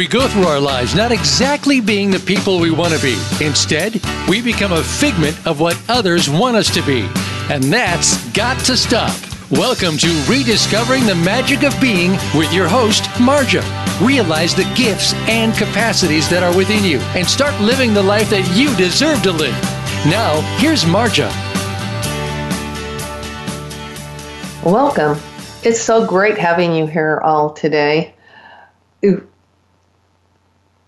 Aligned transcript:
We 0.00 0.08
go 0.08 0.26
through 0.28 0.46
our 0.46 0.58
lives 0.58 0.94
not 0.94 1.12
exactly 1.12 1.78
being 1.78 2.10
the 2.10 2.20
people 2.20 2.58
we 2.58 2.70
want 2.70 2.94
to 2.94 3.02
be. 3.02 3.20
Instead, 3.44 4.00
we 4.30 4.40
become 4.40 4.72
a 4.72 4.82
figment 4.82 5.36
of 5.46 5.60
what 5.60 5.78
others 5.90 6.26
want 6.30 6.56
us 6.56 6.72
to 6.72 6.80
be. 6.86 7.06
And 7.50 7.64
that's 7.64 8.16
got 8.30 8.58
to 8.64 8.78
stop. 8.78 9.14
Welcome 9.50 9.98
to 9.98 10.08
Rediscovering 10.26 11.04
the 11.04 11.16
Magic 11.16 11.64
of 11.64 11.78
Being 11.82 12.12
with 12.34 12.50
your 12.50 12.66
host, 12.66 13.02
Marja. 13.20 13.60
Realize 14.00 14.54
the 14.54 14.64
gifts 14.74 15.12
and 15.28 15.52
capacities 15.52 16.30
that 16.30 16.42
are 16.42 16.56
within 16.56 16.82
you 16.82 16.96
and 17.14 17.26
start 17.26 17.60
living 17.60 17.92
the 17.92 18.02
life 18.02 18.30
that 18.30 18.56
you 18.56 18.74
deserve 18.76 19.22
to 19.24 19.32
live. 19.32 19.52
Now, 20.06 20.40
here's 20.56 20.84
Marja. 20.84 21.28
Welcome. 24.64 25.18
It's 25.62 25.82
so 25.82 26.06
great 26.06 26.38
having 26.38 26.74
you 26.74 26.86
here 26.86 27.20
all 27.22 27.52
today. 27.52 28.14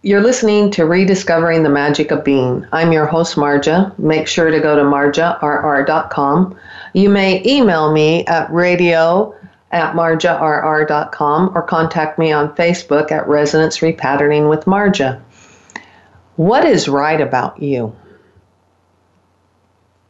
You're 0.05 0.21
listening 0.21 0.73
to 0.73 0.85
Rediscovering 0.85 1.63
the 1.63 1.69
Magic 1.69 2.11
of 2.11 2.25
Being. 2.25 2.67
I'm 2.73 2.91
your 2.91 3.07
host, 3.07 3.37
Marja. 3.37 3.97
Make 4.01 4.27
sure 4.27 4.51
to 4.51 4.59
go 4.59 4.75
to 4.75 4.83
marjarr.com. 4.83 6.59
You 6.93 7.09
may 7.09 7.41
email 7.47 7.93
me 7.93 8.27
at 8.27 8.53
radio 8.53 9.33
at 9.71 9.95
marjarr.com 9.95 11.53
or 11.57 11.63
contact 11.63 12.19
me 12.19 12.33
on 12.33 12.53
Facebook 12.57 13.13
at 13.13 13.29
Resonance 13.29 13.79
Repatterning 13.79 14.51
with 14.51 14.65
Marja. 14.65 15.23
What 16.35 16.65
is 16.65 16.89
right 16.89 17.21
about 17.21 17.63
you? 17.63 17.95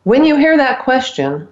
When 0.04 0.24
you 0.24 0.36
hear 0.36 0.56
that 0.56 0.84
question, 0.84 1.46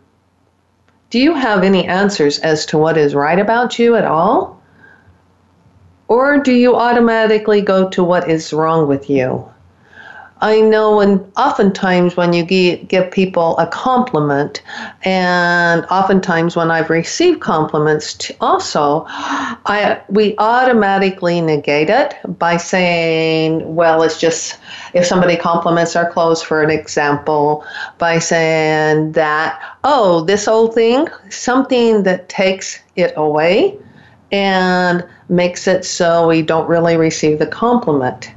do 1.10 1.18
you 1.18 1.34
have 1.34 1.62
any 1.62 1.86
answers 1.86 2.38
as 2.38 2.64
to 2.66 2.78
what 2.78 2.96
is 2.96 3.14
right 3.14 3.38
about 3.38 3.78
you 3.78 3.96
at 3.96 4.06
all? 4.06 4.59
Or 6.10 6.38
do 6.38 6.52
you 6.52 6.74
automatically 6.74 7.60
go 7.60 7.88
to 7.90 8.02
what 8.02 8.28
is 8.28 8.52
wrong 8.52 8.88
with 8.88 9.08
you? 9.08 9.48
I 10.40 10.60
know, 10.60 10.98
and 10.98 11.20
oftentimes 11.36 12.16
when 12.16 12.32
you 12.32 12.42
give 12.42 13.12
people 13.12 13.56
a 13.58 13.68
compliment, 13.68 14.60
and 15.04 15.84
oftentimes 15.84 16.56
when 16.56 16.68
I've 16.68 16.90
received 16.90 17.40
compliments 17.40 18.32
also, 18.40 19.04
I 19.06 20.00
we 20.08 20.34
automatically 20.38 21.40
negate 21.42 21.90
it 21.90 22.16
by 22.40 22.56
saying, 22.56 23.76
"Well, 23.76 24.02
it's 24.02 24.18
just 24.18 24.58
if 24.94 25.06
somebody 25.06 25.36
compliments 25.36 25.94
our 25.94 26.10
clothes, 26.10 26.42
for 26.42 26.60
an 26.60 26.70
example, 26.70 27.62
by 27.98 28.18
saying 28.18 29.12
that, 29.12 29.60
oh, 29.84 30.24
this 30.24 30.48
old 30.48 30.74
thing, 30.74 31.06
something 31.28 32.02
that 32.02 32.28
takes 32.28 32.80
it 32.96 33.12
away." 33.16 33.78
And 34.32 35.06
makes 35.28 35.66
it 35.66 35.84
so 35.84 36.28
we 36.28 36.42
don't 36.42 36.68
really 36.68 36.96
receive 36.96 37.38
the 37.38 37.46
compliment. 37.46 38.32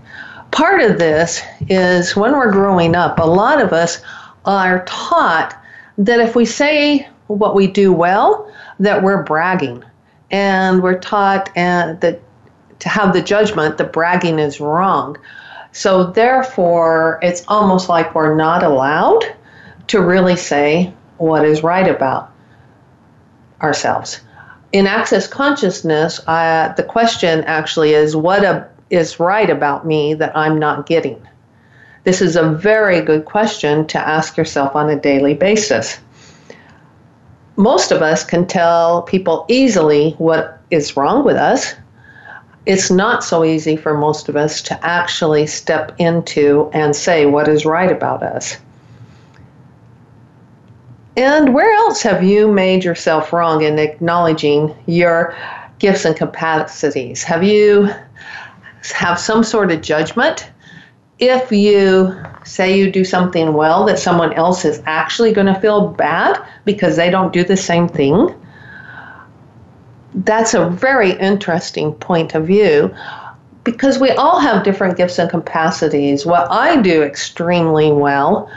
Part 0.51 0.81
of 0.81 0.99
this 0.99 1.41
is 1.69 2.15
when 2.15 2.33
we're 2.33 2.51
growing 2.51 2.95
up, 2.95 3.19
a 3.19 3.25
lot 3.25 3.61
of 3.61 3.73
us 3.73 4.01
are 4.45 4.85
taught 4.85 5.57
that 5.97 6.19
if 6.19 6.35
we 6.35 6.45
say 6.45 7.07
what 7.27 7.55
we 7.55 7.67
do 7.67 7.91
well, 7.91 8.51
that 8.79 9.01
we're 9.03 9.23
bragging. 9.23 9.83
And 10.31 10.81
we're 10.81 10.99
taught 10.99 11.53
that 11.55 12.19
to 12.79 12.89
have 12.89 13.13
the 13.13 13.21
judgment 13.21 13.77
that 13.77 13.93
bragging 13.93 14.39
is 14.39 14.59
wrong. 14.59 15.17
So 15.71 16.05
therefore, 16.11 17.19
it's 17.21 17.43
almost 17.47 17.89
like 17.89 18.13
we're 18.13 18.35
not 18.35 18.63
allowed 18.63 19.23
to 19.87 20.01
really 20.01 20.35
say 20.35 20.93
what 21.17 21.45
is 21.45 21.63
right 21.63 21.87
about 21.87 22.31
ourselves 23.61 24.21
in 24.73 24.87
access 24.87 25.27
consciousness, 25.27 26.19
uh, 26.27 26.73
the 26.75 26.83
question 26.83 27.43
actually 27.43 27.93
is 27.93 28.15
what 28.15 28.43
a, 28.43 28.67
is 28.89 29.19
right 29.19 29.49
about 29.49 29.85
me 29.85 30.15
that 30.15 30.35
I'm 30.35 30.59
not 30.59 30.87
getting? 30.87 31.25
This 32.03 32.21
is 32.21 32.35
a 32.35 32.49
very 32.51 32.99
good 32.99 33.23
question 33.23 33.87
to 33.87 33.99
ask 33.99 34.35
yourself 34.35 34.75
on 34.75 34.89
a 34.89 34.99
daily 34.99 35.35
basis. 35.35 35.99
Most 37.55 37.91
of 37.91 38.01
us 38.01 38.25
can 38.25 38.47
tell 38.47 39.03
people 39.03 39.45
easily 39.47 40.15
what 40.17 40.59
is 40.71 40.97
wrong 40.97 41.23
with 41.23 41.37
us. 41.37 41.75
It's 42.65 42.89
not 42.89 43.23
so 43.23 43.43
easy 43.43 43.75
for 43.77 43.95
most 43.95 44.27
of 44.27 44.35
us 44.35 44.61
to 44.63 44.85
actually 44.85 45.45
step 45.45 45.93
into 45.99 46.71
and 46.73 46.95
say 46.95 47.27
what 47.27 47.47
is 47.47 47.63
right 47.63 47.91
about 47.91 48.23
us. 48.23 48.57
And 51.15 51.53
where 51.53 51.71
else 51.71 52.01
have 52.01 52.23
you 52.23 52.51
made 52.51 52.83
yourself 52.83 53.31
wrong 53.31 53.61
in 53.61 53.77
acknowledging 53.77 54.75
your 54.87 55.35
gifts 55.77 56.05
and 56.05 56.15
capacities? 56.15 57.23
Have 57.23 57.43
you 57.43 57.89
have 58.93 59.19
some 59.19 59.43
sort 59.43 59.71
of 59.71 59.81
judgment? 59.81 60.49
If 61.19 61.51
you 61.51 62.15
say 62.43 62.77
you 62.77 62.91
do 62.91 63.05
something 63.05 63.53
well, 63.53 63.85
that 63.85 63.99
someone 63.99 64.33
else 64.33 64.65
is 64.65 64.81
actually 64.85 65.31
going 65.33 65.47
to 65.47 65.59
feel 65.59 65.89
bad 65.89 66.43
because 66.65 66.95
they 66.95 67.11
don't 67.11 67.31
do 67.31 67.43
the 67.43 67.57
same 67.57 67.87
thing? 67.87 68.33
That's 70.15 70.55
a 70.55 70.67
very 70.67 71.11
interesting 71.11 71.93
point 71.93 72.33
of 72.33 72.47
view 72.47 72.93
because 73.63 73.99
we 73.99 74.11
all 74.11 74.39
have 74.39 74.63
different 74.63 74.97
gifts 74.97 75.19
and 75.19 75.29
capacities. 75.29 76.25
What 76.25 76.51
I 76.51 76.81
do 76.81 77.03
extremely 77.03 77.91
well 77.91 78.49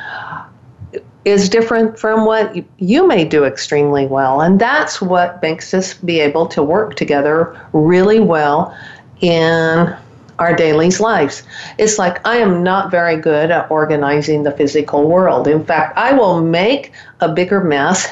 is 1.26 1.48
different 1.48 1.98
from 1.98 2.24
what 2.24 2.56
you 2.78 3.04
may 3.04 3.24
do 3.24 3.44
extremely 3.44 4.06
well. 4.06 4.40
And 4.40 4.60
that's 4.60 5.02
what 5.02 5.42
makes 5.42 5.74
us 5.74 5.92
be 5.92 6.20
able 6.20 6.46
to 6.46 6.62
work 6.62 6.94
together 6.94 7.60
really 7.72 8.20
well 8.20 8.78
in 9.20 9.94
our 10.38 10.54
daily 10.54 10.88
lives. 10.90 11.42
It's 11.78 11.98
like 11.98 12.24
I 12.24 12.36
am 12.36 12.62
not 12.62 12.92
very 12.92 13.16
good 13.16 13.50
at 13.50 13.68
organizing 13.72 14.44
the 14.44 14.52
physical 14.52 15.08
world. 15.08 15.48
In 15.48 15.64
fact, 15.64 15.98
I 15.98 16.12
will 16.12 16.40
make 16.42 16.92
a 17.18 17.28
bigger 17.28 17.60
mess 17.60 18.06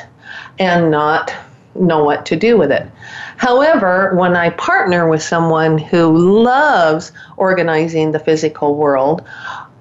and 0.58 0.90
not 0.90 1.32
know 1.76 2.02
what 2.02 2.26
to 2.26 2.36
do 2.36 2.56
with 2.56 2.72
it. 2.72 2.90
However, 3.36 4.12
when 4.16 4.34
I 4.34 4.50
partner 4.50 5.08
with 5.08 5.22
someone 5.22 5.78
who 5.78 6.42
loves 6.42 7.12
organizing 7.36 8.10
the 8.10 8.18
physical 8.18 8.74
world, 8.74 9.24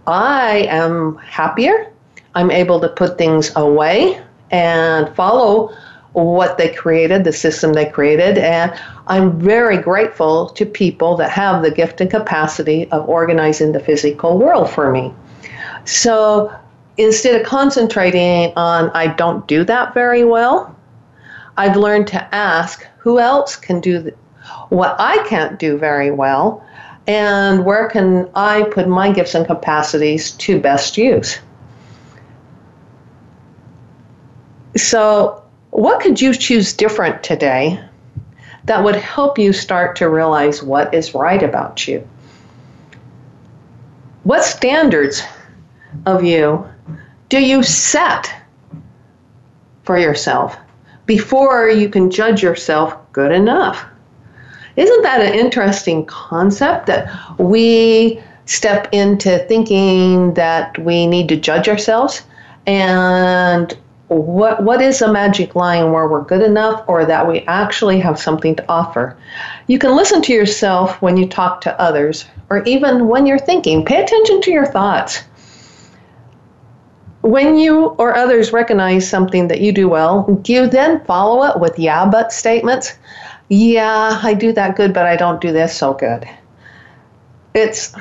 I 0.06 0.68
am 0.70 1.18
happier 1.18 1.93
I'm 2.36 2.52
able 2.52 2.80
to 2.82 2.90
put 2.90 3.18
things 3.18 3.52
away 3.56 4.22
and 4.52 5.14
follow 5.16 5.76
what 6.14 6.58
they 6.58 6.74
created, 6.74 7.24
the 7.24 7.34
system 7.34 7.74
they 7.74 7.86
created. 7.90 8.38
And 8.38 8.74
I'm 9.08 9.40
very 9.40 9.78
grateful 9.78 10.50
to 10.50 10.66
people 10.66 11.18
that 11.18 11.32
have 11.32 11.64
the 11.64 11.72
gift 11.72 12.02
and 12.02 12.10
capacity 12.10 12.90
of 12.92 13.10
organizing 13.10 13.72
the 13.72 13.80
physical 13.80 14.38
world 14.38 14.70
for 14.70 14.92
me. 14.92 15.14
So 15.86 16.54
instead 16.98 17.40
of 17.40 17.48
concentrating 17.48 18.54
on, 18.56 18.92
I 18.92 19.08
don't 19.08 19.48
do 19.48 19.64
that 19.66 19.94
very 19.94 20.24
well, 20.24 20.76
I've 21.58 21.76
learned 21.76 22.08
to 22.08 22.36
ask 22.36 22.86
who 22.98 23.20
else 23.20 23.56
can 23.56 23.80
do 23.80 24.12
what 24.70 24.96
I 25.00 25.26
can't 25.28 25.60
do 25.60 25.78
very 25.78 26.12
well, 26.12 26.66
and 27.08 27.66
where 27.66 27.90
can 27.90 28.30
I 28.36 28.64
put 28.72 28.88
my 28.88 29.12
gifts 29.12 29.36
and 29.36 29.46
capacities 29.46 30.32
to 30.32 30.60
best 30.60 30.98
use. 30.98 31.40
So, 34.76 35.44
what 35.70 36.02
could 36.02 36.22
you 36.22 36.34
choose 36.34 36.74
different 36.74 37.24
today 37.24 37.80
that 38.66 38.84
would 38.84 38.96
help 38.96 39.38
you 39.38 39.54
start 39.54 39.96
to 39.98 40.10
realize 40.10 40.64
what 40.64 40.94
is 40.94 41.14
right 41.14 41.42
about 41.42 41.88
you? 41.88 42.08
What 44.24 44.44
standards 44.44 45.22
of 46.06 46.24
you 46.24 46.66
do 47.30 47.40
you 47.40 47.62
set 47.64 48.34
for 49.84 49.98
yourself 49.98 50.58
before 51.06 51.70
you 51.70 51.90
can 51.90 52.10
judge 52.10 52.42
yourself 52.42 52.96
good 53.12 53.32
enough? 53.32 53.84
Isn't 54.76 55.04
that 55.04 55.22
an 55.22 55.34
interesting 55.34 56.06
concept 56.06 56.88
that 56.88 57.12
we 57.38 58.22
step 58.46 58.88
into 58.92 59.40
thinking 59.40 60.34
that 60.34 60.78
we 60.80 61.06
need 61.06 61.30
to 61.30 61.36
judge 61.36 61.68
ourselves 61.68 62.24
and 62.66 63.78
what 64.14 64.64
what 64.64 64.82
is 64.82 65.02
a 65.02 65.12
magic 65.12 65.56
line 65.56 65.92
where 65.92 66.08
we're 66.08 66.24
good 66.24 66.42
enough 66.42 66.84
or 66.88 67.06
that 67.06 67.28
we 67.28 67.42
actually 67.42 68.00
have 68.00 68.20
something 68.20 68.56
to 68.56 68.66
offer? 68.70 69.18
You 69.68 69.80
can 69.80 69.96
listen 69.96 70.22
to 70.24 70.34
yourself 70.34 71.02
when 71.02 71.18
you 71.18 71.28
talk 71.28 71.62
to 71.62 71.80
others 71.80 72.26
or 72.50 72.64
even 72.64 73.08
when 73.08 73.26
you're 73.26 73.40
thinking. 73.40 73.86
Pay 73.86 74.04
attention 74.04 74.42
to 74.42 74.52
your 74.52 74.66
thoughts. 74.66 75.24
When 77.22 77.58
you 77.58 77.86
or 77.98 78.16
others 78.16 78.52
recognize 78.52 79.10
something 79.10 79.48
that 79.48 79.62
you 79.62 79.72
do 79.72 79.88
well 79.88 80.24
do 80.42 80.54
you 80.54 80.68
then 80.68 81.04
follow 81.06 81.44
it 81.46 81.60
with 81.60 81.80
yeah 81.80 82.06
but 82.10 82.34
statements. 82.34 82.98
Yeah 83.50 84.20
i 84.24 84.34
do 84.34 84.54
that 84.54 84.76
good 84.76 84.94
but 84.94 85.06
i 85.06 85.16
don't 85.16 85.42
do 85.42 85.52
this 85.52 85.76
so 85.76 85.94
good. 85.94 86.28
It's 87.54 87.94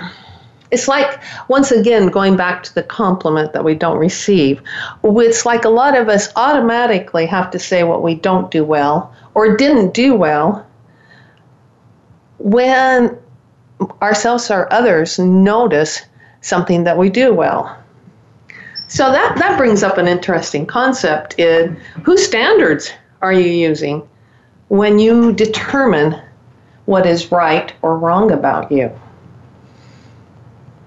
it's 0.73 0.89
like, 0.89 1.21
once 1.49 1.71
again, 1.71 2.09
going 2.09 2.35
back 2.35 2.63
to 2.63 2.75
the 2.75 2.83
compliment 2.83 3.53
that 3.53 3.63
we 3.63 3.75
don't 3.75 3.99
receive, 3.99 4.63
it's 5.05 5.45
like 5.45 5.67
a 5.67 5.69
lot 5.69 5.97
of 5.97 6.09
us 6.09 6.31
automatically 6.35 7.27
have 7.27 7.51
to 7.51 7.59
say 7.59 7.85
what 7.85 8.03
we 8.03 8.15
don't 8.15 8.51
do 8.51 8.65
well 8.65 9.15
or 9.35 9.55
didn't 9.55 9.93
do 9.93 10.15
well 10.15 10.67
when 12.39 13.17
ourselves 14.01 14.51
or 14.51 14.73
others 14.73 15.19
notice 15.19 16.01
something 16.41 16.85
that 16.85 16.97
we 16.97 17.11
do 17.11 17.35
well. 17.35 17.77
So 18.89 19.13
that, 19.13 19.37
that 19.39 19.59
brings 19.59 19.83
up 19.83 19.99
an 19.99 20.09
interesting 20.09 20.65
concept 20.65 21.39
in 21.39 21.77
whose 22.03 22.25
standards 22.25 22.91
are 23.21 23.33
you 23.33 23.49
using 23.49 24.09
when 24.69 24.99
you 24.99 25.33
determine 25.33 26.19
what 26.87 27.05
is 27.07 27.31
right 27.31 27.73
or 27.83 27.99
wrong 27.99 28.33
about 28.33 28.73
you? 28.73 28.91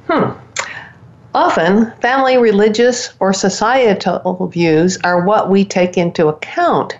Hmm. 0.07 0.39
Often, 1.33 1.91
family, 1.99 2.37
religious, 2.37 3.13
or 3.19 3.33
societal 3.33 4.47
views 4.47 4.97
are 5.03 5.25
what 5.25 5.49
we 5.49 5.65
take 5.65 5.97
into 5.97 6.27
account. 6.27 6.97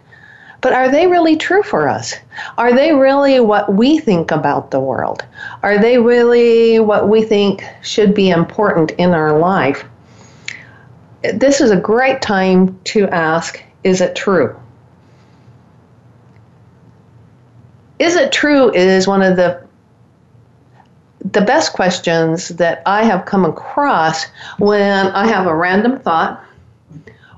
But 0.62 0.74
are 0.74 0.90
they 0.90 1.08
really 1.08 1.38
true 1.38 1.64
for 1.64 1.88
us? 1.88 2.16
Are 2.58 2.74
they 2.74 2.94
really 2.94 3.40
what 3.40 3.74
we 3.74 4.00
think 4.00 4.32
about 4.32 4.72
the 4.72 4.80
world? 4.80 5.24
Are 5.64 5.78
they 5.78 6.00
really 6.00 6.80
what 6.80 7.08
we 7.08 7.22
think 7.22 7.64
should 7.82 8.14
be 8.14 8.30
important 8.30 8.92
in 8.92 9.12
our 9.12 9.38
life? 9.38 9.86
this 11.34 11.62
is 11.62 11.72
a 11.72 11.78
great 11.78 12.22
time 12.22 12.80
to 12.84 13.08
ask 13.10 13.64
is 13.84 14.02
it 14.02 14.16
true? 14.16 14.56
Is 18.00 18.16
it 18.16 18.32
true 18.32 18.74
is 18.74 19.08
one 19.08 19.22
of 19.22 19.36
the 19.36 19.65
the 21.32 21.42
best 21.42 21.74
questions 21.74 22.50
that 22.50 22.84
I 22.86 23.04
have 23.04 23.26
come 23.26 23.46
across 23.46 24.26
when 24.60 25.08
I 25.08 25.28
have 25.28 25.48
a 25.48 25.56
random 25.56 26.00
thought 26.00 26.44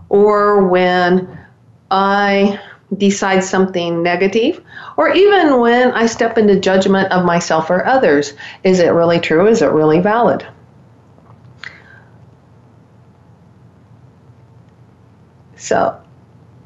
or 0.10 0.68
when 0.68 1.38
I 1.90 2.60
decide 2.98 3.44
something 3.44 4.04
negative 4.04 4.64
or 4.98 5.14
even 5.14 5.60
when 5.60 5.92
I 5.92 6.06
step 6.06 6.38
into 6.38 6.60
judgment 6.60 7.12
of 7.12 7.26
myself 7.26 7.70
or 7.70 7.86
others. 7.86 8.34
Is 8.64 8.80
it 8.80 8.90
really 8.90 9.20
true? 9.20 9.48
Is 9.48 9.62
it 9.62 9.68
really 9.68 10.00
valid? 10.00 10.46
So 15.56 16.00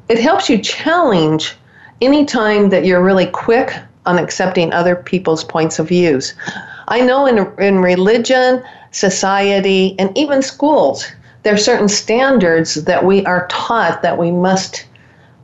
it 0.08 0.18
helps 0.18 0.48
you 0.48 0.58
challenge 0.58 1.56
anytime 2.00 2.68
that 2.70 2.84
you're 2.84 3.02
really 3.02 3.26
quick 3.26 3.74
on 4.06 4.18
accepting 4.18 4.72
other 4.72 4.96
people's 4.96 5.44
points 5.44 5.78
of 5.78 5.88
views. 5.88 6.34
I 6.88 7.00
know 7.00 7.26
in, 7.26 7.52
in 7.58 7.78
religion, 7.80 8.62
society, 8.90 9.94
and 9.98 10.16
even 10.16 10.42
schools, 10.42 11.06
there 11.42 11.54
are 11.54 11.58
certain 11.58 11.88
standards 11.88 12.74
that 12.84 13.04
we 13.04 13.24
are 13.26 13.46
taught 13.48 14.02
that 14.02 14.18
we 14.18 14.30
must 14.30 14.86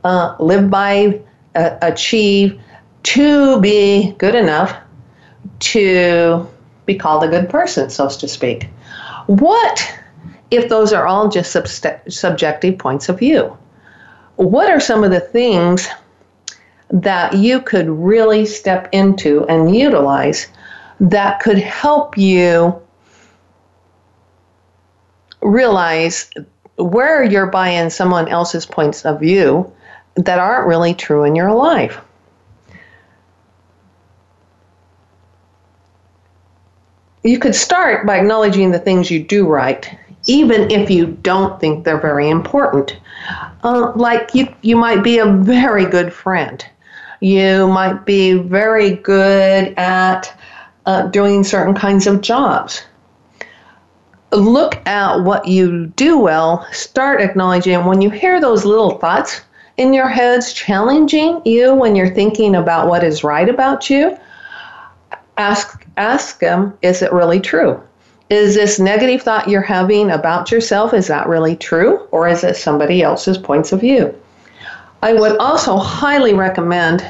uh, 0.04 0.36
live 0.38 0.70
by, 0.70 1.20
uh, 1.54 1.76
achieve 1.82 2.60
to 3.04 3.60
be 3.60 4.12
good 4.18 4.34
enough 4.34 4.76
to 5.60 6.46
be 6.86 6.94
called 6.94 7.24
a 7.24 7.28
good 7.28 7.48
person, 7.48 7.90
so 7.90 8.08
to 8.08 8.28
speak. 8.28 8.68
What 9.26 9.98
if 10.50 10.68
those 10.68 10.92
are 10.92 11.06
all 11.06 11.28
just 11.28 11.52
subjective 12.08 12.78
points 12.78 13.08
of 13.08 13.18
view. 13.18 13.56
What 14.36 14.70
are 14.70 14.80
some 14.80 15.04
of 15.04 15.10
the 15.10 15.20
things 15.20 15.88
that 16.90 17.34
you 17.34 17.60
could 17.60 17.88
really 17.88 18.46
step 18.46 18.88
into 18.92 19.44
and 19.46 19.74
utilize 19.74 20.46
that 21.00 21.40
could 21.40 21.58
help 21.58 22.16
you 22.16 22.80
realize 25.42 26.30
where 26.76 27.22
you're 27.22 27.46
buying 27.46 27.90
someone 27.90 28.28
else's 28.28 28.66
points 28.66 29.04
of 29.04 29.20
view 29.20 29.72
that 30.16 30.38
aren't 30.38 30.66
really 30.66 30.94
true 30.94 31.24
in 31.24 31.36
your 31.36 31.52
life? 31.52 32.00
You 37.22 37.38
could 37.38 37.54
start 37.54 38.06
by 38.06 38.18
acknowledging 38.18 38.70
the 38.70 38.78
things 38.78 39.10
you 39.10 39.22
do 39.22 39.46
right 39.46 39.98
even 40.28 40.70
if 40.70 40.90
you 40.90 41.06
don't 41.22 41.58
think 41.58 41.84
they're 41.84 42.00
very 42.00 42.28
important. 42.28 42.96
Uh, 43.64 43.92
like 43.96 44.34
you, 44.34 44.46
you 44.62 44.76
might 44.76 45.02
be 45.02 45.18
a 45.18 45.26
very 45.26 45.86
good 45.86 46.12
friend. 46.12 46.64
You 47.20 47.66
might 47.66 48.04
be 48.04 48.34
very 48.34 48.92
good 48.92 49.74
at 49.76 50.37
uh, 50.88 51.02
doing 51.08 51.44
certain 51.44 51.74
kinds 51.74 52.06
of 52.06 52.22
jobs. 52.22 52.82
Look 54.32 54.74
at 54.86 55.22
what 55.22 55.46
you 55.46 55.86
do 55.88 56.18
well, 56.18 56.66
start 56.72 57.20
acknowledging 57.20 57.84
when 57.84 58.00
you 58.00 58.10
hear 58.10 58.40
those 58.40 58.64
little 58.64 58.98
thoughts 58.98 59.42
in 59.76 59.92
your 59.92 60.08
heads 60.08 60.52
challenging 60.52 61.42
you 61.44 61.74
when 61.74 61.94
you're 61.94 62.14
thinking 62.14 62.56
about 62.56 62.88
what 62.88 63.04
is 63.04 63.22
right 63.22 63.48
about 63.48 63.88
you. 63.88 64.16
Ask 65.36 65.86
ask 65.96 66.40
them, 66.40 66.76
is 66.82 67.02
it 67.02 67.12
really 67.12 67.40
true? 67.40 67.80
is 68.30 68.54
this 68.54 68.78
negative 68.78 69.22
thought 69.22 69.48
you're 69.48 69.62
having 69.62 70.10
about 70.10 70.50
yourself 70.50 70.92
is 70.92 71.06
that 71.06 71.26
really 71.26 71.56
true 71.56 72.06
or 72.10 72.28
is 72.28 72.44
it 72.44 72.56
somebody 72.56 73.02
else's 73.02 73.38
points 73.38 73.72
of 73.72 73.80
view 73.80 74.14
i 75.02 75.14
would 75.14 75.34
also 75.38 75.76
highly 75.78 76.34
recommend 76.34 77.02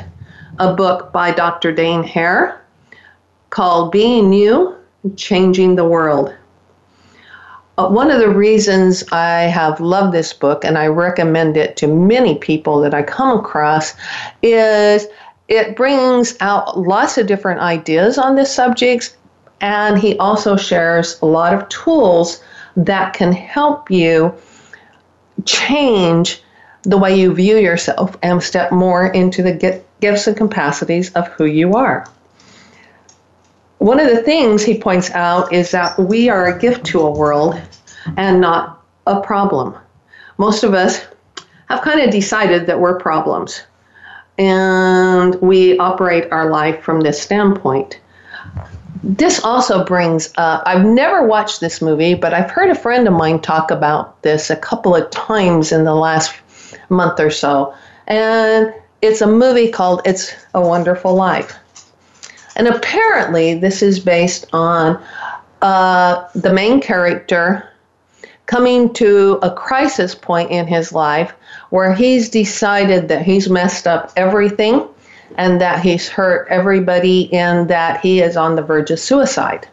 a 0.61 0.73
book 0.75 1.13
by 1.13 1.33
dr 1.33 1.73
dain 1.73 2.05
heer 2.05 2.61
called 3.51 3.93
being 3.93 4.33
you 4.33 4.75
changing 5.17 5.77
the 5.77 5.85
world 5.85 6.35
uh, 7.79 7.89
one 7.89 8.11
of 8.11 8.19
the 8.19 8.29
reasons 8.29 9.05
i 9.13 9.43
have 9.43 9.81
loved 9.81 10.13
this 10.13 10.33
book 10.33 10.65
and 10.65 10.77
i 10.77 10.87
recommend 10.87 11.57
it 11.57 11.77
to 11.77 11.87
many 11.87 12.37
people 12.39 12.81
that 12.81 12.95
i 12.95 13.03
come 13.03 13.39
across 13.39 13.95
is 14.43 15.07
it 15.49 15.77
brings 15.77 16.37
out 16.41 16.79
lots 16.79 17.17
of 17.17 17.27
different 17.27 17.61
ideas 17.61 18.19
on 18.19 18.37
this 18.37 18.55
subject 18.55 19.17
and 19.61 19.99
he 19.99 20.17
also 20.19 20.57
shares 20.57 21.19
a 21.23 21.27
lot 21.27 21.55
of 21.55 21.69
tools 21.69 22.43
that 22.77 23.13
can 23.13 23.33
help 23.33 23.91
you 23.91 24.35
change 25.45 26.43
the 26.83 26.97
way 26.97 27.19
you 27.19 27.35
view 27.35 27.57
yourself 27.57 28.17
and 28.23 28.43
step 28.43 28.71
more 28.71 29.07
into 29.09 29.43
the 29.43 29.83
gifts 30.01 30.27
and 30.27 30.37
capacities 30.37 31.13
of 31.15 31.27
who 31.29 31.45
you 31.45 31.75
are. 31.75 32.07
One 33.79 34.01
of 34.01 34.09
the 34.09 34.23
things 34.23 34.63
he 34.63 34.79
points 34.79 35.11
out 35.13 35.53
is 35.53 35.71
that 35.71 35.99
we 35.99 36.29
are 36.29 36.47
a 36.47 36.59
gift 36.59 36.85
to 36.87 37.01
a 37.01 37.11
world 37.11 37.61
and 38.17 38.41
not 38.41 38.85
a 39.07 39.21
problem. 39.21 39.77
Most 40.37 40.65
of 40.65 40.75
us 40.75 41.07
have 41.69 41.83
kind 41.83 42.01
of 42.01 42.11
decided 42.11 42.67
that 42.67 42.81
we're 42.81 42.99
problems, 42.99 43.63
and 44.39 45.35
we 45.37 45.79
operate 45.79 46.31
our 46.33 46.51
life 46.51 46.83
from 46.83 47.01
this 47.01 47.21
standpoint 47.21 48.01
this 49.03 49.43
also 49.45 49.85
brings 49.85 50.33
uh, 50.37 50.63
I've 50.67 50.85
never 50.85 51.27
watched 51.27 51.61
this 51.61 51.81
movie, 51.81 52.15
but 52.15 52.35
I've 52.35 52.51
heard 52.51 52.71
a 52.71 52.75
friend 52.75 53.07
of 53.07 53.15
mine 53.15 53.41
talk 53.41 53.71
about 53.71 54.21
this 54.23 54.51
a 54.51 54.57
couple 54.57 54.95
of 54.95 55.09
times 55.11 55.73
in 55.73 55.85
the 55.85 55.95
last 55.95 56.35
month 56.89 57.21
or 57.21 57.31
so. 57.31 57.75
And 58.07 58.75
it's 59.03 59.21
a 59.21 59.27
movie 59.27 59.71
called 59.71 60.03
It's 60.05 60.33
a 60.55 60.61
Wonderful 60.61 61.15
Life. 61.15 61.55
And 62.59 62.69
apparently, 62.69 63.55
this 63.55 63.83
is 63.83 64.01
based 64.01 64.47
on 64.53 65.03
uh, 65.63 66.29
the 66.35 66.53
main 66.53 66.81
character 66.81 67.69
coming 68.47 68.93
to 68.95 69.39
a 69.43 69.51
crisis 69.51 70.15
point 70.15 70.51
in 70.51 70.67
his 70.67 70.93
life 70.93 71.33
where 71.71 71.95
he's 71.95 72.29
decided 72.29 73.09
that 73.09 73.23
he's 73.23 73.49
messed 73.49 73.87
up 73.87 74.13
everything 74.17 74.89
and 75.37 75.61
that 75.61 75.81
he's 75.81 76.09
hurt 76.09 76.49
everybody 76.49 77.33
and 77.33 77.69
that 77.69 78.01
he 78.01 78.21
is 78.21 78.37
on 78.37 78.57
the 78.57 78.63
verge 78.63 78.91
of 78.91 78.99
suicide. 78.99 79.69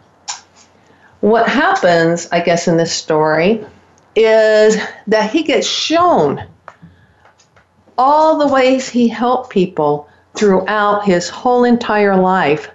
What 1.22 1.48
happens, 1.48 2.28
I 2.32 2.42
guess, 2.42 2.68
in 2.68 2.78
this 2.78 2.92
story 2.92 3.66
is 4.16 4.78
that 5.08 5.32
he 5.32 5.44
gets 5.44 5.68
shown 5.68 6.46
all 7.98 8.38
the 8.38 8.54
ways 8.54 8.90
he 8.90 9.08
helped 9.08 9.50
people 9.50 10.08
throughout 10.36 11.06
his 11.06 11.30
whole 11.30 11.64
entire 11.64 12.16
life. 12.16 12.70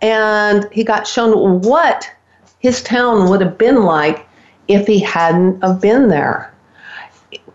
And 0.00 0.68
he 0.72 0.84
got 0.84 1.06
shown 1.06 1.60
what 1.62 2.10
his 2.58 2.82
town 2.82 3.28
would 3.28 3.40
have 3.40 3.58
been 3.58 3.82
like 3.82 4.26
if 4.68 4.86
he 4.86 5.00
hadn't 5.00 5.62
have 5.62 5.80
been 5.80 6.08
there. 6.08 6.52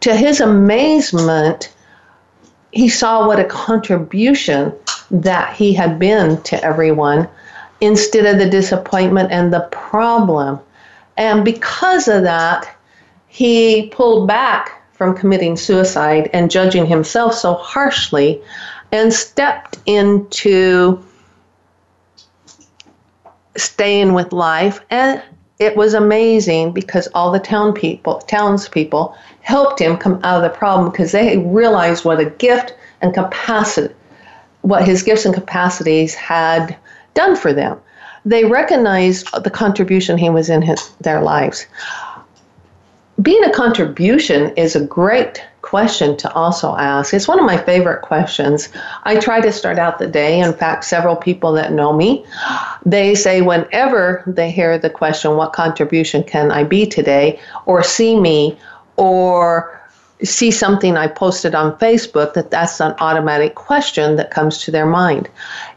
To 0.02 0.16
his 0.16 0.42
amazement, 0.42 1.74
he 2.72 2.90
saw 2.90 3.28
what 3.28 3.40
a 3.40 3.46
contribution 3.46 4.74
that 5.12 5.56
he 5.56 5.74
had 5.74 6.00
been 6.00 6.42
to 6.44 6.62
everyone 6.64 7.30
instead 7.82 8.26
of 8.26 8.40
the 8.40 8.50
disappointment 8.50 9.32
and 9.32 9.54
the 9.54 9.68
problem. 9.72 10.60
And 11.18 11.46
because 11.46 12.08
of 12.08 12.24
that, 12.24 12.76
he 13.28 13.90
pulled 13.90 14.28
back 14.28 14.82
from 14.94 15.16
committing 15.16 15.58
suicide 15.58 16.30
and 16.34 16.52
judging 16.52 16.86
himself 16.86 17.34
so 17.34 17.54
harshly 17.56 18.42
and 18.92 19.14
stepped 19.14 19.78
into 19.86 21.04
staying 23.56 24.14
with 24.14 24.34
life 24.34 24.82
and 24.90 25.22
it 25.60 25.78
was 25.78 25.94
amazing 25.94 26.72
because 26.72 27.08
all 27.14 27.32
the 27.32 27.40
town 27.40 27.74
people 27.74 28.20
townspeople 28.20 29.16
helped 29.42 29.80
him 29.80 29.98
come 29.98 30.20
out 30.24 30.44
of 30.44 30.52
the 30.52 30.58
problem 30.58 30.92
because 30.92 31.12
they 31.12 31.38
realized 31.38 32.04
what 32.04 32.20
a 32.20 32.30
gift 32.32 32.76
and 33.02 33.14
capacity, 33.14 33.94
what 34.62 34.86
his 34.86 35.04
gifts 35.04 35.26
and 35.26 35.34
capacities 35.34 36.16
had 36.16 36.76
done 37.14 37.36
for 37.36 37.54
them. 37.54 37.80
they 38.26 38.46
recognize 38.46 39.24
the 39.44 39.52
contribution 39.52 40.18
he 40.18 40.30
was 40.30 40.50
in 40.50 40.62
his, 40.62 40.90
their 41.02 41.22
lives. 41.22 41.68
Being 43.22 43.44
a 43.44 43.52
contribution 43.52 44.54
is 44.56 44.76
a 44.76 44.86
great 44.86 45.44
question 45.74 46.16
to 46.16 46.32
also 46.34 46.76
ask. 46.76 47.16
It's 47.16 47.28
one 47.28 47.40
of 47.40 47.48
my 47.48 47.58
favorite 47.58 48.04
questions. 48.04 48.70
I 49.06 49.20
try 49.20 49.42
to 49.42 49.52
start 49.52 49.80
out 49.80 49.98
the 49.98 50.06
day. 50.06 50.40
In 50.40 50.54
fact, 50.54 50.86
several 50.86 51.16
people 51.16 51.52
that 51.54 51.72
know 51.72 51.92
me, 51.92 52.24
they 52.86 53.16
say 53.16 53.42
whenever 53.42 54.24
they 54.28 54.52
hear 54.52 54.78
the 54.78 54.92
question, 54.92 55.36
What 55.36 55.54
contribution 55.54 56.22
can 56.24 56.52
I 56.52 56.64
be 56.64 56.86
today? 56.86 57.40
or 57.66 57.82
see 57.82 58.20
me, 58.20 58.56
or 58.98 59.82
see 60.24 60.52
something 60.52 60.96
I 60.96 61.08
posted 61.08 61.56
on 61.56 61.76
Facebook, 61.80 62.36
that 62.36 62.52
that's 62.52 62.80
an 62.80 62.94
automatic 63.00 63.56
question 63.56 64.16
that 64.18 64.30
comes 64.30 64.60
to 64.60 64.70
their 64.70 64.86
mind. 64.86 65.28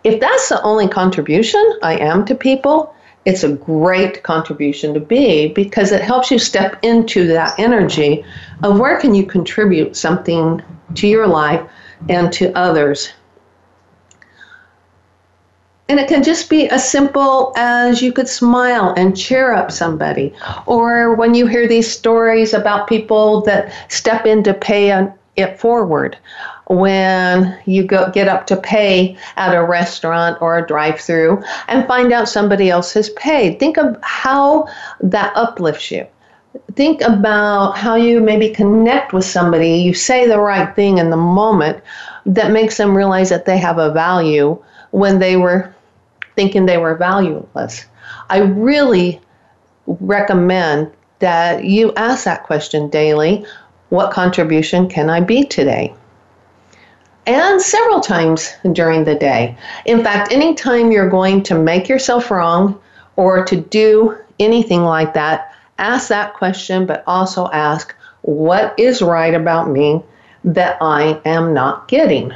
If 0.04 0.20
that's 0.20 0.50
the 0.50 0.60
only 0.60 0.88
contribution 0.88 1.64
I 1.82 1.94
am 1.96 2.26
to 2.26 2.34
people, 2.34 2.94
it's 3.26 3.42
a 3.42 3.52
great 3.52 4.22
contribution 4.22 4.94
to 4.94 5.00
be 5.00 5.48
because 5.48 5.90
it 5.90 6.00
helps 6.00 6.30
you 6.30 6.38
step 6.38 6.78
into 6.82 7.26
that 7.26 7.58
energy 7.58 8.24
of 8.62 8.78
where 8.78 8.98
can 8.98 9.14
you 9.14 9.26
contribute 9.26 9.96
something 9.96 10.62
to 10.94 11.08
your 11.08 11.26
life 11.26 11.68
and 12.08 12.32
to 12.32 12.56
others. 12.56 13.12
And 15.88 15.98
it 16.00 16.08
can 16.08 16.22
just 16.22 16.48
be 16.48 16.68
as 16.68 16.88
simple 16.88 17.52
as 17.56 18.00
you 18.00 18.12
could 18.12 18.28
smile 18.28 18.94
and 18.96 19.16
cheer 19.16 19.52
up 19.52 19.70
somebody. 19.70 20.32
Or 20.66 21.14
when 21.14 21.34
you 21.34 21.46
hear 21.46 21.66
these 21.68 21.90
stories 21.90 22.54
about 22.54 22.88
people 22.88 23.40
that 23.42 23.72
step 23.92 24.24
in 24.26 24.42
to 24.44 24.54
pay 24.54 25.08
it 25.36 25.60
forward 25.60 26.16
when 26.66 27.58
you 27.64 27.84
go 27.84 28.10
get 28.10 28.28
up 28.28 28.46
to 28.46 28.56
pay 28.56 29.16
at 29.36 29.54
a 29.54 29.64
restaurant 29.64 30.40
or 30.40 30.58
a 30.58 30.66
drive-through 30.66 31.42
and 31.68 31.86
find 31.86 32.12
out 32.12 32.28
somebody 32.28 32.70
else 32.70 32.92
has 32.92 33.10
paid. 33.10 33.58
Think 33.60 33.76
of 33.76 33.96
how 34.02 34.66
that 35.00 35.32
uplifts 35.36 35.90
you. 35.90 36.06
Think 36.74 37.02
about 37.02 37.76
how 37.76 37.94
you 37.94 38.20
maybe 38.20 38.50
connect 38.50 39.12
with 39.12 39.24
somebody. 39.24 39.76
You 39.76 39.94
say 39.94 40.26
the 40.26 40.40
right 40.40 40.74
thing 40.74 40.98
in 40.98 41.10
the 41.10 41.16
moment 41.16 41.82
that 42.24 42.50
makes 42.50 42.76
them 42.76 42.96
realize 42.96 43.28
that 43.28 43.44
they 43.44 43.58
have 43.58 43.78
a 43.78 43.92
value 43.92 44.62
when 44.90 45.18
they 45.18 45.36
were 45.36 45.72
thinking 46.34 46.66
they 46.66 46.78
were 46.78 46.96
valueless. 46.96 47.86
I 48.28 48.38
really 48.38 49.20
recommend 49.86 50.90
that 51.20 51.64
you 51.64 51.92
ask 51.94 52.24
that 52.24 52.44
question 52.44 52.88
daily 52.90 53.46
what 53.90 54.12
contribution 54.12 54.88
can 54.88 55.08
I 55.08 55.20
be 55.20 55.44
today? 55.44 55.94
And 57.26 57.60
several 57.60 58.00
times 58.00 58.54
during 58.72 59.04
the 59.04 59.14
day. 59.14 59.56
In 59.84 60.02
fact, 60.02 60.32
anytime 60.32 60.92
you're 60.92 61.10
going 61.10 61.42
to 61.44 61.58
make 61.58 61.88
yourself 61.88 62.30
wrong 62.30 62.80
or 63.16 63.44
to 63.44 63.56
do 63.56 64.16
anything 64.38 64.82
like 64.82 65.14
that, 65.14 65.54
ask 65.78 66.08
that 66.08 66.34
question, 66.34 66.86
but 66.86 67.02
also 67.06 67.50
ask, 67.50 67.94
what 68.22 68.78
is 68.78 69.02
right 69.02 69.34
about 69.34 69.70
me 69.70 70.02
that 70.44 70.78
I 70.80 71.20
am 71.24 71.52
not 71.52 71.88
getting? 71.88 72.32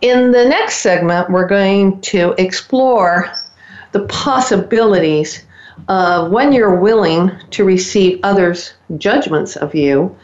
In 0.00 0.32
the 0.32 0.44
next 0.44 0.78
segment, 0.78 1.30
we're 1.30 1.48
going 1.48 2.00
to 2.02 2.34
explore 2.36 3.32
the 3.92 4.06
possibilities 4.06 5.44
of 5.88 6.30
when 6.30 6.52
you're 6.52 6.78
willing 6.78 7.30
to 7.50 7.64
receive 7.64 8.20
others' 8.22 8.74
judgments 8.98 9.56
of 9.56 9.74
you 9.74 10.14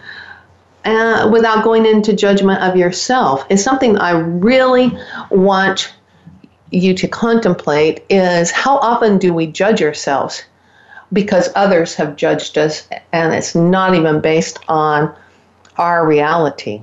uh, 0.84 1.28
without 1.32 1.64
going 1.64 1.86
into 1.86 2.12
judgment 2.14 2.62
of 2.62 2.76
yourself 2.76 3.44
is 3.50 3.62
something 3.62 3.98
I 3.98 4.12
really 4.12 4.96
want 5.30 5.94
you 6.70 6.94
to 6.94 7.08
contemplate 7.08 8.04
is 8.08 8.50
how 8.50 8.78
often 8.78 9.18
do 9.18 9.34
we 9.34 9.46
judge 9.46 9.82
ourselves 9.82 10.44
because 11.12 11.50
others 11.54 11.94
have 11.96 12.16
judged 12.16 12.56
us 12.56 12.88
and 13.12 13.34
it's 13.34 13.54
not 13.54 13.94
even 13.94 14.20
based 14.20 14.58
on 14.68 15.14
our 15.76 16.06
reality. 16.06 16.82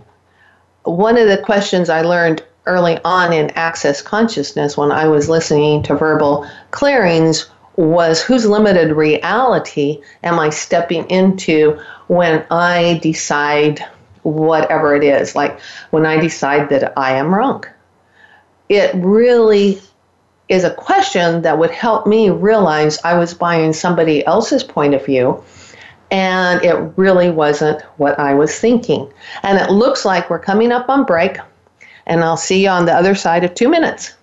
One 0.84 1.18
of 1.18 1.28
the 1.28 1.38
questions 1.38 1.90
I 1.90 2.02
learned 2.02 2.44
early 2.66 3.00
on 3.06 3.32
in 3.32 3.50
access 3.52 4.02
consciousness 4.02 4.76
when 4.78 4.92
I 4.92 5.08
was 5.08 5.30
listening 5.30 5.84
to 5.84 5.96
verbal 5.96 6.48
clearings 6.72 7.50
was 7.78 8.22
whose 8.22 8.46
limited 8.46 8.92
reality 8.92 10.02
am 10.24 10.40
I 10.40 10.50
stepping 10.50 11.10
into 11.10 11.80
when 12.08 12.46
I 12.52 13.00
decide 13.02 13.86
whatever 14.24 14.96
it 14.96 15.04
is, 15.04 15.36
like 15.36 15.60
when 15.92 16.06
I 16.06 16.20
decide 16.20 16.70
that 16.70 16.92
I 16.98 17.14
am 17.14 17.34
wrong. 17.34 17.64
It 18.68 18.94
really 18.96 19.80
is 20.50 20.64
a 20.64 20.74
question 20.74 21.42
that 21.44 21.58
would 21.58 21.72
help 21.72 22.08
me 22.08 22.30
realize 22.30 23.00
I 23.04 23.18
was 23.18 23.34
buying 23.34 23.74
somebody 23.74 24.26
else's 24.26 24.64
point 24.64 24.94
of 24.94 25.06
view 25.06 25.44
and 26.12 26.64
it 26.64 26.76
really 26.98 27.30
wasn't 27.30 27.82
what 27.98 28.18
I 28.20 28.34
was 28.34 28.58
thinking. 28.58 29.12
And 29.44 29.58
it 29.60 29.72
looks 29.72 30.06
like 30.06 30.30
we're 30.30 30.40
coming 30.40 30.72
up 30.72 30.90
on 30.90 31.04
break, 31.04 31.38
and 32.06 32.24
I'll 32.24 32.38
see 32.38 32.64
you 32.64 32.70
on 32.70 32.86
the 32.86 32.94
other 32.94 33.16
side 33.16 33.44
of 33.44 33.54
two 33.54 33.70
minutes. 33.70 34.14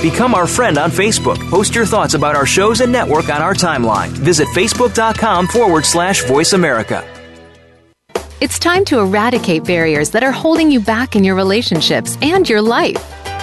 Become 0.00 0.34
our 0.34 0.46
friend 0.46 0.78
on 0.78 0.90
Facebook. 0.90 1.38
Post 1.50 1.74
your 1.74 1.84
thoughts 1.84 2.14
about 2.14 2.34
our 2.34 2.46
shows 2.46 2.80
and 2.80 2.90
network 2.90 3.28
on 3.28 3.42
our 3.42 3.52
timeline. 3.52 4.08
Visit 4.08 4.48
facebook.com 4.48 5.46
forward 5.46 5.84
slash 5.84 6.24
voice 6.24 6.54
America. 6.54 7.06
It's 8.40 8.58
time 8.58 8.86
to 8.86 8.98
eradicate 9.00 9.64
barriers 9.64 10.10
that 10.12 10.22
are 10.22 10.32
holding 10.32 10.70
you 10.70 10.80
back 10.80 11.14
in 11.14 11.24
your 11.24 11.34
relationships 11.34 12.16
and 12.22 12.48
your 12.48 12.62
life. 12.62 13.19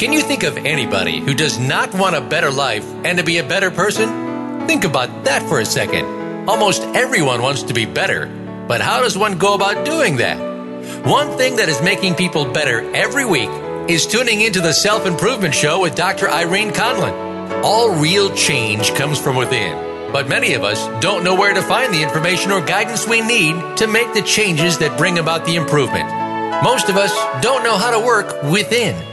Can 0.00 0.14
you 0.14 0.22
think 0.22 0.44
of 0.44 0.56
anybody 0.56 1.20
who 1.20 1.34
does 1.34 1.58
not 1.58 1.92
want 1.92 2.16
a 2.16 2.22
better 2.22 2.50
life 2.50 2.86
and 3.04 3.18
to 3.18 3.22
be 3.22 3.36
a 3.36 3.44
better 3.44 3.70
person? 3.70 4.66
Think 4.66 4.84
about 4.84 5.24
that 5.24 5.46
for 5.46 5.60
a 5.60 5.66
second. 5.66 6.48
Almost 6.48 6.80
everyone 6.96 7.42
wants 7.42 7.64
to 7.64 7.74
be 7.74 7.84
better, 7.84 8.24
but 8.66 8.80
how 8.80 9.02
does 9.02 9.18
one 9.18 9.36
go 9.36 9.52
about 9.52 9.84
doing 9.84 10.16
that? 10.16 10.38
One 11.04 11.36
thing 11.36 11.56
that 11.56 11.68
is 11.68 11.82
making 11.82 12.14
people 12.14 12.50
better 12.50 12.80
every 12.94 13.26
week 13.26 13.50
is 13.90 14.06
tuning 14.06 14.40
into 14.40 14.62
the 14.62 14.72
Self 14.72 15.04
Improvement 15.04 15.54
Show 15.54 15.82
with 15.82 15.96
Dr. 15.96 16.30
Irene 16.30 16.70
Conlon. 16.70 17.62
All 17.62 17.94
real 17.94 18.34
change 18.34 18.94
comes 18.94 19.20
from 19.20 19.36
within, 19.36 19.76
but 20.14 20.30
many 20.30 20.54
of 20.54 20.64
us 20.64 20.80
don't 21.02 21.24
know 21.24 21.34
where 21.34 21.52
to 21.52 21.60
find 21.60 21.92
the 21.92 22.02
information 22.02 22.52
or 22.52 22.64
guidance 22.64 23.06
we 23.06 23.20
need 23.20 23.76
to 23.76 23.86
make 23.86 24.14
the 24.14 24.22
changes 24.22 24.78
that 24.78 24.96
bring 24.96 25.18
about 25.18 25.44
the 25.44 25.56
improvement. 25.56 26.08
Most 26.64 26.88
of 26.88 26.96
us 26.96 27.12
don't 27.42 27.62
know 27.62 27.76
how 27.76 27.90
to 27.90 28.06
work 28.06 28.42
within. 28.44 29.09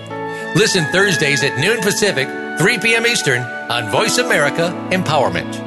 Listen 0.56 0.86
Thursdays 0.86 1.44
at 1.44 1.58
noon 1.60 1.82
Pacific, 1.82 2.28
3 2.58 2.80
p.m. 2.80 3.06
Eastern 3.06 3.42
on 3.70 3.92
Voice 3.92 4.18
America 4.18 4.74
Empowerment. 4.92 5.67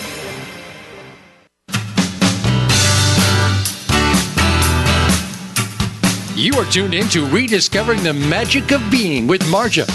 You 6.41 6.55
are 6.55 6.65
tuned 6.65 6.95
in 6.95 7.07
to 7.09 7.27
Rediscovering 7.27 8.01
the 8.01 8.13
Magic 8.15 8.71
of 8.71 8.81
Being 8.89 9.27
with 9.27 9.43
Marja. 9.43 9.85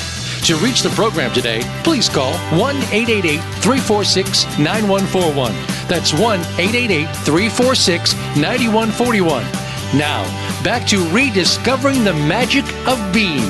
To 0.46 0.54
reach 0.64 0.80
the 0.82 0.90
program 0.90 1.32
today, 1.32 1.62
please 1.82 2.08
call 2.08 2.34
1 2.56 2.76
888 2.76 3.40
346 3.40 4.44
9141. 4.56 5.52
That's 5.88 6.12
1 6.12 6.38
888 6.38 7.06
346 7.24 8.14
9141. 8.36 9.42
Now, 9.98 10.22
back 10.62 10.86
to 10.86 11.04
Rediscovering 11.08 12.04
the 12.04 12.14
Magic 12.14 12.64
of 12.86 13.12
Being. 13.12 13.42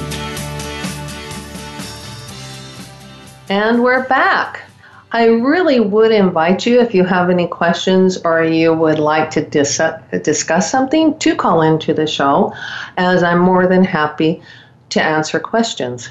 And 3.50 3.82
we're 3.82 4.08
back. 4.08 4.65
I 5.16 5.28
really 5.28 5.80
would 5.80 6.12
invite 6.12 6.66
you, 6.66 6.78
if 6.78 6.92
you 6.92 7.02
have 7.04 7.30
any 7.30 7.46
questions 7.46 8.18
or 8.18 8.44
you 8.44 8.74
would 8.74 8.98
like 8.98 9.30
to 9.30 9.40
dis- 9.42 9.80
discuss 10.22 10.70
something, 10.70 11.18
to 11.20 11.34
call 11.34 11.62
into 11.62 11.94
the 11.94 12.06
show, 12.06 12.52
as 12.98 13.22
I'm 13.22 13.38
more 13.38 13.66
than 13.66 13.82
happy 13.82 14.42
to 14.90 15.02
answer 15.02 15.40
questions. 15.40 16.10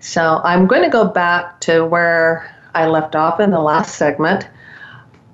So 0.00 0.40
I'm 0.42 0.66
going 0.66 0.84
to 0.84 0.88
go 0.88 1.04
back 1.04 1.60
to 1.60 1.84
where 1.84 2.50
I 2.74 2.86
left 2.86 3.14
off 3.14 3.40
in 3.40 3.50
the 3.50 3.60
last 3.60 3.96
segment. 3.96 4.48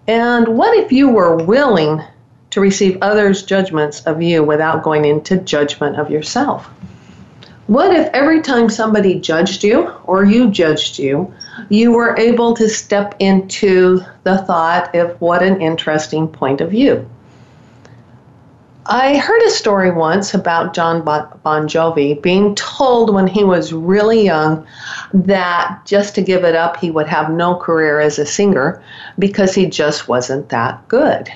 And 0.09 0.49
what 0.59 0.76
if 0.76 0.90
you 0.90 1.09
were 1.09 1.37
willing 1.37 2.02
to 2.50 2.61
receive 2.61 2.99
others' 3.02 3.45
judgments 3.45 4.00
of 4.00 4.21
you 4.21 4.43
without 4.43 4.83
going 4.83 5.04
into 5.04 5.37
judgment 5.37 6.00
of 6.00 6.11
yourself? 6.11 6.66
What 7.69 7.95
if 7.95 8.09
every 8.12 8.43
time 8.43 8.69
somebody 8.69 9.21
judged 9.21 9.62
you 9.62 9.93
or 10.07 10.25
you 10.25 10.50
judged 10.50 10.99
you, 10.99 11.33
you 11.69 11.93
were 11.93 12.17
able 12.19 12.55
to 12.55 12.69
step 12.69 13.15
into 13.19 14.01
the 14.25 14.39
thought 14.39 14.95
of 14.95 15.21
what 15.21 15.43
an 15.43 15.61
interesting 15.61 16.29
point 16.29 16.61
of 16.61 16.71
view? 16.71 17.09
I 18.87 19.17
heard 19.17 19.41
a 19.43 19.51
story 19.51 19.91
once 19.91 20.35
about 20.35 20.75
John 20.75 21.03
Bon 21.05 21.67
Jovi 21.67 22.21
being 22.21 22.55
told 22.55 23.15
when 23.15 23.27
he 23.27 23.43
was 23.43 23.73
really 23.73 24.23
young 24.23 24.67
that 25.15 25.81
just 25.87 26.15
to 26.17 26.23
give 26.23 26.45
it 26.45 26.55
up, 26.55 26.77
he 26.77 26.91
would 26.91 27.07
have 27.07 27.31
no 27.31 27.57
career 27.57 27.99
as 27.99 28.19
a 28.19 28.27
singer 28.27 28.83
because 29.19 29.55
he 29.55 29.67
just 29.67 30.07
wasn't 30.07 30.51
that 30.51 30.87
good. 30.89 31.33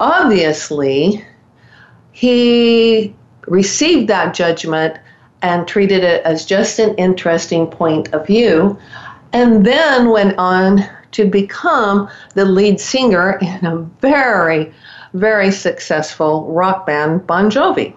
Obviously, 0.00 1.22
he 2.12 3.14
received 3.46 4.08
that 4.08 4.32
judgment 4.32 4.98
and 5.42 5.68
treated 5.68 6.02
it 6.02 6.24
as 6.24 6.44
just 6.44 6.78
an 6.78 6.94
interesting 6.96 7.66
point 7.66 8.12
of 8.12 8.26
view, 8.26 8.78
and 9.32 9.64
then 9.64 10.10
went 10.10 10.36
on 10.38 10.88
to 11.12 11.26
become 11.26 12.08
the 12.34 12.44
lead 12.44 12.80
singer 12.80 13.38
in 13.40 13.66
a 13.66 13.76
very, 14.00 14.72
very 15.14 15.50
successful 15.50 16.52
rock 16.52 16.86
band, 16.86 17.26
Bon 17.26 17.50
Jovi. 17.50 17.94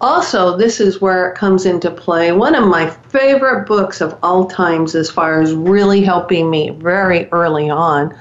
Also, 0.00 0.56
this 0.56 0.78
is 0.78 1.00
where 1.00 1.28
it 1.30 1.36
comes 1.36 1.66
into 1.66 1.90
play. 1.90 2.30
One 2.30 2.54
of 2.54 2.68
my 2.68 2.88
favorite 2.88 3.66
books 3.66 4.00
of 4.00 4.16
all 4.22 4.46
times, 4.46 4.94
as 4.94 5.10
far 5.10 5.40
as 5.40 5.52
really 5.54 6.02
helping 6.02 6.48
me 6.48 6.70
very 6.70 7.26
early 7.32 7.68
on, 7.68 8.16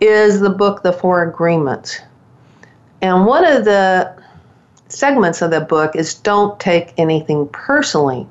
is 0.00 0.40
the 0.40 0.50
book 0.50 0.82
The 0.82 0.92
Four 0.92 1.22
Agreements. 1.22 2.00
And 3.02 3.24
one 3.24 3.44
of 3.44 3.64
the 3.64 4.20
segments 4.88 5.42
of 5.42 5.50
the 5.50 5.60
book 5.60 5.96
is 5.96 6.14
don't 6.14 6.58
take 6.60 6.94
anything 6.98 7.48
personally. 7.48 8.26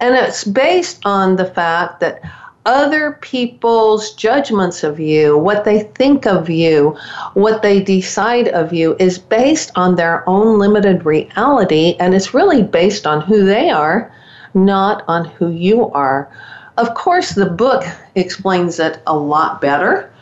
And 0.00 0.14
it's 0.14 0.44
based 0.44 1.00
on 1.04 1.36
the 1.36 1.44
fact 1.44 2.00
that 2.00 2.22
other 2.64 3.18
people's 3.20 4.12
judgments 4.12 4.84
of 4.84 5.00
you, 5.00 5.36
what 5.36 5.64
they 5.64 5.80
think 5.80 6.26
of 6.26 6.48
you, 6.48 6.96
what 7.34 7.62
they 7.62 7.82
decide 7.82 8.48
of 8.48 8.72
you, 8.72 8.96
is 8.98 9.18
based 9.18 9.72
on 9.74 9.96
their 9.96 10.28
own 10.28 10.58
limited 10.58 11.04
reality, 11.04 11.96
and 11.98 12.14
it's 12.14 12.34
really 12.34 12.62
based 12.62 13.06
on 13.06 13.20
who 13.20 13.44
they 13.44 13.70
are, 13.70 14.14
not 14.54 15.04
on 15.08 15.24
who 15.24 15.50
you 15.50 15.90
are. 15.90 16.30
Of 16.76 16.94
course, 16.94 17.30
the 17.30 17.50
book 17.50 17.84
explains 18.14 18.78
it 18.78 19.02
a 19.06 19.16
lot 19.16 19.60
better, 19.60 20.12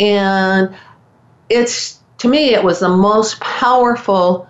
and 0.00 0.74
it's 1.50 1.98
to 2.18 2.28
me, 2.28 2.54
it 2.54 2.62
was 2.62 2.78
the 2.78 2.88
most 2.88 3.40
powerful 3.40 4.48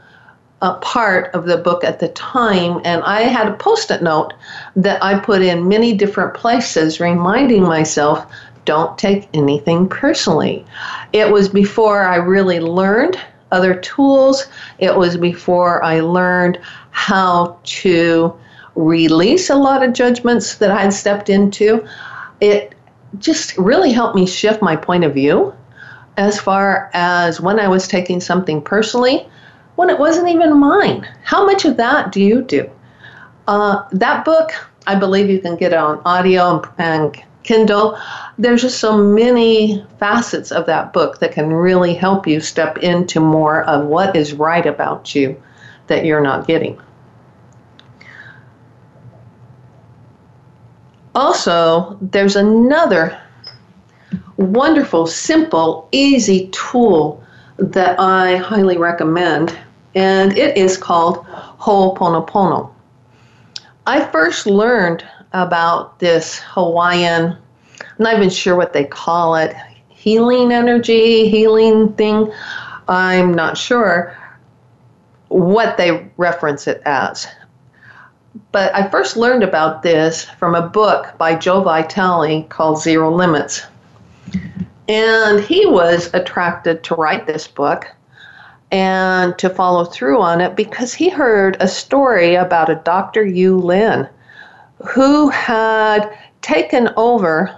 a 0.62 0.75
part 0.75 1.35
of 1.35 1.44
the 1.44 1.59
book 1.59 1.83
at 1.83 1.98
the 1.98 2.09
time, 2.11 2.81
and 2.85 3.03
I 3.03 3.22
had 3.22 3.48
a 3.48 3.55
post 3.55 3.90
it 3.90 4.03
note 4.03 4.33
that 4.77 5.03
I 5.03 5.18
put 5.18 5.42
in 5.42 5.68
many 5.68 5.92
different 5.92 6.35
places 6.35 7.01
reminding 7.01 7.64
myself 7.64 8.25
don't 8.64 8.96
take 8.96 9.29
anything 9.35 9.88
personally. 9.88 10.64
It 11.12 11.31
was 11.31 11.48
before 11.48 12.05
I 12.05 12.16
really 12.16 12.61
learned 12.61 13.18
other 13.51 13.75
tools, 13.75 14.46
it 14.79 14.96
was 14.96 15.16
before 15.16 15.83
I 15.83 16.01
learned 16.01 16.61
how 16.92 17.59
to 17.64 18.33
release 18.77 19.51
a 19.51 19.57
lot 19.57 19.83
of 19.83 19.92
judgments 19.92 20.55
that 20.57 20.70
I'd 20.70 20.92
stepped 20.92 21.29
into. 21.29 21.87
It 22.40 22.75
just 23.18 23.59
really 23.59 23.92
helped 23.92 24.14
me 24.14 24.27
shift 24.27 24.62
my 24.62 24.77
point 24.77 25.05
of 25.05 25.12
view 25.12 25.53
as 26.16 26.40
far 26.40 26.88
as 26.94 27.40
when 27.40 27.59
I 27.59 27.68
was 27.68 27.88
taking 27.88 28.20
something 28.20 28.62
personally 28.62 29.29
when 29.76 29.90
it 29.90 29.98
wasn't 29.98 30.28
even 30.28 30.58
mine. 30.58 31.08
How 31.24 31.46
much 31.46 31.64
of 31.64 31.76
that 31.76 32.12
do 32.12 32.22
you 32.22 32.42
do? 32.42 32.70
Uh, 33.48 33.85
that 33.92 34.24
book, 34.24 34.52
I 34.87 34.94
believe 34.94 35.30
you 35.30 35.40
can 35.40 35.56
get 35.56 35.72
it 35.72 35.78
on 35.78 36.00
audio 36.04 36.56
and, 36.56 36.66
and 36.78 37.24
Kindle. 37.42 37.98
There's 38.38 38.62
just 38.62 38.78
so 38.78 38.96
many 38.96 39.85
facets 39.98 40.52
of 40.52 40.66
that 40.66 40.92
book 40.92 41.18
that 41.18 41.32
can 41.32 41.52
really 41.52 41.94
help 41.94 42.26
you 42.26 42.40
step 42.40 42.78
into 42.78 43.20
more 43.20 43.64
of 43.64 43.87
what 43.87 44.14
is 44.14 44.32
right 44.32 44.64
about 44.64 45.14
you 45.14 45.40
that 45.88 46.04
you're 46.04 46.20
not 46.20 46.46
getting. 46.46 46.80
Also, 51.14 51.98
there's 52.00 52.37
another 52.37 53.20
wonderful, 54.37 55.06
simple, 55.06 55.88
easy 55.92 56.48
tool 56.48 57.21
that 57.58 57.98
I 57.98 58.36
highly 58.36 58.78
recommend, 58.78 59.56
and 59.94 60.36
it 60.36 60.56
is 60.56 60.76
called 60.76 61.24
Ho'oponopono. 61.26 62.72
I 63.86 64.04
first 64.06 64.46
learned 64.46 65.04
about 65.32 65.98
this 65.98 66.38
Hawaiian, 66.40 67.36
I'm 67.80 67.96
not 67.98 68.16
even 68.16 68.30
sure 68.30 68.56
what 68.56 68.72
they 68.72 68.84
call 68.84 69.36
it, 69.36 69.54
healing 69.88 70.52
energy, 70.52 71.28
healing 71.28 71.92
thing. 71.94 72.32
I'm 72.88 73.32
not 73.32 73.56
sure 73.56 74.16
what 75.28 75.76
they 75.76 76.10
reference 76.16 76.66
it 76.66 76.82
as. 76.84 77.26
But 78.50 78.74
I 78.74 78.88
first 78.88 79.16
learned 79.16 79.42
about 79.42 79.82
this 79.82 80.24
from 80.24 80.54
a 80.54 80.68
book 80.68 81.14
by 81.18 81.34
Joe 81.34 81.62
Vitale 81.62 82.44
called 82.44 82.80
Zero 82.80 83.14
Limits. 83.14 83.62
And 84.88 85.40
he 85.40 85.66
was 85.66 86.12
attracted 86.12 86.82
to 86.84 86.94
write 86.94 87.26
this 87.26 87.46
book 87.46 87.86
and 88.70 89.36
to 89.38 89.50
follow 89.50 89.84
through 89.84 90.20
on 90.20 90.40
it 90.40 90.56
because 90.56 90.94
he 90.94 91.08
heard 91.08 91.56
a 91.60 91.68
story 91.68 92.34
about 92.34 92.70
a 92.70 92.76
Dr. 92.76 93.24
Hew 93.24 93.58
Len 93.58 94.08
who 94.84 95.28
had 95.28 96.16
taken 96.40 96.88
over 96.96 97.54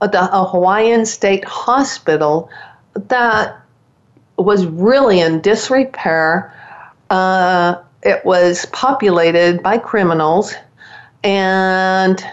a, 0.00 0.08
a 0.12 0.44
Hawaiian 0.44 1.06
state 1.06 1.44
hospital 1.44 2.50
that 2.94 3.58
was 4.36 4.66
really 4.66 5.20
in 5.20 5.40
disrepair. 5.40 6.54
Uh, 7.10 7.76
it 8.02 8.24
was 8.24 8.66
populated 8.66 9.62
by 9.62 9.78
criminals 9.78 10.54
and 11.24 12.24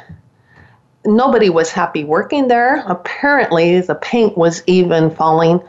nobody 1.09 1.49
was 1.49 1.71
happy 1.71 2.03
working 2.03 2.47
there. 2.47 2.83
Apparently, 2.87 3.81
the 3.81 3.95
paint 3.95 4.37
was 4.37 4.63
even 4.67 5.09
falling 5.11 5.61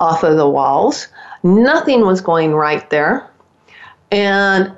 off 0.00 0.22
of 0.22 0.36
the 0.36 0.48
walls. 0.48 1.08
Nothing 1.42 2.02
was 2.02 2.20
going 2.20 2.54
right 2.54 2.88
there. 2.90 3.28
And 4.10 4.72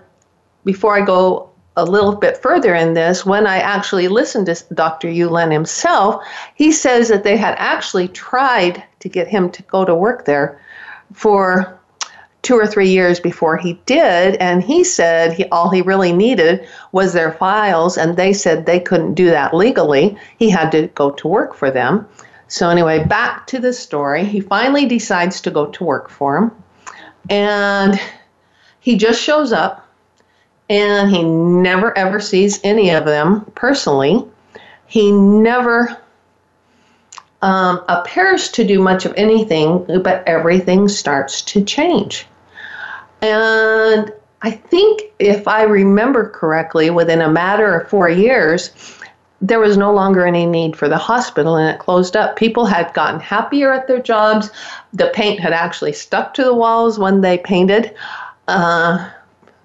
before 0.64 0.96
I 0.96 1.04
go 1.04 1.50
a 1.76 1.84
little 1.84 2.16
bit 2.16 2.38
further 2.38 2.74
in 2.74 2.94
this, 2.94 3.26
when 3.26 3.46
I 3.46 3.58
actually 3.58 4.08
listened 4.08 4.46
to 4.46 4.74
Dr. 4.74 5.08
Hew 5.08 5.28
Len 5.28 5.50
himself, 5.50 6.24
he 6.54 6.72
says 6.72 7.08
that 7.08 7.22
they 7.22 7.36
had 7.36 7.54
actually 7.58 8.08
tried 8.08 8.82
to 9.00 9.08
get 9.08 9.28
him 9.28 9.50
to 9.50 9.62
go 9.62 9.84
to 9.84 9.94
work 9.94 10.24
there 10.24 10.60
for 11.12 11.75
two 12.46 12.54
or 12.54 12.66
three 12.66 12.88
years 12.88 13.18
before 13.18 13.56
he 13.56 13.72
did, 13.86 14.36
and 14.36 14.62
he 14.62 14.84
said 14.84 15.32
he, 15.32 15.44
all 15.46 15.68
he 15.68 15.82
really 15.82 16.12
needed 16.12 16.64
was 16.92 17.12
their 17.12 17.32
files, 17.32 17.98
and 17.98 18.16
they 18.16 18.32
said 18.32 18.64
they 18.64 18.78
couldn't 18.78 19.14
do 19.14 19.26
that 19.26 19.52
legally. 19.52 20.16
He 20.38 20.48
had 20.48 20.70
to 20.70 20.86
go 20.94 21.10
to 21.10 21.26
work 21.26 21.56
for 21.56 21.72
them. 21.72 22.06
So, 22.46 22.68
anyway, 22.68 23.02
back 23.02 23.48
to 23.48 23.58
the 23.58 23.72
story. 23.72 24.24
He 24.24 24.38
finally 24.38 24.86
decides 24.86 25.40
to 25.40 25.50
go 25.50 25.66
to 25.66 25.82
work 25.82 26.08
for 26.08 26.36
him, 26.36 26.52
and 27.28 28.00
he 28.78 28.96
just 28.96 29.20
shows 29.20 29.52
up, 29.52 29.84
and 30.70 31.10
he 31.10 31.24
never 31.24 31.98
ever 31.98 32.20
sees 32.20 32.60
any 32.62 32.90
of 32.90 33.06
them 33.06 33.44
personally. 33.56 34.24
He 34.86 35.10
never 35.10 36.00
um, 37.42 37.82
appears 37.88 38.50
to 38.52 38.62
do 38.62 38.80
much 38.80 39.04
of 39.04 39.12
anything, 39.16 39.84
but 40.04 40.22
everything 40.28 40.86
starts 40.86 41.42
to 41.42 41.64
change. 41.64 42.24
And 43.22 44.12
I 44.42 44.50
think 44.50 45.02
if 45.18 45.48
I 45.48 45.62
remember 45.62 46.28
correctly, 46.30 46.90
within 46.90 47.20
a 47.20 47.30
matter 47.30 47.78
of 47.78 47.88
four 47.88 48.08
years, 48.08 48.70
there 49.40 49.60
was 49.60 49.76
no 49.76 49.92
longer 49.92 50.26
any 50.26 50.46
need 50.46 50.76
for 50.76 50.88
the 50.88 50.98
hospital 50.98 51.56
and 51.56 51.74
it 51.74 51.78
closed 51.78 52.16
up. 52.16 52.36
People 52.36 52.64
had 52.64 52.92
gotten 52.94 53.20
happier 53.20 53.72
at 53.72 53.86
their 53.86 54.00
jobs. 54.00 54.50
The 54.92 55.10
paint 55.14 55.40
had 55.40 55.52
actually 55.52 55.92
stuck 55.92 56.34
to 56.34 56.44
the 56.44 56.54
walls 56.54 56.98
when 56.98 57.20
they 57.20 57.38
painted. 57.38 57.94
Uh, 58.48 59.10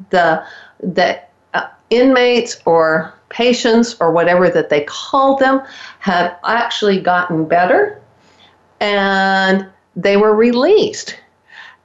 the 0.09 0.43
the 0.79 1.21
uh, 1.53 1.67
inmates 1.89 2.57
or 2.65 3.13
patients 3.29 3.95
or 4.01 4.11
whatever 4.11 4.49
that 4.49 4.69
they 4.69 4.81
called 4.81 5.39
them 5.39 5.61
had 5.99 6.35
actually 6.43 6.99
gotten 6.99 7.45
better 7.45 8.01
and 8.79 9.67
they 9.95 10.17
were 10.17 10.35
released. 10.35 11.17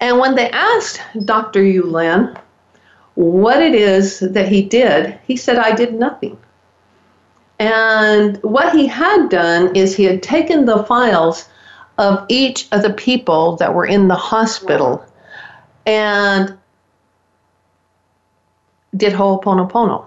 And 0.00 0.18
when 0.18 0.34
they 0.34 0.50
asked 0.50 1.00
Dr. 1.24 1.62
Hew 1.62 1.84
Len 1.84 2.36
what 3.14 3.62
it 3.62 3.74
is 3.74 4.20
that 4.20 4.48
he 4.48 4.62
did, 4.62 5.18
he 5.26 5.36
said, 5.36 5.56
I 5.56 5.74
did 5.74 5.94
nothing. 5.94 6.38
And 7.58 8.36
what 8.42 8.74
he 8.74 8.86
had 8.86 9.30
done 9.30 9.74
is 9.74 9.96
he 9.96 10.04
had 10.04 10.22
taken 10.22 10.66
the 10.66 10.84
files 10.84 11.48
of 11.96 12.26
each 12.28 12.68
of 12.72 12.82
the 12.82 12.92
people 12.92 13.56
that 13.56 13.74
were 13.74 13.86
in 13.86 14.08
the 14.08 14.14
hospital 14.14 15.04
and 15.86 16.58
did 18.94 19.14
Ho'oponopono. 19.14 20.06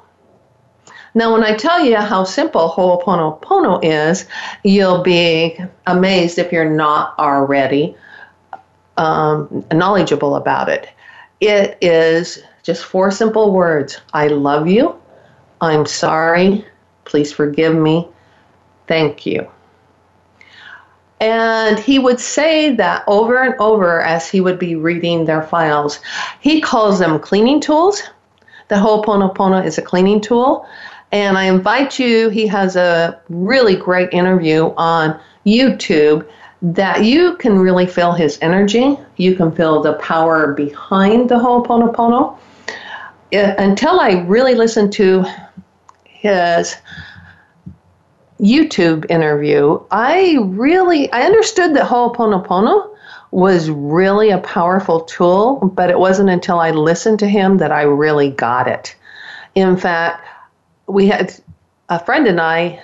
Now, 1.15 1.34
when 1.34 1.43
I 1.43 1.56
tell 1.56 1.84
you 1.84 1.95
how 1.95 2.23
simple 2.23 2.67
Ho'oponopono 2.69 3.80
is, 3.84 4.28
you'll 4.63 5.02
be 5.02 5.60
amazed 5.88 6.38
if 6.38 6.52
you're 6.52 6.69
not 6.69 7.17
already 7.17 7.95
um, 8.99 9.65
knowledgeable 9.71 10.35
about 10.35 10.69
it. 10.69 10.89
It 11.39 11.77
is 11.81 12.43
just 12.63 12.83
four 12.83 13.09
simple 13.09 13.53
words 13.53 13.99
I 14.13 14.27
love 14.27 14.67
you, 14.67 14.95
I'm 15.62 15.85
sorry, 15.85 16.65
please 17.05 17.31
forgive 17.31 17.75
me, 17.75 18.07
thank 18.88 19.25
you. 19.25 19.49
And 21.21 21.79
he 21.79 21.99
would 21.99 22.19
say 22.19 22.75
that 22.75 23.03
over 23.07 23.41
and 23.41 23.55
over 23.59 24.01
as 24.01 24.29
he 24.29 24.39
would 24.39 24.59
be 24.59 24.75
reading 24.75 25.25
their 25.25 25.43
files. 25.43 25.99
He 26.39 26.62
calls 26.62 26.99
them 26.99 27.19
cleaning 27.19 27.59
tools. 27.59 28.01
The 28.69 28.75
Ho'oponopono 28.75 29.65
is 29.65 29.77
a 29.77 29.81
cleaning 29.81 30.21
tool. 30.21 30.65
And 31.12 31.38
I 31.38 31.45
invite 31.45 31.99
you, 31.99 32.29
he 32.29 32.47
has 32.47 32.75
a 32.75 33.19
really 33.29 33.75
great 33.75 34.13
interview 34.13 34.73
on 34.77 35.19
YouTube 35.45 36.25
that 36.62 37.06
you 37.06 37.38
can 37.38 37.58
really 37.58 37.88
feel 37.88 38.12
his 38.12 38.38
energy. 38.41 38.98
You 39.17 39.36
can 39.36 39.52
feel 39.52 39.82
the 39.82 39.93
power 39.93 40.54
behind 40.54 41.30
the 41.30 41.39
Ho'oponopono. 41.39 42.38
It, 43.32 43.56
until 43.58 44.00
I 44.00 44.22
really 44.22 44.56
listened 44.56 44.91
to 44.93 45.26
his 46.04 46.76
YouTube 48.39 49.10
interview, 49.10 49.80
I 49.91 50.38
really 50.41 51.12
I 51.12 51.22
understood 51.22 51.76
that 51.76 51.88
Ho'oponopono 51.88 52.95
was 53.32 53.69
really 53.69 54.32
a 54.32 54.39
powerful 54.39 55.02
tool, 55.02 55.58
but 55.76 55.89
it 55.89 56.00
wasn't 56.00 56.30
until 56.30 56.60
I 56.60 56.72
listened 56.72 57.19
to 57.19 57.28
him 57.28 57.58
that 57.58 57.72
I 57.72 57.84
really 57.84 58.32
got 58.32 58.67
it. 58.67 58.95
In 59.56 59.78
fact, 59.78 60.26
we 60.88 61.08
had 61.08 61.34
a 61.89 62.04
friend 62.04 62.28
and 62.28 62.41
I 62.41 62.82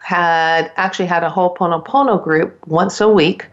had 0.00 0.72
actually 0.76 1.06
had 1.06 1.22
a 1.22 1.30
Ho'oponopono 1.30 2.22
group 2.22 2.58
once 2.66 3.00
a 3.00 3.08
week 3.08 3.46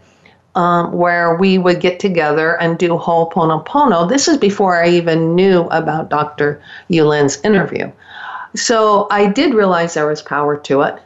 um, 0.56 0.92
where 0.92 1.36
we 1.36 1.58
would 1.58 1.80
get 1.80 2.00
together 2.00 2.60
and 2.60 2.80
do 2.80 2.98
Ho'oponopono. 2.98 4.10
This 4.10 4.28
is 4.28 4.38
before 4.38 4.82
I 4.82 4.90
even 4.90 5.36
knew 5.36 5.62
about 5.66 6.10
Dr. 6.10 6.62
Hew 6.90 7.06
Len's 7.06 7.40
interview. 7.44 7.92
So 8.56 9.08
I 9.12 9.28
did 9.28 9.54
realize 9.54 9.94
there 9.94 10.08
was 10.08 10.22
power 10.22 10.58
to 10.58 10.82
it, 10.82 11.00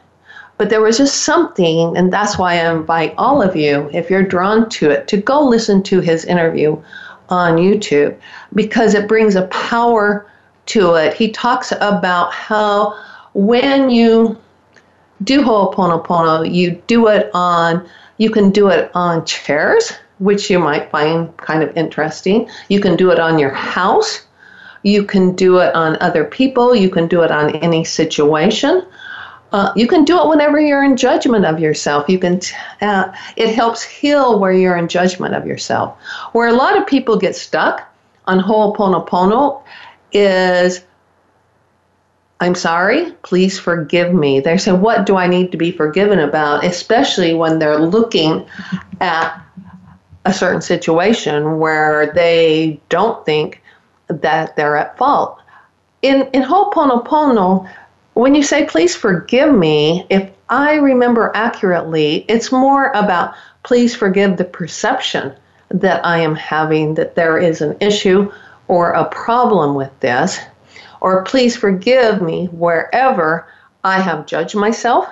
but 0.56 0.70
there 0.70 0.80
was 0.80 0.96
just 0.96 1.24
something, 1.24 1.96
and 1.96 2.12
that's 2.12 2.38
why 2.38 2.54
I 2.54 2.72
invite 2.72 3.14
all 3.18 3.42
of 3.42 3.54
you, 3.54 3.90
if 3.92 4.08
you're 4.08 4.22
drawn 4.22 4.70
to 4.70 4.90
it, 4.90 5.06
to 5.08 5.16
go 5.16 5.44
listen 5.44 5.82
to 5.84 6.00
his 6.00 6.24
interview 6.24 6.80
on 7.28 7.56
YouTube 7.56 8.16
because 8.54 8.94
it 8.94 9.08
brings 9.08 9.34
a 9.34 9.48
power 9.48 10.30
to 10.66 10.94
it. 10.94 11.14
He 11.14 11.30
talks 11.30 11.72
about 11.72 12.32
how 12.32 12.96
when 13.34 13.90
you 13.90 14.38
do 15.24 15.42
Ho'oponopono, 15.42 16.52
you 16.52 16.82
do 16.86 17.08
it 17.08 17.30
on, 17.34 17.88
you 18.18 18.30
can 18.30 18.50
do 18.50 18.68
it 18.68 18.90
on 18.94 19.24
chairs, 19.24 19.92
which 20.18 20.50
you 20.50 20.58
might 20.58 20.90
find 20.90 21.36
kind 21.36 21.62
of 21.62 21.76
interesting. 21.76 22.48
You 22.68 22.80
can 22.80 22.96
do 22.96 23.10
it 23.10 23.18
on 23.18 23.38
your 23.38 23.50
house. 23.50 24.24
You 24.82 25.04
can 25.04 25.34
do 25.34 25.58
it 25.58 25.74
on 25.74 25.96
other 26.00 26.24
people. 26.24 26.74
You 26.74 26.90
can 26.90 27.06
do 27.06 27.22
it 27.22 27.30
on 27.30 27.54
any 27.56 27.84
situation. 27.84 28.84
Uh, 29.52 29.72
you 29.76 29.86
can 29.86 30.04
do 30.04 30.18
it 30.18 30.28
whenever 30.28 30.58
you're 30.58 30.82
in 30.82 30.96
judgment 30.96 31.44
of 31.44 31.60
yourself. 31.60 32.08
You 32.08 32.18
can. 32.18 32.40
T- 32.40 32.54
uh, 32.80 33.12
it 33.36 33.54
helps 33.54 33.82
heal 33.82 34.40
where 34.40 34.52
you're 34.52 34.76
in 34.76 34.88
judgment 34.88 35.34
of 35.34 35.46
yourself. 35.46 35.96
Where 36.32 36.48
a 36.48 36.54
lot 36.54 36.78
of 36.78 36.86
people 36.86 37.18
get 37.18 37.36
stuck 37.36 37.82
on 38.26 38.40
Ho'oponopono 38.40 39.62
is 40.12 40.84
I'm 42.42 42.56
sorry, 42.56 43.12
please 43.22 43.56
forgive 43.56 44.12
me. 44.12 44.40
They 44.40 44.58
say, 44.58 44.72
What 44.72 45.06
do 45.06 45.14
I 45.14 45.28
need 45.28 45.52
to 45.52 45.56
be 45.56 45.70
forgiven 45.70 46.18
about? 46.18 46.64
Especially 46.64 47.34
when 47.34 47.60
they're 47.60 47.78
looking 47.78 48.44
at 49.00 49.40
a 50.24 50.34
certain 50.34 50.60
situation 50.60 51.60
where 51.60 52.12
they 52.14 52.80
don't 52.88 53.24
think 53.24 53.62
that 54.08 54.56
they're 54.56 54.76
at 54.76 54.98
fault. 54.98 55.40
In, 56.02 56.28
in 56.32 56.42
Ho'oponopono, 56.42 57.70
when 58.14 58.34
you 58.34 58.42
say, 58.42 58.66
Please 58.66 58.96
forgive 58.96 59.54
me, 59.54 60.04
if 60.10 60.28
I 60.48 60.74
remember 60.74 61.30
accurately, 61.36 62.24
it's 62.26 62.50
more 62.50 62.90
about 62.90 63.34
please 63.62 63.94
forgive 63.94 64.36
the 64.36 64.44
perception 64.44 65.32
that 65.68 66.04
I 66.04 66.18
am 66.18 66.34
having 66.34 66.94
that 66.94 67.14
there 67.14 67.38
is 67.38 67.60
an 67.60 67.76
issue 67.78 68.32
or 68.66 68.90
a 68.90 69.04
problem 69.04 69.76
with 69.76 69.92
this 70.00 70.40
or 71.02 71.24
please 71.24 71.56
forgive 71.56 72.22
me 72.22 72.46
wherever 72.46 73.48
I 73.82 74.00
have 74.00 74.24
judged 74.24 74.54
myself, 74.54 75.08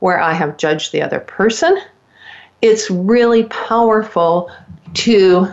where 0.00 0.20
I 0.20 0.32
have 0.32 0.56
judged 0.56 0.90
the 0.90 1.02
other 1.02 1.20
person. 1.20 1.80
It's 2.62 2.90
really 2.90 3.44
powerful 3.44 4.50
to 4.94 5.46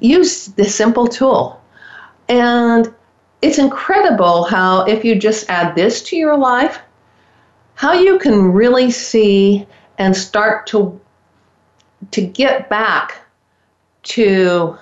use 0.00 0.48
this 0.48 0.74
simple 0.74 1.06
tool. 1.06 1.62
And 2.28 2.92
it's 3.40 3.58
incredible 3.58 4.44
how, 4.44 4.84
if 4.84 5.02
you 5.02 5.18
just 5.18 5.48
add 5.48 5.74
this 5.74 6.02
to 6.02 6.16
your 6.16 6.36
life, 6.36 6.78
how 7.76 7.94
you 7.94 8.18
can 8.18 8.52
really 8.52 8.90
see 8.90 9.66
and 9.96 10.14
start 10.14 10.66
to 10.68 11.00
to 12.10 12.20
get 12.20 12.68
back 12.68 13.16
to 14.02 14.76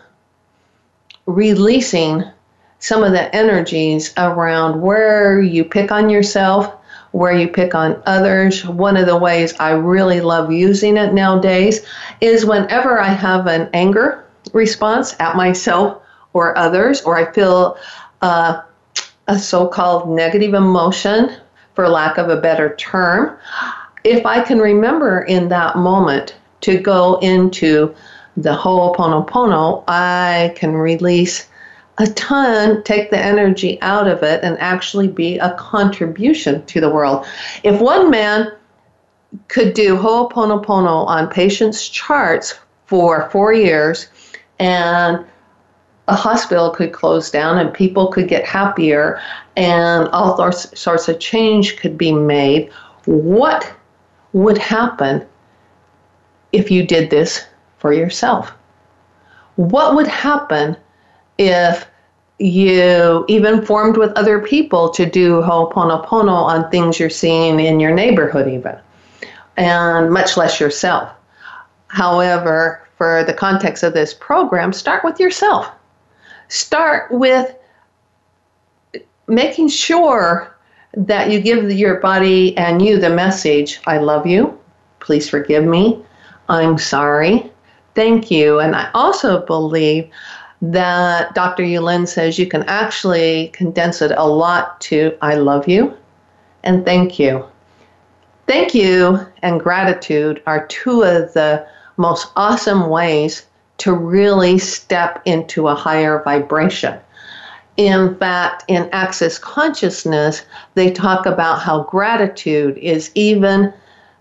releasing 1.27 2.25
some 2.83 3.05
of 3.05 3.13
the 3.13 3.35
energies 3.35 4.13
around 4.17 4.83
where 4.83 5.41
you 5.41 5.65
pick 5.65 5.93
on 5.93 6.11
yourself, 6.11 6.75
where 7.13 7.33
you 7.33 7.47
pick 7.47 7.77
on 7.77 8.03
others. 8.07 8.67
One 8.67 8.97
of 8.97 9.07
the 9.07 9.17
ways 9.17 9.55
I 9.61 9.71
really 9.71 10.21
love 10.21 10.51
using 10.51 10.97
it 10.97 11.15
nowadays 11.15 11.87
is 12.21 12.45
whenever 12.45 12.99
I 12.99 13.09
have 13.09 13.47
an 13.47 13.71
anger 13.73 14.25
response 14.53 15.15
at 15.21 15.37
myself 15.37 16.03
or 16.33 16.59
others, 16.59 17.03
or 17.03 17.17
I 17.17 17.33
feel 17.33 17.79
uh, 18.21 18.63
a 19.29 19.39
so 19.39 19.69
called 19.69 20.11
negative 20.11 20.53
emotion, 20.53 21.37
for 21.75 21.89
lack 21.89 22.19
of 22.19 22.31
a 22.31 22.41
better 22.41 22.75
term, 22.75 23.39
if 24.03 24.27
I 24.27 24.43
can 24.43 24.59
remember 24.59 25.23
in 25.23 25.49
that 25.51 25.77
moment 25.77 26.35
to 26.63 26.79
go 26.79 27.21
into 27.21 27.95
the 28.37 28.57
Ho'oponopono, 28.57 29.85
I 29.87 30.53
can 30.57 30.75
release 30.75 31.47
a 31.99 32.07
ton 32.09 32.83
take 32.85 33.11
the 33.11 33.19
energy 33.19 33.81
out 33.83 34.09
of 34.09 34.23
it 34.23 34.43
and 34.43 34.59
actually 34.59 35.09
be 35.09 35.39
a 35.39 35.55
contribution 35.55 36.65
to 36.67 36.81
the 36.81 36.89
world. 36.89 37.27
If 37.63 37.81
one 37.81 38.11
man 38.11 38.53
could 39.49 39.75
do 39.75 39.97
Ho'oponopono 39.97 41.07
on 41.07 41.29
patients' 41.29 41.89
charts 41.89 42.59
for 42.87 43.31
four 43.31 43.53
years 43.53 44.09
and 44.59 45.25
a 46.09 46.15
hospital 46.15 46.71
could 46.71 46.93
close 46.93 47.31
down 47.31 47.59
and 47.59 47.73
people 47.73 48.09
could 48.09 48.29
get 48.29 48.45
happier 48.45 49.21
and 49.57 50.09
all 50.09 50.53
sorts 50.53 51.09
of 51.09 51.21
change 51.21 51.77
could 51.77 51.97
be 51.97 52.13
made. 52.13 52.71
What 53.05 53.73
would 54.33 54.59
happen 54.59 55.27
if 56.53 56.71
you 56.71 56.87
did 56.87 57.11
this 57.11 57.47
for 57.79 57.93
yourself? 57.93 58.53
What 59.57 59.95
would 59.95 60.09
happen 60.09 60.77
if 61.39 61.87
you 62.39 63.25
even 63.29 63.65
formed 63.65 63.97
with 63.97 64.11
other 64.13 64.41
people 64.41 64.91
to 64.91 65.07
do 65.07 65.43
Ho'oponopono 65.43 66.29
on 66.33 66.71
things 66.71 66.99
you're 66.99 67.11
seeing 67.11 67.61
in 67.61 67.81
your 67.81 67.95
neighborhood, 67.95 68.49
even, 68.49 68.77
and 69.57 70.11
much 70.11 70.37
less 70.37 70.61
yourself? 70.61 71.11
However, 71.89 72.87
for 72.97 73.25
the 73.25 73.35
context 73.35 73.83
of 73.83 73.95
this 73.95 74.15
program, 74.15 74.73
start 74.73 75.05
with 75.05 75.21
yourself. 75.21 75.71
Start 76.49 77.11
with 77.11 77.55
making 79.27 79.69
sure 79.69 80.57
that 80.95 81.31
you 81.31 81.41
give 81.41 81.71
your 81.73 82.01
body 82.01 82.57
and 82.57 82.83
you 82.83 82.99
the 82.99 83.11
message 83.11 83.81
I 83.87 83.99
love 83.99 84.27
you, 84.27 84.59
please 85.01 85.29
forgive 85.29 85.65
me, 85.65 86.05
I'm 86.49 86.77
sorry, 86.77 87.51
thank 87.95 88.31
you. 88.31 88.61
And 88.61 88.77
I 88.77 88.91
also 88.95 89.45
believe 89.47 90.11
that 90.63 91.35
Dr. 91.35 91.65
Hew 91.65 91.81
Len 91.81 92.07
says 92.07 92.39
you 92.39 92.47
can 92.47 92.63
actually 92.65 93.49
condense 93.49 94.01
it 94.01 94.13
a 94.17 94.27
lot 94.27 94.81
to 94.83 95.17
I 95.21 95.35
love 95.35 95.67
you 95.67 95.97
and 96.63 96.85
thank 96.85 97.19
you. 97.19 97.45
Thank 98.47 98.75
you 98.75 99.27
and 99.43 99.61
gratitude 99.61 100.41
are 100.47 100.67
two 100.69 101.03
of 101.03 101.33
the 101.35 101.67
most 101.97 102.29
awesome 102.37 102.89
ways 102.89 103.45
to 103.79 103.93
really 103.93 104.59
step 104.59 105.21
into 105.25 105.67
a 105.67 105.75
higher 105.75 106.23
vibration. 106.23 106.99
In 107.77 108.15
fact, 108.17 108.65
in 108.69 108.89
Access 108.93 109.39
Consciousness, 109.39 110.45
they 110.75 110.93
talk 110.93 111.27
about 111.27 111.61
how 111.61 111.85
gratitude 111.85 112.79
is 112.79 113.11
even 113.15 113.73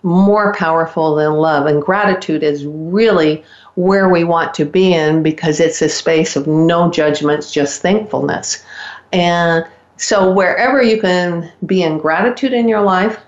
more 0.04 0.54
powerful 0.56 1.16
than 1.16 1.34
love. 1.34 1.68
And 1.68 1.82
gratitude 1.82 2.44
is 2.44 2.66
really 2.66 3.44
where 3.76 4.10
we 4.10 4.24
want 4.24 4.54
to 4.56 4.66
be 4.66 4.94
in 4.94 5.24
because 5.24 5.60
it's 5.60 5.82
a 5.82 5.90
space 5.90 6.36
of 6.36 6.48
no 6.48 6.92
judgments, 6.92 7.52
just 7.52 7.82
thankfulness. 7.82 8.64
And 9.14 9.66
so, 9.98 10.32
wherever 10.32 10.82
you 10.82 11.00
can 11.00 11.52
be 11.66 11.84
in 11.84 11.98
gratitude 11.98 12.54
in 12.54 12.68
your 12.68 12.82
life, 12.82 13.20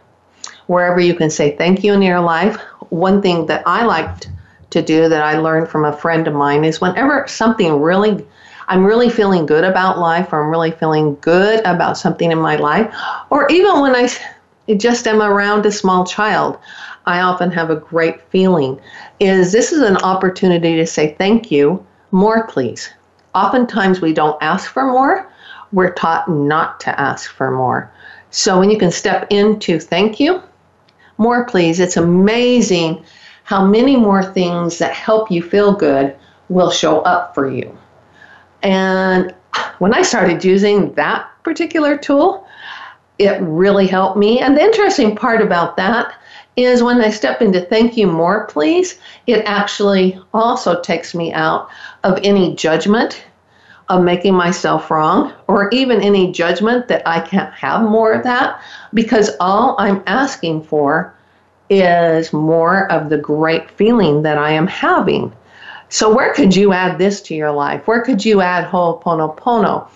wherever 0.68 1.00
you 1.00 1.14
can 1.14 1.30
say 1.30 1.56
thank 1.56 1.84
you 1.84 1.94
in 1.94 2.02
your 2.02 2.22
life, 2.22 2.58
one 2.90 3.22
thing 3.22 3.46
that 3.48 3.64
I 3.66 3.86
liked 3.86 4.30
to 4.72 4.82
do 4.82 5.08
that 5.08 5.22
I 5.22 5.38
learned 5.38 5.70
from 5.70 5.86
a 5.86 5.96
friend 5.96 6.28
of 6.28 6.34
mine 6.34 6.66
is 6.66 6.82
whenever 6.82 7.28
something 7.28 7.80
really 7.80 8.26
I'm 8.68 8.86
really 8.86 9.10
feeling 9.10 9.46
good 9.46 9.64
about 9.64 10.00
life, 10.00 10.32
or 10.32 10.44
I'm 10.44 10.50
really 10.50 10.72
feeling 10.72 11.16
good 11.22 11.60
about 11.66 11.98
something 11.98 12.32
in 12.32 12.40
my 12.40 12.56
life, 12.56 12.94
or 13.30 13.50
even 13.52 13.82
when 13.82 13.96
I 13.96 14.10
just 14.78 15.06
am 15.06 15.22
around 15.22 15.66
a 15.66 15.72
small 15.72 16.06
child, 16.06 16.58
I 17.06 17.20
often 17.20 17.52
have 17.52 17.70
a 17.70 17.76
great 17.76 18.22
feeling. 18.30 18.80
Is 19.20 19.52
this 19.52 19.72
is 19.72 19.82
an 19.82 19.98
opportunity 19.98 20.76
to 20.78 20.88
say 20.88 21.16
thank 21.18 21.52
you, 21.52 21.86
more 22.12 22.48
please. 22.48 22.90
Oftentimes 23.36 24.00
we 24.00 24.14
don't 24.14 24.42
ask 24.42 24.72
for 24.72 24.86
more, 24.86 25.30
we're 25.72 25.94
taught 25.94 26.30
not 26.30 26.80
to 26.82 27.00
ask 27.00 27.32
for 27.32 27.52
more. 27.52 27.92
So 28.30 28.60
when 28.60 28.70
you 28.70 28.78
can 28.78 28.92
step 28.92 29.28
into 29.32 29.80
thank 29.80 30.20
you, 30.20 30.42
more 31.18 31.46
please, 31.46 31.80
it's 31.80 31.98
amazing 31.98 33.04
how 33.44 33.66
many 33.66 33.96
more 33.96 34.24
things 34.24 34.78
that 34.78 34.94
help 34.94 35.30
you 35.30 35.44
feel 35.44 35.74
good 35.74 36.16
will 36.50 36.72
show 36.72 37.02
up 37.02 37.34
for 37.34 37.50
you. 37.50 37.78
And 38.62 39.34
when 39.80 39.94
I 39.94 40.02
started 40.02 40.44
using 40.44 40.94
that 40.94 41.30
particular 41.44 41.98
tool, 41.98 42.48
it 43.20 43.40
really 43.42 43.88
helped 43.88 44.18
me. 44.18 44.40
And 44.40 44.56
the 44.56 44.62
interesting 44.62 45.16
part 45.16 45.42
about 45.42 45.78
that 45.78 46.16
is 46.56 46.84
when 46.84 47.02
I 47.02 47.10
step 47.10 47.42
into 47.42 47.62
thank 47.62 47.98
you 47.98 48.08
more, 48.08 48.46
please, 48.46 49.00
it 49.28 49.44
actually 49.46 50.20
also 50.34 50.82
takes 50.82 51.16
me 51.16 51.34
out 51.34 51.70
of 52.04 52.20
any 52.24 52.56
judgment 52.56 53.24
of 53.90 54.04
making 54.04 54.34
myself 54.34 54.90
wrong 54.90 55.34
or 55.48 55.70
even 55.72 56.02
any 56.02 56.32
judgment 56.32 56.88
that 56.88 57.06
I 57.08 57.20
can't 57.20 57.54
have 57.54 57.82
more 57.82 58.14
of 58.14 58.24
that 58.24 58.62
because 58.94 59.32
all 59.40 59.76
I'm 59.78 60.04
asking 60.08 60.64
for 60.64 61.14
is 61.70 62.32
more 62.32 62.92
of 62.92 63.10
the 63.10 63.18
great 63.18 63.70
feeling 63.72 64.22
that 64.24 64.38
I 64.38 64.52
am 64.52 64.68
having. 64.68 65.34
So, 65.90 66.14
where 66.14 66.34
could 66.34 66.56
you 66.56 66.74
add 66.74 66.98
this 66.98 67.22
to 67.24 67.36
your 67.36 67.52
life? 67.52 67.88
Where 67.88 68.02
could 68.02 68.24
you 68.24 68.42
add 68.42 68.66
Ho'oponopono? 68.66 69.88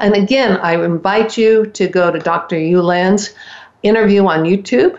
And 0.00 0.14
again, 0.14 0.58
I 0.58 0.82
invite 0.82 1.36
you 1.36 1.66
to 1.66 1.86
go 1.86 2.10
to 2.10 2.18
Dr. 2.18 2.58
Hew 2.58 2.82
Len's 2.82 3.34
interview 3.82 4.26
on 4.26 4.44
YouTube 4.44 4.98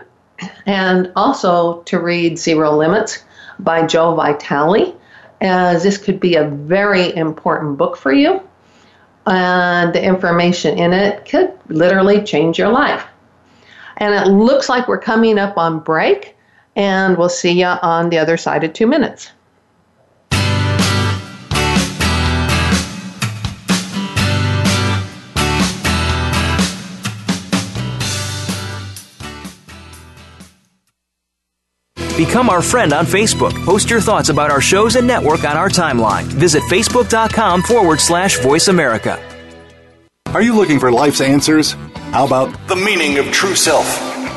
and 0.66 1.12
also 1.16 1.82
to 1.82 1.98
read 1.98 2.38
Zero 2.38 2.76
Limits 2.76 3.24
by 3.58 3.86
Joe 3.86 4.14
Vitale, 4.14 4.94
as 5.40 5.82
this 5.82 5.98
could 5.98 6.20
be 6.20 6.36
a 6.36 6.48
very 6.48 7.14
important 7.16 7.78
book 7.78 7.96
for 7.96 8.12
you. 8.12 8.40
And 9.26 9.92
the 9.92 10.02
information 10.02 10.78
in 10.78 10.92
it 10.92 11.28
could 11.28 11.52
literally 11.68 12.22
change 12.22 12.58
your 12.58 12.68
life. 12.68 13.04
And 13.96 14.14
it 14.14 14.30
looks 14.30 14.68
like 14.68 14.88
we're 14.88 14.98
coming 14.98 15.38
up 15.38 15.56
on 15.56 15.80
break, 15.80 16.36
and 16.76 17.16
we'll 17.16 17.28
see 17.28 17.52
you 17.52 17.66
on 17.66 18.10
the 18.10 18.18
other 18.18 18.36
side 18.36 18.62
of 18.62 18.72
two 18.72 18.86
minutes. 18.86 19.32
Become 32.16 32.48
our 32.48 32.62
friend 32.62 32.94
on 32.94 33.04
Facebook. 33.04 33.52
Post 33.66 33.90
your 33.90 34.00
thoughts 34.00 34.30
about 34.30 34.50
our 34.50 34.62
shows 34.62 34.96
and 34.96 35.06
network 35.06 35.44
on 35.44 35.58
our 35.58 35.68
timeline. 35.68 36.24
Visit 36.24 36.62
facebook.com 36.62 37.62
forward 37.62 38.00
slash 38.00 38.38
voice 38.38 38.68
America. 38.68 39.22
Are 40.28 40.40
you 40.40 40.54
looking 40.54 40.80
for 40.80 40.90
life's 40.90 41.20
answers? 41.20 41.72
How 42.12 42.24
about 42.26 42.68
the 42.68 42.76
meaning 42.76 43.18
of 43.18 43.26
true 43.32 43.54
self? 43.54 43.86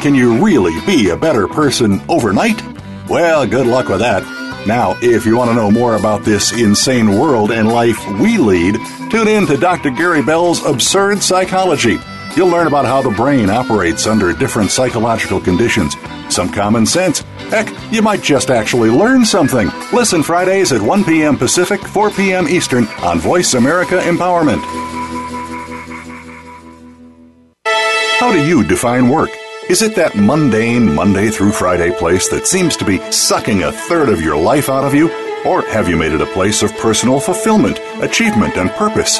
Can 0.02 0.14
you 0.14 0.44
really 0.44 0.78
be 0.86 1.10
a 1.10 1.16
better 1.18 1.48
person 1.48 2.02
overnight? 2.10 2.62
Well, 3.10 3.48
good 3.48 3.66
luck 3.66 3.88
with 3.88 4.00
that. 4.00 4.24
Now, 4.68 4.98
if 5.02 5.26
you 5.26 5.38
want 5.38 5.50
to 5.52 5.56
know 5.56 5.72
more 5.72 5.96
about 5.96 6.26
this 6.26 6.52
insane 6.52 7.18
world 7.18 7.52
and 7.52 7.70
life 7.70 8.06
we 8.20 8.38
lead, 8.38 8.76
tune 9.10 9.30
in 9.30 9.48
to 9.48 9.56
Dr. 9.56 9.90
Gary 9.90 10.22
Bell's 10.22 10.66
Absurd 10.66 11.24
Psychology. 11.24 11.98
You'll 12.36 12.50
learn 12.50 12.68
about 12.68 12.86
how 12.86 13.02
the 13.02 13.10
brain 13.10 13.50
operates 13.50 14.08
under 14.08 14.32
different 14.34 14.72
psychological 14.72 15.40
conditions, 15.40 15.96
some 16.30 16.52
common 16.52 16.86
sense. 16.86 17.22
Heck, 17.50 17.74
you 17.92 18.02
might 18.02 18.22
just 18.22 18.50
actually 18.50 18.90
learn 18.90 19.26
something. 19.26 19.70
Listen 19.92 20.22
Fridays 20.22 20.72
at 20.72 20.82
1 20.82 21.04
p.m. 21.04 21.38
Pacific, 21.38 21.82
4 21.82 22.12
p.m. 22.12 22.48
Eastern 22.48 22.86
on 23.02 23.20
Voice 23.20 23.56
America 23.56 24.00
Empowerment. 24.00 24.64
How 28.20 28.32
do 28.32 28.46
you 28.46 28.64
define 28.64 29.10
work? 29.10 29.32
Is 29.70 29.82
it 29.82 29.96
that 29.96 30.16
mundane 30.16 30.94
Monday 30.94 31.30
through 31.30 31.52
Friday 31.52 31.92
place 31.92 32.28
that 32.30 32.48
seems 32.48 32.76
to 32.78 32.86
be 32.86 33.00
sucking 33.12 33.64
a 33.64 33.72
third 33.72 34.10
of 34.10 34.22
your 34.22 34.36
life 34.36 34.70
out 34.70 34.84
of 34.84 34.94
you? 34.94 35.10
Or 35.46 35.62
have 35.70 35.88
you 35.88 35.96
made 35.96 36.12
it 36.12 36.22
a 36.22 36.26
place 36.26 36.62
of 36.62 36.76
personal 36.78 37.20
fulfillment, 37.20 37.80
achievement, 38.02 38.58
and 38.58 38.70
purpose? 38.72 39.20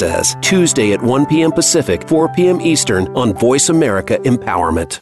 says, 0.00 0.34
Tuesday 0.40 0.92
at 0.92 1.02
1 1.02 1.26
p.m. 1.26 1.52
Pacific, 1.52 2.08
4 2.08 2.30
p.m. 2.34 2.60
Eastern 2.60 3.06
on 3.16 3.34
Voice 3.34 3.68
America 3.68 4.16
Empowerment. 4.24 5.00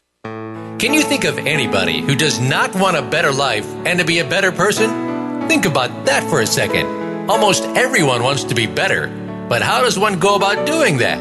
Can 0.79 0.93
you 0.95 1.03
think 1.03 1.25
of 1.25 1.39
anybody 1.39 2.01
who 2.01 2.15
does 2.15 2.39
not 2.39 2.75
want 2.75 2.97
a 2.97 3.03
better 3.03 3.33
life 3.33 3.67
and 3.87 3.99
to 3.99 4.05
be 4.05 4.19
a 4.19 4.29
better 4.29 4.53
person? 4.53 5.49
Think 5.49 5.65
about 5.65 6.07
that 6.07 6.29
for 6.29 6.41
a 6.41 6.47
second. 6.47 6.87
Almost 7.31 7.65
everyone 7.77 8.23
wants 8.23 8.45
to 8.45 8.55
be 8.55 8.67
better, 8.67 9.09
but 9.49 9.63
how 9.63 9.83
does 9.83 9.99
one 9.99 10.19
go 10.19 10.35
about 10.35 10.67
doing 10.67 10.99
that? 10.99 11.19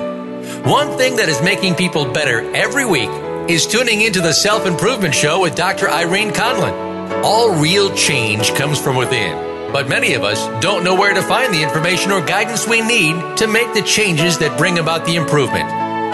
One 0.65 0.97
thing 0.97 1.15
that 1.17 1.29
is 1.29 1.41
making 1.41 1.75
people 1.75 2.05
better 2.05 2.41
every 2.55 2.85
week 2.85 3.09
is 3.49 3.65
tuning 3.65 4.01
into 4.01 4.21
the 4.21 4.33
Self 4.33 4.65
Improvement 4.65 5.15
Show 5.15 5.41
with 5.41 5.55
Dr. 5.55 5.89
Irene 5.89 6.31
Conlon. 6.31 7.23
All 7.23 7.55
real 7.61 7.93
change 7.95 8.53
comes 8.53 8.79
from 8.79 8.95
within, 8.95 9.33
but 9.71 9.89
many 9.89 10.13
of 10.13 10.23
us 10.23 10.47
don't 10.61 10.83
know 10.83 10.95
where 10.95 11.13
to 11.13 11.21
find 11.21 11.53
the 11.53 11.61
information 11.61 12.11
or 12.11 12.25
guidance 12.25 12.67
we 12.67 12.81
need 12.81 13.37
to 13.37 13.47
make 13.47 13.73
the 13.73 13.81
changes 13.81 14.37
that 14.39 14.57
bring 14.57 14.79
about 14.79 15.05
the 15.05 15.15
improvement. 15.15 15.67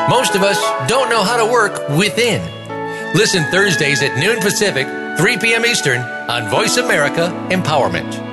Most 0.10 0.36
of 0.36 0.42
us 0.42 0.60
don't 0.90 1.10
know 1.10 1.24
how 1.24 1.38
to 1.38 1.52
work 1.52 1.90
within. 1.90 2.42
Listen 3.16 3.44
Thursdays 3.52 4.02
at 4.02 4.18
noon 4.18 4.40
Pacific, 4.42 4.88
3 5.18 5.38
p.m. 5.38 5.66
Eastern 5.66 6.02
on 6.02 6.50
Voice 6.50 6.78
America 6.78 7.30
Empowerment. 7.50 8.33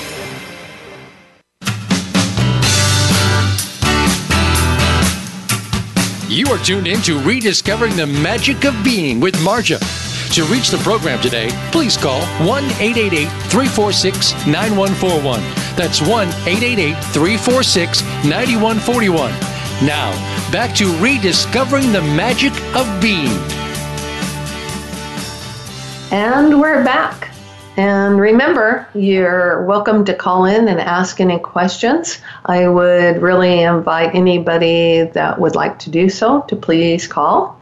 You 6.31 6.47
are 6.47 6.57
tuned 6.59 6.87
in 6.87 7.01
to 7.01 7.19
Rediscovering 7.19 7.97
the 7.97 8.07
Magic 8.07 8.63
of 8.63 8.73
Being 8.85 9.19
with 9.19 9.35
Marja. 9.43 9.77
To 10.33 10.45
reach 10.45 10.69
the 10.69 10.77
program 10.77 11.19
today, 11.19 11.49
please 11.73 11.97
call 11.97 12.21
1 12.47 12.63
888 12.79 13.27
346 13.49 14.31
9141. 14.47 15.41
That's 15.75 15.99
1 15.99 16.29
888 16.47 16.93
346 17.11 18.03
9141. 18.23 19.29
Now, 19.85 20.11
back 20.53 20.73
to 20.77 20.85
Rediscovering 21.03 21.91
the 21.91 22.01
Magic 22.01 22.53
of 22.75 22.87
Being. 23.01 23.27
And 26.13 26.61
we're 26.61 26.85
back. 26.85 27.30
And 27.77 28.19
remember, 28.19 28.85
you're 28.93 29.63
welcome 29.63 30.03
to 30.03 30.13
call 30.13 30.43
in 30.43 30.67
and 30.67 30.79
ask 30.79 31.21
any 31.21 31.39
questions. 31.39 32.19
I 32.45 32.67
would 32.67 33.21
really 33.21 33.61
invite 33.61 34.13
anybody 34.13 35.03
that 35.03 35.39
would 35.39 35.55
like 35.55 35.79
to 35.79 35.89
do 35.89 36.09
so 36.09 36.41
to 36.49 36.55
please 36.57 37.07
call. 37.07 37.57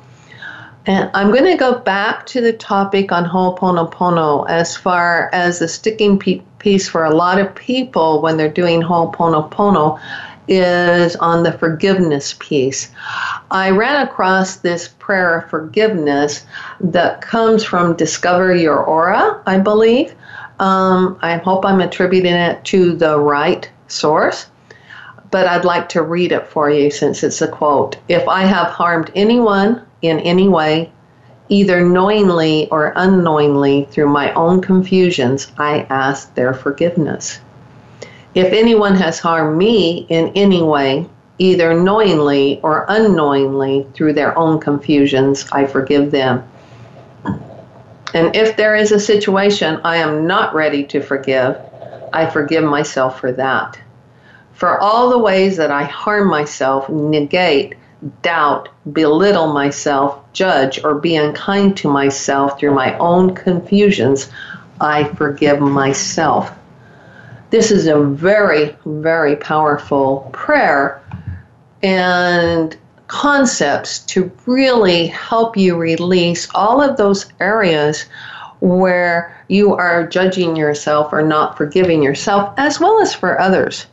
And 0.88 1.12
I'm 1.14 1.30
going 1.30 1.46
to 1.46 1.58
go 1.58 1.78
back 1.78 2.26
to 2.28 2.42
the 2.42 2.54
topic 2.54 3.12
on 3.12 3.24
Ho'oponopono 3.24 4.50
as 4.50 4.76
far 4.76 5.30
as 5.32 5.60
the 5.60 5.68
sticking 5.68 6.18
piece 6.18 6.90
for 6.90 7.06
a 7.06 7.14
lot 7.14 7.40
of 7.40 7.54
people 7.54 8.24
when 8.24 8.38
they're 8.38 8.50
doing 8.50 8.82
Ho'oponopono 8.82 10.00
is 10.50 11.16
on 11.18 11.44
the 11.44 11.52
forgiveness 11.54 12.36
piece. 12.40 12.90
I 13.52 13.70
ran 13.70 14.06
across 14.06 14.58
this 14.58 14.90
prayer 15.00 15.38
of 15.38 15.50
forgiveness 15.50 16.46
that 16.82 17.22
comes 17.22 17.64
from 17.64 17.96
Discover 17.96 18.56
Your 18.56 18.84
Aura, 18.84 19.42
I 19.46 19.60
believe. 19.60 20.16
Um, 20.60 21.18
I 21.22 21.38
hope 21.38 21.66
I'm 21.66 21.80
attributing 21.80 22.34
it 22.34 22.66
to 22.66 22.96
the 22.96 23.20
right 23.20 23.70
source, 23.88 24.48
but 25.32 25.48
I'd 25.48 25.66
like 25.66 25.88
to 25.90 26.02
read 26.02 26.32
it 26.32 26.48
for 26.48 26.70
you 26.70 26.92
since 26.92 27.24
it's 27.24 27.42
a 27.42 27.48
quote. 27.48 27.98
If 28.08 28.28
I 28.28 28.42
have 28.42 28.68
harmed 28.68 29.12
anyone 29.16 29.86
in 30.02 30.20
any 30.20 30.50
way, 30.50 30.92
either 31.48 31.84
knowingly 31.86 32.70
or 32.70 32.94
unknowingly 32.96 33.88
through 33.92 34.10
my 34.10 34.34
own 34.34 34.62
confusions, 34.62 35.52
I 35.58 35.86
ask 35.90 36.34
their 36.36 36.54
forgiveness. 36.54 37.40
If 38.36 38.54
anyone 38.54 38.96
has 38.96 39.20
harmed 39.20 39.58
me 39.58 40.06
in 40.10 40.32
any 40.36 40.62
way, 40.62 41.08
either 41.40 41.74
knowingly 41.74 42.60
or 42.62 42.86
unknowingly 42.88 43.88
through 43.94 44.14
their 44.14 44.38
own 44.38 44.60
confusions, 44.60 45.48
I 45.52 45.66
forgive 45.66 46.12
them. 46.12 46.44
And 48.14 48.36
if 48.36 48.58
there 48.58 48.76
is 48.76 48.92
a 48.92 49.00
situation 49.00 49.80
I 49.84 49.98
am 49.98 50.28
not 50.28 50.54
ready 50.54 50.84
to 50.86 51.02
forgive, 51.02 51.58
I 52.12 52.26
forgive 52.26 52.64
myself 52.64 53.20
for 53.20 53.32
that. 53.34 53.80
For 54.54 54.80
all 54.80 55.10
the 55.10 55.18
ways 55.18 55.58
that 55.58 55.72
I 55.72 55.84
harm 55.84 56.28
myself, 56.30 56.90
negate, 56.90 57.76
doubt, 58.22 58.70
belittle 58.92 59.54
myself, 59.54 60.20
judge, 60.34 60.84
or 60.84 60.96
be 60.96 61.16
unkind 61.16 61.78
to 61.78 61.90
myself 61.90 62.60
through 62.60 62.74
my 62.74 62.98
own 62.98 63.36
confusions, 63.36 64.30
I 64.82 65.06
forgive 65.06 65.62
myself. 65.62 66.52
This 67.50 67.72
is 67.72 67.88
a 67.88 68.00
very, 68.00 68.76
very 68.86 69.36
powerful 69.36 70.30
prayer 70.34 71.02
and 71.82 72.78
concepts 73.08 74.00
to 74.00 74.32
really 74.46 75.08
help 75.08 75.58
you 75.58 75.76
release 75.76 76.48
all 76.54 76.80
of 76.80 76.98
those 76.98 77.32
areas 77.40 78.06
where 78.60 79.36
you 79.48 79.74
are 79.74 80.06
judging 80.06 80.56
yourself 80.56 81.12
or 81.12 81.24
not 81.24 81.58
forgiving 81.58 82.04
yourself, 82.04 82.54
as 82.58 82.80
well 82.80 83.02
as 83.02 83.16
for 83.16 83.40
others. 83.42 83.88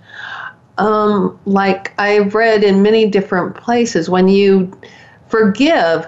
Um, 0.77 1.39
like 1.47 1.99
I've 1.99 2.35
read 2.35 2.63
in 2.63 2.83
many 2.83 3.09
different 3.09 3.55
places, 3.55 4.11
when 4.11 4.29
you 4.29 4.79
forgive, 5.29 6.07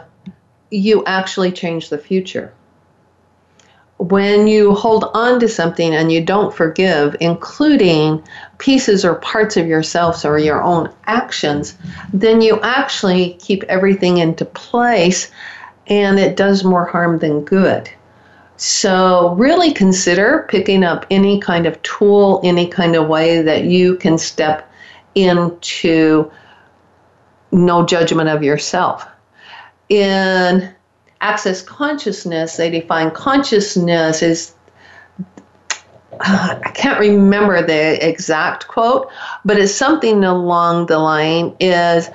you 0.70 1.02
actually 1.06 1.52
change 1.52 1.88
the 1.88 1.96
future 1.96 2.52
when 3.98 4.46
you 4.46 4.74
hold 4.74 5.10
on 5.12 5.40
to 5.40 5.48
something 5.48 5.92
and 5.94 6.10
you 6.10 6.24
don't 6.24 6.54
forgive, 6.54 7.16
including 7.20 8.22
pieces 8.58 9.04
or 9.04 9.16
parts 9.16 9.56
of 9.56 9.66
yourself 9.66 10.24
or 10.24 10.38
your 10.38 10.62
own 10.62 10.92
actions, 11.06 11.76
then 12.12 12.40
you 12.40 12.60
actually 12.62 13.34
keep 13.40 13.64
everything 13.64 14.18
into 14.18 14.44
place 14.44 15.30
and 15.88 16.18
it 16.18 16.36
does 16.36 16.64
more 16.64 16.84
harm 16.84 17.18
than 17.18 17.44
good. 17.44 17.90
So, 18.56 19.34
really 19.34 19.72
consider 19.72 20.46
picking 20.48 20.82
up 20.82 21.06
any 21.10 21.40
kind 21.40 21.66
of 21.66 21.80
tool, 21.82 22.40
any 22.42 22.66
kind 22.66 22.96
of 22.96 23.06
way 23.06 23.40
that 23.42 23.64
you 23.64 23.96
can 23.96 24.18
step 24.18 24.70
into 25.14 26.30
no 27.52 27.86
judgment 27.86 28.28
of 28.28 28.42
yourself. 28.42 29.06
In 29.88 30.74
access 31.20 31.62
consciousness, 31.62 32.56
they 32.56 32.70
define 32.70 33.10
consciousness 33.10 34.22
as 34.22 34.54
uh, 36.20 36.58
I 36.64 36.70
can't 36.70 36.98
remember 36.98 37.64
the 37.64 38.06
exact 38.06 38.66
quote, 38.68 39.08
but 39.44 39.58
it's 39.58 39.74
something 39.74 40.24
along 40.24 40.86
the 40.86 40.98
line 40.98 41.54
is 41.60 42.08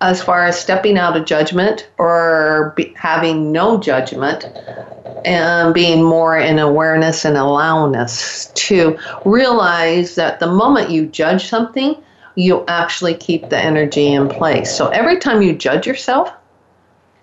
as 0.00 0.22
far 0.22 0.46
as 0.46 0.58
stepping 0.58 0.98
out 0.98 1.16
of 1.16 1.24
judgment 1.24 1.88
or 1.98 2.74
be, 2.76 2.92
having 2.96 3.50
no 3.50 3.80
judgment 3.80 4.44
and 5.24 5.74
being 5.74 6.02
more 6.02 6.38
in 6.38 6.58
awareness 6.58 7.24
and 7.24 7.36
allowness 7.36 8.46
to 8.54 8.98
realize 9.24 10.14
that 10.14 10.38
the 10.38 10.46
moment 10.46 10.90
you 10.90 11.06
judge 11.06 11.48
something, 11.48 11.96
you 12.34 12.64
actually 12.68 13.14
keep 13.14 13.48
the 13.48 13.58
energy 13.58 14.12
in 14.12 14.28
place. 14.28 14.74
So 14.74 14.88
every 14.88 15.18
time 15.18 15.42
you 15.42 15.54
judge 15.54 15.86
yourself, 15.86 16.30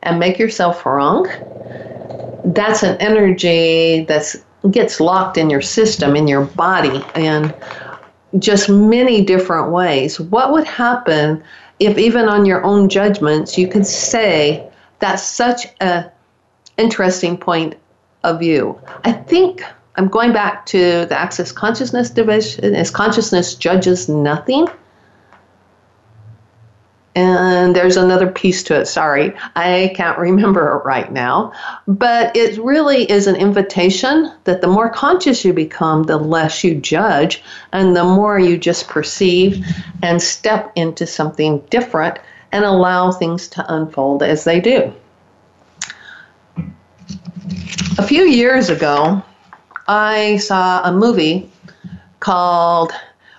and 0.04 0.20
make 0.20 0.38
yourself 0.38 0.86
wrong, 0.86 1.28
that's 2.46 2.84
an 2.84 2.98
energy 2.98 4.06
that 4.06 4.36
gets 4.72 5.00
locked 5.00 5.38
in 5.38 5.50
your 5.50 5.62
system, 5.62 6.16
in 6.16 6.28
your 6.28 6.46
body, 6.46 7.04
and 7.16 7.54
just 8.40 8.70
many 8.70 9.24
different 9.24 9.72
ways. 9.72 10.20
What 10.20 10.52
would 10.52 10.66
happen 10.66 11.44
if 11.80 11.98
even 11.98 12.28
on 12.28 12.46
your 12.46 12.64
own 12.64 12.90
judgments 12.90 13.58
you 13.58 13.68
could 13.68 13.86
say 13.86 14.70
that's 15.00 15.24
such 15.24 15.66
a 15.82 16.12
interesting 16.78 17.38
point 17.38 17.76
of 18.24 18.40
view? 18.40 18.80
I 19.04 19.12
think 19.12 19.64
I'm 19.96 20.08
going 20.08 20.34
back 20.34 20.66
to 20.68 21.06
the 21.06 21.18
access 21.18 21.52
consciousness 21.52 22.10
division. 22.10 22.76
Is 22.76 22.90
consciousness 22.90 23.56
judges 23.56 24.10
nothing? 24.10 24.68
And 27.16 27.76
there's 27.76 27.96
another 27.96 28.28
piece 28.32 28.64
to 28.64 28.80
it. 28.82 28.88
Sorry, 28.88 29.34
I 29.56 29.94
can't 29.96 30.18
remember 30.18 30.78
it 30.78 30.86
right 30.86 31.12
now. 31.12 31.54
But 31.88 32.36
it 32.36 32.58
really 32.58 33.10
is 33.10 33.28
an 33.28 33.36
invitation 33.36 34.32
that 34.46 34.62
the 34.62 34.68
more 34.68 34.90
conscious 34.90 35.46
you 35.46 35.54
become, 35.54 36.04
the 36.04 36.18
less 36.18 36.64
you 36.64 36.76
judge, 36.76 37.44
and 37.72 37.96
the 37.96 38.04
more 38.04 38.40
you 38.40 38.58
just 38.58 38.88
perceive 38.88 39.64
and 40.02 40.22
step 40.22 40.72
into 40.76 41.06
something 41.06 41.60
different 41.70 42.18
and 42.52 42.66
allow 42.66 43.12
things 43.12 43.48
to 43.50 43.74
unfold 43.74 44.24
as 44.24 44.44
they 44.44 44.60
do. 44.60 44.94
A 48.00 48.04
few 48.08 48.24
years 48.24 48.70
ago, 48.70 49.22
I 49.88 50.38
saw 50.38 50.82
a 50.84 50.92
movie 50.92 51.52
called 52.20 52.92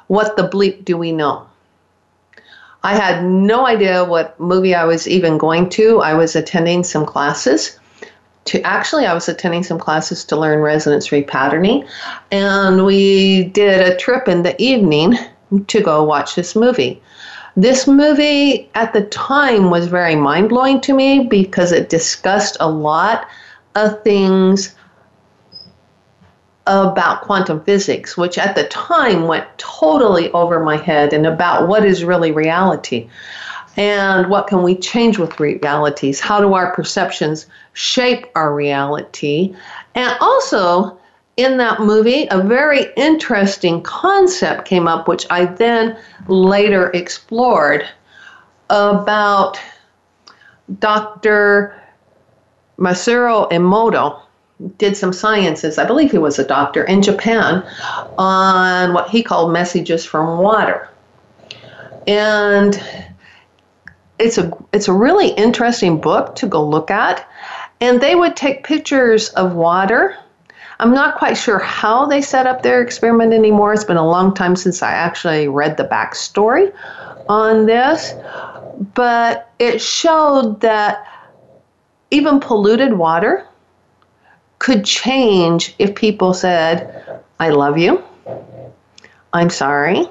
What 0.07 0.37
the 0.37 0.49
Bleep 0.49 0.85
Do 0.85 0.97
We 0.97 1.11
Know? 1.11 1.49
I 2.85 2.95
had 2.95 3.25
no 3.25 3.67
idea 3.67 4.05
what 4.05 4.39
movie 4.39 4.75
I 4.75 4.85
was 4.85 5.09
even 5.09 5.39
going 5.39 5.71
to. 5.71 6.03
I 6.03 6.13
was 6.13 6.37
attending 6.37 6.85
some 6.85 7.07
classes. 7.07 7.79
To 8.47 8.61
actually, 8.61 9.07
I 9.07 9.15
was 9.15 9.27
attending 9.27 9.63
some 9.63 9.79
classes 9.79 10.23
to 10.27 10.37
learn 10.37 10.61
resonance 10.61 11.09
repatterning, 11.09 11.89
and 12.31 12.85
we 12.85 13.45
did 13.45 13.81
a 13.81 13.97
trip 13.97 14.29
in 14.29 14.43
the 14.43 14.61
evening 14.63 15.17
to 15.67 15.81
go 15.81 16.05
watch 16.05 16.35
this 16.35 16.55
movie. 16.55 17.01
This 17.57 17.87
movie 17.87 18.69
at 18.75 18.93
the 18.93 19.07
time 19.07 19.71
was 19.71 19.87
very 19.87 20.15
mind 20.15 20.51
blowing 20.51 20.79
to 20.83 20.93
me 20.93 21.25
because 21.25 21.73
it 21.73 21.89
discussed 21.89 22.59
a 22.61 22.69
lot 22.69 23.27
of 23.77 24.03
things 24.03 24.75
about 26.67 27.23
quantum 27.23 27.63
physics, 27.65 28.17
which 28.17 28.39
at 28.39 28.55
the 28.55 28.65
time 28.65 29.27
went 29.27 29.47
totally 29.59 30.31
over 30.33 30.61
my 30.61 30.77
head, 30.77 31.13
and 31.13 31.27
about 31.27 31.69
what 31.69 31.85
is 31.85 32.05
really 32.05 32.33
reality 32.33 33.09
and 33.77 34.31
what 34.31 34.47
can 34.47 34.63
we 34.63 34.77
change 34.77 35.19
with 35.19 35.41
realities? 35.41 36.21
How 36.21 36.41
do 36.41 36.55
our 36.55 36.73
perceptions 36.73 37.47
shape 37.73 38.27
our 38.37 38.55
reality? 38.55 39.55
And 39.95 40.17
also, 40.21 40.99
in 41.37 41.57
that 41.57 41.81
movie, 41.81 42.29
a 42.31 42.41
very 42.41 42.87
interesting 42.97 43.83
concept 43.83 44.67
came 44.67 44.87
up, 44.87 45.09
which 45.09 45.27
I 45.31 45.47
then 45.47 45.99
later 46.29 46.91
explored 46.91 47.89
about 48.71 49.59
Dr. 50.79 51.81
Masaru 52.79 53.51
Emoto 53.51 54.21
did 54.79 54.97
some 54.97 55.13
sciences, 55.13 55.79
I 55.79 55.85
believe 55.85 56.11
he 56.11 56.19
was 56.19 56.39
a 56.39 56.47
doctor, 56.47 56.85
in 56.85 57.03
Japan 57.03 57.65
on 58.19 58.93
what 58.93 59.09
he 59.11 59.23
called 59.23 59.53
messages 59.53 60.05
from 60.05 60.39
water. 60.39 60.89
And 62.07 62.83
it's 64.19 64.39
a 64.39 64.53
it's 64.73 64.89
a 64.89 64.93
really 64.93 65.29
interesting 65.31 66.01
book 66.01 66.35
to 66.37 66.47
go 66.47 66.67
look 66.67 66.91
at. 66.91 67.29
And 67.81 68.01
they 68.01 68.15
would 68.15 68.37
take 68.37 68.65
pictures 68.65 69.31
of 69.31 69.55
water. 69.55 70.17
I'm 70.81 70.93
not 70.93 71.19
quite 71.19 71.35
sure 71.35 71.59
how 71.59 72.07
they 72.07 72.21
set 72.21 72.47
up 72.47 72.63
their 72.63 72.83
experiment 72.83 73.33
anymore. 73.33 73.73
It's 73.73 73.85
been 73.85 73.97
a 73.97 74.07
long 74.07 74.35
time 74.35 74.57
since 74.57 74.83
I 74.83 74.93
actually 74.93 75.49
read 75.49 75.77
the 75.77 75.85
backstory 75.85 76.73
on 77.29 77.67
this. 77.67 78.15
But 78.95 79.51
it 79.59 79.81
showed 79.81 80.61
that 80.61 81.07
even 82.11 82.41
polluted 82.41 82.93
water 82.93 83.47
could 84.59 84.85
change 84.85 85.75
if 85.79 85.95
people 85.95 86.35
said, 86.35 87.21
I 87.39 87.51
love 87.51 87.79
you, 87.79 88.03
I'm 89.33 89.51
sorry, 89.51 90.07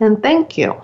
and 0.00 0.22
thank 0.22 0.58
you. 0.58 0.80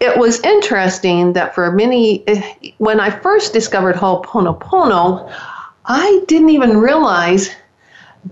It 0.00 0.18
was 0.18 0.40
interesting 0.40 1.32
that 1.34 1.54
for 1.54 1.70
many, 1.70 2.26
eh, 2.26 2.70
when 2.78 3.00
I 3.00 3.10
first 3.10 3.52
discovered 3.52 3.94
Ho'oponopono, 3.96 5.32
I 5.84 6.24
didn't 6.26 6.50
even 6.50 6.78
realize 6.78 7.50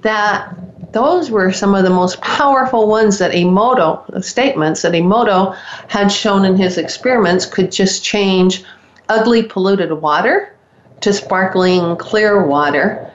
that 0.03 0.55
those 0.93 1.31
were 1.31 1.53
some 1.53 1.75
of 1.75 1.85
the 1.85 1.91
most 1.91 2.21
powerful 2.21 2.89
ones 2.89 3.19
that 3.19 3.33
Emoto, 3.33 4.23
statements 4.23 4.83
that 4.83 4.93
Emoto 4.93 5.55
had 5.89 6.09
shown 6.09 6.45
in 6.45 6.57
his 6.57 6.79
experiments 6.79 7.47
could 7.47 7.71
just 7.71 8.03
change 8.05 8.65
ugly 9.09 9.43
polluted 9.43 9.93
water 9.93 10.55
to 11.01 11.13
sparkling 11.13 11.97
clear 11.97 12.47
water. 12.47 13.11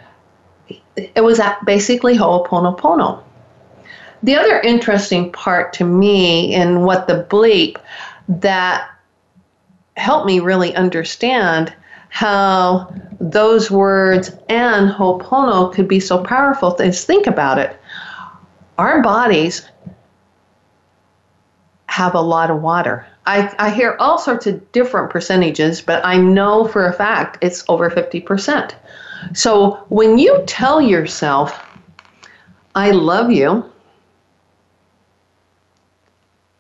It 0.96 1.24
was 1.24 1.40
basically 1.66 2.16
Ho'oponopono. 2.16 3.22
The 4.24 4.36
other 4.36 4.60
interesting 4.62 5.32
part 5.32 5.74
to 5.74 5.84
me 5.84 6.54
in 6.54 6.82
what 6.82 7.08
the 7.08 7.26
bleep 7.30 7.78
that 8.28 8.90
helped 9.98 10.26
me 10.26 10.40
really 10.40 10.76
understand 10.76 11.74
how 12.10 12.92
those 13.20 13.70
words 13.70 14.36
and 14.50 14.90
Ho'opono 14.90 15.74
could 15.74 15.88
be 15.88 16.00
so 16.00 16.24
powerful 16.24 16.76
is 16.78 17.04
think 17.04 17.28
about 17.28 17.60
it. 17.60 17.80
Our 18.78 19.02
bodies 19.02 19.70
have 21.88 22.16
a 22.16 22.22
lot 22.22 22.50
of 22.50 22.62
water. 22.62 23.06
I, 23.26 23.54
I 23.58 23.70
hear 23.72 23.96
all 24.00 24.18
sorts 24.18 24.46
of 24.46 24.72
different 24.72 25.10
percentages, 25.10 25.82
but 25.82 26.06
I 26.06 26.18
know 26.18 26.68
for 26.68 26.88
a 26.88 26.94
fact 26.94 27.40
it's 27.42 27.64
over 27.68 27.90
50%. 27.90 28.74
So 29.34 29.86
when 29.90 30.18
you 30.18 30.44
tell 30.46 30.82
yourself, 30.82 31.60
I 32.76 32.92
love 32.92 33.32
you, 33.32 33.72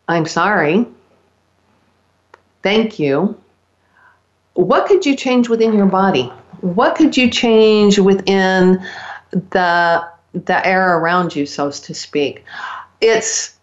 I'm 0.07 0.26
sorry, 0.26 0.88
thank 2.63 2.99
you, 2.99 3.39
what 4.53 4.88
could 4.88 5.05
you 5.05 5.16
change 5.16 5.49
within 5.49 5.74
your 5.74 5.86
body? 5.86 6.32
What 6.61 6.95
could 6.95 7.16
you 7.16 7.30
change 7.30 7.99
within 7.99 8.86
the 9.32 10.07
the 10.34 10.68
air 10.68 10.97
around 10.97 11.36
you, 11.36 11.45
so 11.45 11.70
to 11.70 11.93
speak? 11.93 12.43
It's 13.01 13.54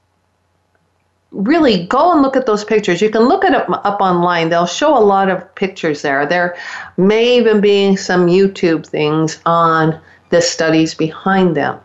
really 1.33 1.87
go 1.87 2.12
and 2.12 2.22
look 2.22 2.37
at 2.37 2.47
those 2.47 2.64
pictures. 2.64 3.01
You 3.01 3.11
can 3.11 3.22
look 3.22 3.45
it 3.45 3.55
up, 3.55 3.68
up 3.85 4.01
online. 4.01 4.51
They'll 4.51 4.66
show 4.66 4.97
a 4.97 5.01
lot 5.01 5.30
of 5.30 5.55
pictures 5.55 6.03
there. 6.03 6.26
There 6.26 6.57
may 6.97 7.37
even 7.39 7.61
be 7.61 7.97
some 7.97 8.26
YouTube 8.26 8.87
things 8.87 9.41
on 9.47 9.99
the 10.30 10.43
studies 10.43 10.95
behind 10.95 11.57
them. 11.57 11.80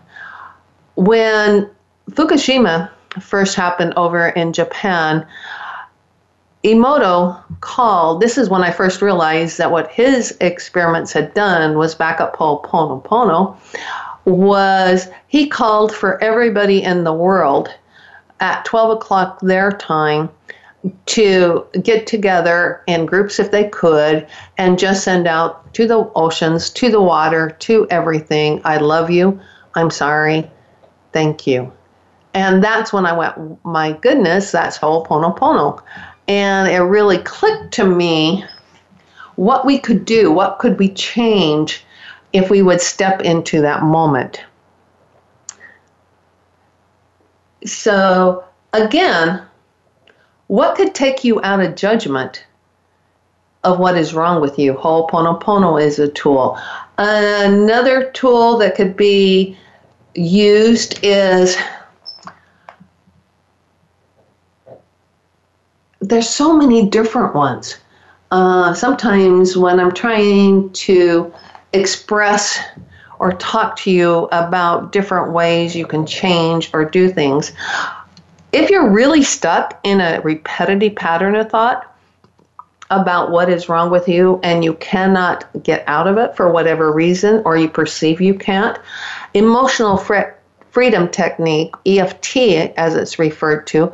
When 0.95 1.69
Fukushima 2.11 2.89
first 3.21 3.55
happened 3.55 3.93
over 3.95 4.29
in 4.29 4.53
Japan, 4.53 5.25
Emoto 6.63 7.41
called, 7.61 8.19
this 8.21 8.37
is 8.37 8.49
when 8.49 8.63
I 8.63 8.71
first 8.71 9.01
realized 9.01 9.57
that 9.59 9.71
what 9.71 9.89
his 9.89 10.35
experiments 10.41 11.13
had 11.13 11.33
done 11.33 11.77
was 11.77 11.95
back 11.95 12.19
up 12.19 12.35
Ho'oponopono, 12.35 13.55
was 14.25 15.07
he 15.27 15.47
called 15.47 15.95
for 15.95 16.21
everybody 16.21 16.83
in 16.83 17.05
the 17.05 17.13
world– 17.13 17.73
at 18.39 18.65
12 18.65 18.97
o'clock 18.97 19.39
their 19.41 19.71
time 19.71 20.29
to 21.05 21.65
get 21.81 22.07
together 22.07 22.83
in 22.87 23.05
groups 23.05 23.39
if 23.39 23.51
they 23.51 23.67
could 23.69 24.27
and 24.57 24.79
just 24.79 25.03
send 25.03 25.27
out 25.27 25.73
to 25.73 25.87
the 25.87 26.09
oceans, 26.15 26.69
to 26.69 26.89
the 26.89 27.01
water, 27.01 27.49
to 27.59 27.87
everything. 27.89 28.61
I 28.63 28.77
love 28.77 29.09
you. 29.09 29.39
I'm 29.75 29.89
sorry. 29.89 30.49
Thank 31.13 31.47
you. 31.47 31.71
And 32.33 32.63
that's 32.63 32.93
when 32.93 33.05
I 33.05 33.13
went, 33.13 33.65
my 33.65 33.93
goodness, 33.93 34.51
that's 34.51 34.77
Ho'oponopono. 34.77 35.81
And 36.27 36.69
it 36.69 36.79
really 36.79 37.17
clicked 37.19 37.73
to 37.75 37.85
me 37.85 38.43
what 39.35 39.65
we 39.65 39.79
could 39.79 40.05
do, 40.05 40.31
what 40.31 40.59
could 40.59 40.77
we 40.77 40.89
change 40.89 41.83
if 42.33 42.49
we 42.49 42.61
would 42.61 42.81
step 42.81 43.21
into 43.21 43.61
that 43.61 43.83
moment. 43.83 44.43
So, 47.67 48.45
again, 48.73 49.41
what 50.47 50.75
could 50.75 50.95
take 50.95 51.23
you 51.23 51.41
out 51.43 51.59
of 51.59 51.75
judgment 51.75 52.45
of 53.63 53.79
what 53.79 53.97
is 53.97 54.13
wrong 54.13 54.39
with 54.39 54.57
you? 54.57 54.73
Ho'oponopono 54.73 55.81
is 55.81 55.99
a 55.99 56.07
tool. 56.07 56.57
Another 56.97 58.09
tool 58.11 58.57
that 58.59 58.75
could 58.75 58.95
be 58.95 59.57
used 60.15 60.99
is 61.03 61.57
there's 65.99 66.29
so 66.29 66.55
many 66.55 66.87
different 66.87 67.35
ones. 67.35 67.77
Uh, 68.31 68.73
sometimes 68.73 69.57
when 69.57 69.79
I'm 69.79 69.93
trying 69.93 70.69
to 70.71 71.33
express 71.73 72.59
or 73.19 73.31
talk 73.33 73.75
to 73.77 73.91
you 73.91 74.27
about 74.31 74.91
different 74.91 75.31
ways 75.31 75.75
you 75.75 75.85
can 75.85 76.05
change 76.05 76.69
or 76.73 76.85
do 76.85 77.09
things. 77.09 77.51
If 78.51 78.69
you're 78.69 78.89
really 78.89 79.23
stuck 79.23 79.79
in 79.83 80.01
a 80.01 80.21
repetitive 80.21 80.95
pattern 80.95 81.35
of 81.35 81.49
thought 81.49 81.93
about 82.89 83.31
what 83.31 83.49
is 83.49 83.67
wrong 83.67 83.89
with 83.89 84.07
you 84.07 84.39
and 84.43 84.63
you 84.63 84.73
cannot 84.75 85.45
get 85.63 85.83
out 85.87 86.07
of 86.07 86.17
it 86.17 86.35
for 86.35 86.49
whatever 86.49 86.91
reason 86.91 87.41
or 87.45 87.57
you 87.57 87.67
perceive 87.67 88.21
you 88.21 88.33
can't, 88.33 88.79
emotional 89.33 89.97
freedom 90.71 91.09
technique, 91.09 91.73
EFT 91.85 92.37
as 92.77 92.95
it's 92.95 93.19
referred 93.19 93.67
to, 93.67 93.91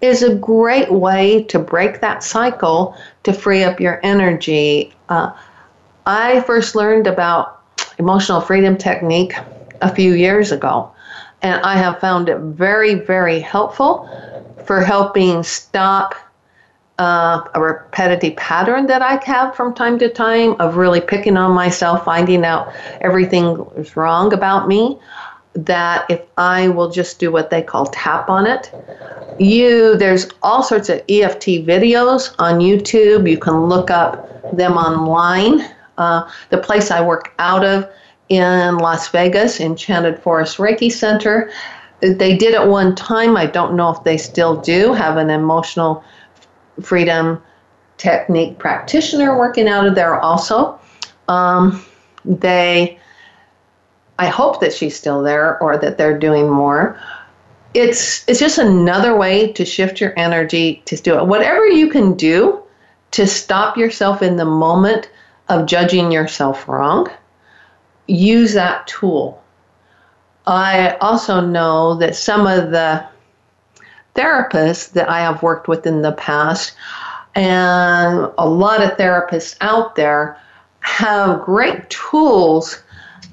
is 0.00 0.22
a 0.22 0.34
great 0.34 0.92
way 0.92 1.42
to 1.44 1.58
break 1.58 2.00
that 2.00 2.22
cycle 2.22 2.96
to 3.24 3.32
free 3.32 3.64
up 3.64 3.80
your 3.80 4.00
energy. 4.04 4.94
Uh, 5.08 5.32
I 6.04 6.40
first 6.42 6.76
learned 6.76 7.08
about 7.08 7.62
emotional 7.98 8.40
freedom 8.40 8.76
technique 8.76 9.34
a 9.82 9.94
few 9.94 10.14
years 10.14 10.52
ago. 10.52 10.92
And 11.42 11.60
I 11.62 11.76
have 11.76 12.00
found 12.00 12.28
it 12.28 12.38
very, 12.38 12.94
very 12.94 13.40
helpful 13.40 14.08
for 14.64 14.80
helping 14.80 15.42
stop 15.42 16.14
uh, 16.98 17.42
a 17.54 17.60
repetitive 17.60 18.36
pattern 18.36 18.86
that 18.86 19.02
I 19.02 19.22
have 19.24 19.54
from 19.54 19.74
time 19.74 19.98
to 19.98 20.08
time 20.08 20.56
of 20.58 20.76
really 20.76 21.00
picking 21.00 21.36
on 21.36 21.52
myself, 21.52 22.04
finding 22.04 22.44
out 22.44 22.72
everything 23.00 23.66
is 23.76 23.96
wrong 23.96 24.32
about 24.32 24.66
me. 24.66 24.98
That 25.54 26.10
if 26.10 26.20
I 26.36 26.68
will 26.68 26.90
just 26.90 27.18
do 27.18 27.30
what 27.32 27.50
they 27.50 27.62
call 27.62 27.86
tap 27.86 28.28
on 28.28 28.46
it, 28.46 28.70
you 29.38 29.96
there's 29.96 30.28
all 30.42 30.62
sorts 30.62 30.88
of 30.88 30.98
EFT 31.08 31.64
videos 31.66 32.34
on 32.38 32.60
YouTube. 32.60 33.30
You 33.30 33.38
can 33.38 33.66
look 33.66 33.90
up 33.90 34.56
them 34.56 34.74
online. 34.74 35.66
Uh, 35.98 36.28
the 36.50 36.58
place 36.58 36.90
I 36.90 37.00
work 37.00 37.32
out 37.38 37.64
of 37.64 37.88
in 38.28 38.78
Las 38.78 39.08
Vegas, 39.08 39.60
Enchanted 39.60 40.20
Forest 40.20 40.58
Reiki 40.58 40.90
Center, 40.90 41.50
they 42.00 42.36
did 42.36 42.54
at 42.54 42.66
one 42.66 42.94
time. 42.94 43.36
I 43.36 43.46
don't 43.46 43.74
know 43.74 43.90
if 43.90 44.02
they 44.04 44.18
still 44.18 44.60
do 44.60 44.92
have 44.92 45.16
an 45.16 45.30
emotional 45.30 46.04
freedom 46.82 47.42
technique 47.96 48.58
practitioner 48.58 49.38
working 49.38 49.68
out 49.68 49.86
of 49.86 49.94
there 49.94 50.20
also. 50.20 50.78
Um, 51.28 51.84
they, 52.24 52.98
I 54.18 54.26
hope 54.26 54.60
that 54.60 54.72
she's 54.72 54.96
still 54.96 55.22
there 55.22 55.60
or 55.62 55.78
that 55.78 55.96
they're 55.96 56.18
doing 56.18 56.50
more. 56.50 57.00
It's 57.74 58.26
it's 58.26 58.40
just 58.40 58.58
another 58.58 59.16
way 59.16 59.52
to 59.52 59.64
shift 59.64 60.00
your 60.00 60.14
energy 60.18 60.82
to 60.86 60.96
do 60.96 61.18
it. 61.18 61.26
Whatever 61.26 61.66
you 61.66 61.90
can 61.90 62.14
do 62.14 62.62
to 63.10 63.26
stop 63.26 63.76
yourself 63.76 64.22
in 64.22 64.36
the 64.36 64.44
moment 64.44 65.10
of 65.48 65.66
judging 65.66 66.10
yourself 66.10 66.66
wrong, 66.68 67.08
use 68.06 68.54
that 68.54 68.86
tool. 68.86 69.42
I 70.46 70.96
also 71.00 71.40
know 71.40 71.94
that 71.96 72.14
some 72.14 72.46
of 72.46 72.70
the 72.70 73.06
therapists 74.14 74.92
that 74.92 75.08
I 75.08 75.20
have 75.20 75.42
worked 75.42 75.68
with 75.68 75.86
in 75.86 76.02
the 76.02 76.12
past, 76.12 76.74
and 77.34 78.30
a 78.38 78.48
lot 78.48 78.82
of 78.82 78.96
therapists 78.96 79.56
out 79.60 79.96
there 79.96 80.38
have 80.80 81.42
great 81.42 81.90
tools 81.90 82.82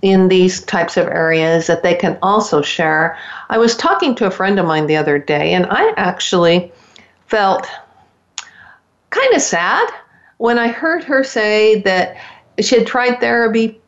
in 0.01 0.27
these 0.27 0.61
types 0.61 0.97
of 0.97 1.07
areas 1.07 1.67
that 1.67 1.83
they 1.83 1.95
can 1.95 2.17
also 2.21 2.61
share. 2.61 3.17
I 3.49 3.57
was 3.57 3.75
talking 3.75 4.15
to 4.15 4.25
a 4.25 4.31
friend 4.31 4.59
of 4.59 4.65
mine 4.65 4.87
the 4.87 4.97
other 4.97 5.17
day, 5.17 5.53
and 5.53 5.65
I 5.69 5.93
actually 5.95 6.71
felt 7.27 7.67
kind 9.11 9.33
of 9.33 9.41
sad 9.41 9.87
when 10.43 10.59
I 10.59 10.67
heard 10.67 11.05
her 11.05 11.23
say 11.23 11.79
that 11.83 12.17
she 12.59 12.79
had 12.79 12.85
tried 12.85 13.21
therapy 13.21 13.79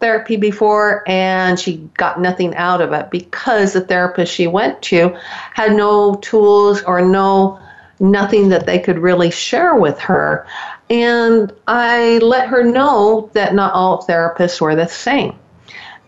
therapy 0.00 0.36
before 0.36 1.04
and 1.06 1.56
she 1.56 1.88
got 1.96 2.20
nothing 2.20 2.52
out 2.56 2.80
of 2.80 2.92
it 2.92 3.12
because 3.12 3.74
the 3.74 3.80
therapist 3.80 4.34
she 4.34 4.48
went 4.48 4.82
to 4.82 5.16
had 5.54 5.72
no 5.72 6.16
tools 6.16 6.82
or 6.82 7.00
no 7.00 7.60
nothing 8.00 8.48
that 8.48 8.66
they 8.66 8.80
could 8.80 8.98
really 8.98 9.30
share 9.30 9.76
with 9.76 10.00
her. 10.00 10.44
And 10.88 11.52
i 11.68 12.18
let 12.18 12.48
her 12.48 12.64
know 12.64 13.30
that 13.34 13.54
not 13.54 13.72
all 13.72 14.04
therapists 14.04 14.60
were 14.60 14.74
the 14.74 14.88
same. 14.88 15.36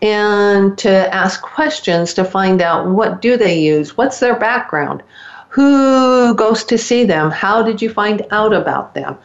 And 0.01 0.77
to 0.79 1.15
ask 1.15 1.41
questions 1.41 2.13
to 2.15 2.25
find 2.25 2.61
out 2.61 2.89
what 2.89 3.21
do 3.21 3.37
they 3.37 3.57
use? 3.57 3.95
What's 3.95 4.19
their 4.19 4.37
background? 4.37 5.01
Who 5.47 6.35
goes 6.35 6.65
to 6.65 6.77
see 6.77 7.05
them? 7.05 7.31
How 7.31 7.63
did 7.63 7.81
you 7.81 7.89
find 7.89 8.25
out 8.31 8.53
about 8.53 8.95
them 8.95 9.17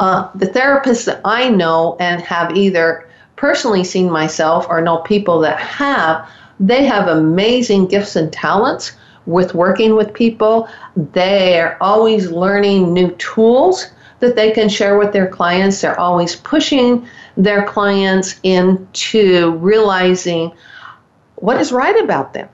uh, 0.00 0.28
the 0.34 0.46
therapists 0.46 1.04
that 1.04 1.20
i 1.24 1.48
know 1.48 1.96
and 2.00 2.20
have 2.22 2.56
either 2.56 3.08
personally 3.38 3.84
seen 3.84 4.10
myself 4.10 4.66
or 4.68 4.82
know 4.82 4.98
people 4.98 5.40
that 5.40 5.58
have, 5.58 6.28
they 6.60 6.84
have 6.84 7.08
amazing 7.08 7.86
gifts 7.86 8.16
and 8.16 8.32
talents 8.32 8.92
with 9.26 9.54
working 9.54 9.94
with 9.94 10.12
people. 10.12 10.68
They're 10.96 11.80
always 11.82 12.30
learning 12.30 12.92
new 12.92 13.12
tools 13.12 13.86
that 14.20 14.34
they 14.34 14.50
can 14.50 14.68
share 14.68 14.98
with 14.98 15.12
their 15.12 15.28
clients. 15.28 15.80
They're 15.80 15.98
always 15.98 16.34
pushing 16.34 17.08
their 17.36 17.64
clients 17.64 18.40
into 18.42 19.52
realizing 19.58 20.52
what 21.36 21.60
is 21.60 21.70
right 21.70 22.02
about 22.02 22.34
them. 22.34 22.48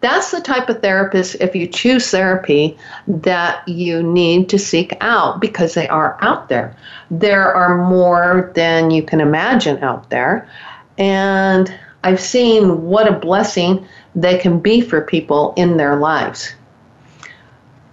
That's 0.00 0.30
the 0.30 0.40
type 0.40 0.68
of 0.68 0.80
therapist, 0.80 1.36
if 1.40 1.54
you 1.54 1.66
choose 1.66 2.10
therapy, 2.10 2.78
that 3.06 3.66
you 3.68 4.02
need 4.02 4.48
to 4.48 4.58
seek 4.58 4.96
out 5.00 5.40
because 5.40 5.74
they 5.74 5.88
are 5.88 6.16
out 6.22 6.48
there. 6.48 6.74
There 7.10 7.54
are 7.54 7.86
more 7.86 8.50
than 8.54 8.90
you 8.90 9.02
can 9.02 9.20
imagine 9.20 9.82
out 9.82 10.08
there. 10.08 10.48
And 10.96 11.72
I've 12.02 12.20
seen 12.20 12.82
what 12.82 13.08
a 13.08 13.18
blessing 13.18 13.86
they 14.14 14.38
can 14.38 14.58
be 14.58 14.80
for 14.80 15.02
people 15.02 15.52
in 15.56 15.76
their 15.76 15.96
lives. 15.96 16.54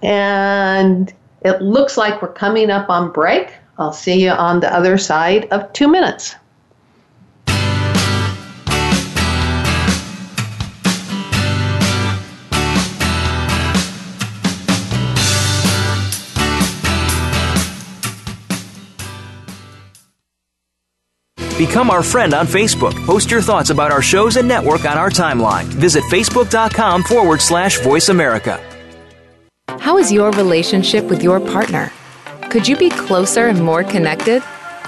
And 0.01 1.13
it 1.41 1.61
looks 1.61 1.97
like 1.97 2.21
we're 2.21 2.31
coming 2.31 2.69
up 2.69 2.89
on 2.89 3.11
break. 3.11 3.53
I'll 3.77 3.93
see 3.93 4.23
you 4.23 4.31
on 4.31 4.59
the 4.59 4.73
other 4.73 4.97
side 4.97 5.47
of 5.51 5.71
two 5.73 5.87
minutes. 5.87 6.35
Become 21.57 21.89
our 21.89 22.03
friend 22.03 22.35
on 22.35 22.45
Facebook. 22.45 22.93
Post 23.07 23.31
your 23.31 23.41
thoughts 23.41 23.71
about 23.71 23.91
our 23.91 24.01
shows 24.01 24.37
and 24.37 24.47
network 24.47 24.85
on 24.85 24.95
our 24.97 25.09
timeline. 25.09 25.63
Visit 25.63 26.03
facebook.com 26.03 27.01
forward 27.03 27.41
slash 27.41 27.79
voice 27.81 28.09
America. 28.09 28.63
How 29.79 29.97
is 29.97 30.11
your 30.11 30.31
relationship 30.31 31.05
with 31.05 31.23
your 31.23 31.39
partner? 31.39 31.91
Could 32.51 32.67
you 32.67 32.77
be 32.77 32.89
closer 32.89 33.47
and 33.47 33.63
more 33.63 33.83
connected? 33.83 34.43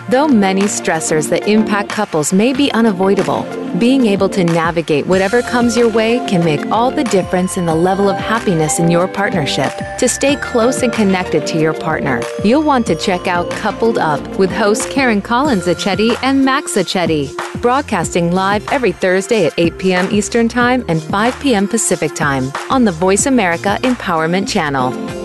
Though 0.07 0.27
many 0.27 0.63
stressors 0.63 1.29
that 1.29 1.47
impact 1.47 1.89
couples 1.89 2.31
may 2.31 2.53
be 2.53 2.71
unavoidable, 2.71 3.43
being 3.77 4.05
able 4.07 4.29
to 4.29 4.43
navigate 4.43 5.05
whatever 5.05 5.41
comes 5.41 5.77
your 5.77 5.89
way 5.89 6.17
can 6.27 6.43
make 6.43 6.65
all 6.67 6.89
the 6.89 7.03
difference 7.03 7.57
in 7.57 7.65
the 7.65 7.75
level 7.75 8.09
of 8.09 8.17
happiness 8.17 8.79
in 8.79 8.89
your 8.89 9.07
partnership. 9.07 9.71
To 9.99 10.07
stay 10.07 10.35
close 10.37 10.81
and 10.81 10.91
connected 10.91 11.45
to 11.47 11.59
your 11.59 11.73
partner, 11.73 12.21
you'll 12.43 12.63
want 12.63 12.87
to 12.87 12.95
check 12.95 13.27
out 13.27 13.51
Coupled 13.51 13.97
Up 13.97 14.25
with 14.39 14.51
hosts 14.51 14.87
Karen 14.91 15.21
Collins 15.21 15.65
Achetti 15.65 16.15
and 16.23 16.43
Max 16.43 16.75
Achetti, 16.75 17.35
broadcasting 17.61 18.31
live 18.31 18.67
every 18.69 18.91
Thursday 18.91 19.45
at 19.45 19.53
8 19.57 19.77
p.m. 19.77 20.07
Eastern 20.11 20.47
Time 20.47 20.83
and 20.87 21.03
5 21.03 21.39
p.m. 21.39 21.67
Pacific 21.67 22.15
Time 22.15 22.51
on 22.69 22.85
the 22.85 22.91
Voice 22.91 23.25
America 23.25 23.77
Empowerment 23.83 24.47
Channel. 24.47 25.18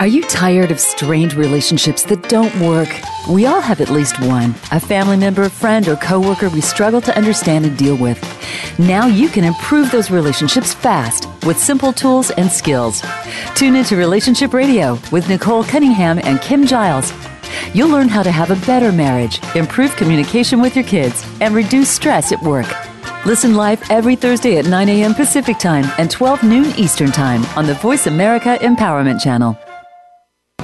Are 0.00 0.06
you 0.06 0.22
tired 0.22 0.70
of 0.70 0.78
strained 0.78 1.34
relationships 1.34 2.04
that 2.04 2.28
don't 2.28 2.54
work? 2.60 2.88
We 3.28 3.46
all 3.46 3.60
have 3.60 3.80
at 3.80 3.90
least 3.90 4.20
one 4.20 4.54
a 4.70 4.78
family 4.78 5.16
member, 5.16 5.48
friend, 5.48 5.88
or 5.88 5.96
coworker 5.96 6.48
we 6.50 6.60
struggle 6.60 7.00
to 7.00 7.16
understand 7.16 7.66
and 7.66 7.76
deal 7.76 7.96
with. 7.96 8.16
Now 8.78 9.06
you 9.08 9.28
can 9.28 9.42
improve 9.42 9.90
those 9.90 10.08
relationships 10.08 10.72
fast 10.72 11.26
with 11.44 11.58
simple 11.58 11.92
tools 11.92 12.30
and 12.30 12.48
skills. 12.48 13.02
Tune 13.56 13.74
into 13.74 13.96
Relationship 13.96 14.54
Radio 14.54 15.00
with 15.10 15.28
Nicole 15.28 15.64
Cunningham 15.64 16.20
and 16.20 16.40
Kim 16.40 16.64
Giles. 16.64 17.12
You'll 17.74 17.88
learn 17.88 18.08
how 18.08 18.22
to 18.22 18.30
have 18.30 18.52
a 18.52 18.66
better 18.66 18.92
marriage, 18.92 19.40
improve 19.56 19.96
communication 19.96 20.60
with 20.60 20.76
your 20.76 20.84
kids, 20.84 21.26
and 21.40 21.56
reduce 21.56 21.90
stress 21.90 22.30
at 22.30 22.40
work. 22.44 22.68
Listen 23.26 23.56
live 23.56 23.82
every 23.90 24.14
Thursday 24.14 24.58
at 24.58 24.66
9 24.66 24.88
a.m. 24.90 25.12
Pacific 25.12 25.58
Time 25.58 25.86
and 25.98 26.08
12 26.08 26.44
noon 26.44 26.72
Eastern 26.76 27.10
Time 27.10 27.44
on 27.56 27.66
the 27.66 27.74
Voice 27.74 28.06
America 28.06 28.58
Empowerment 28.60 29.20
Channel. 29.20 29.58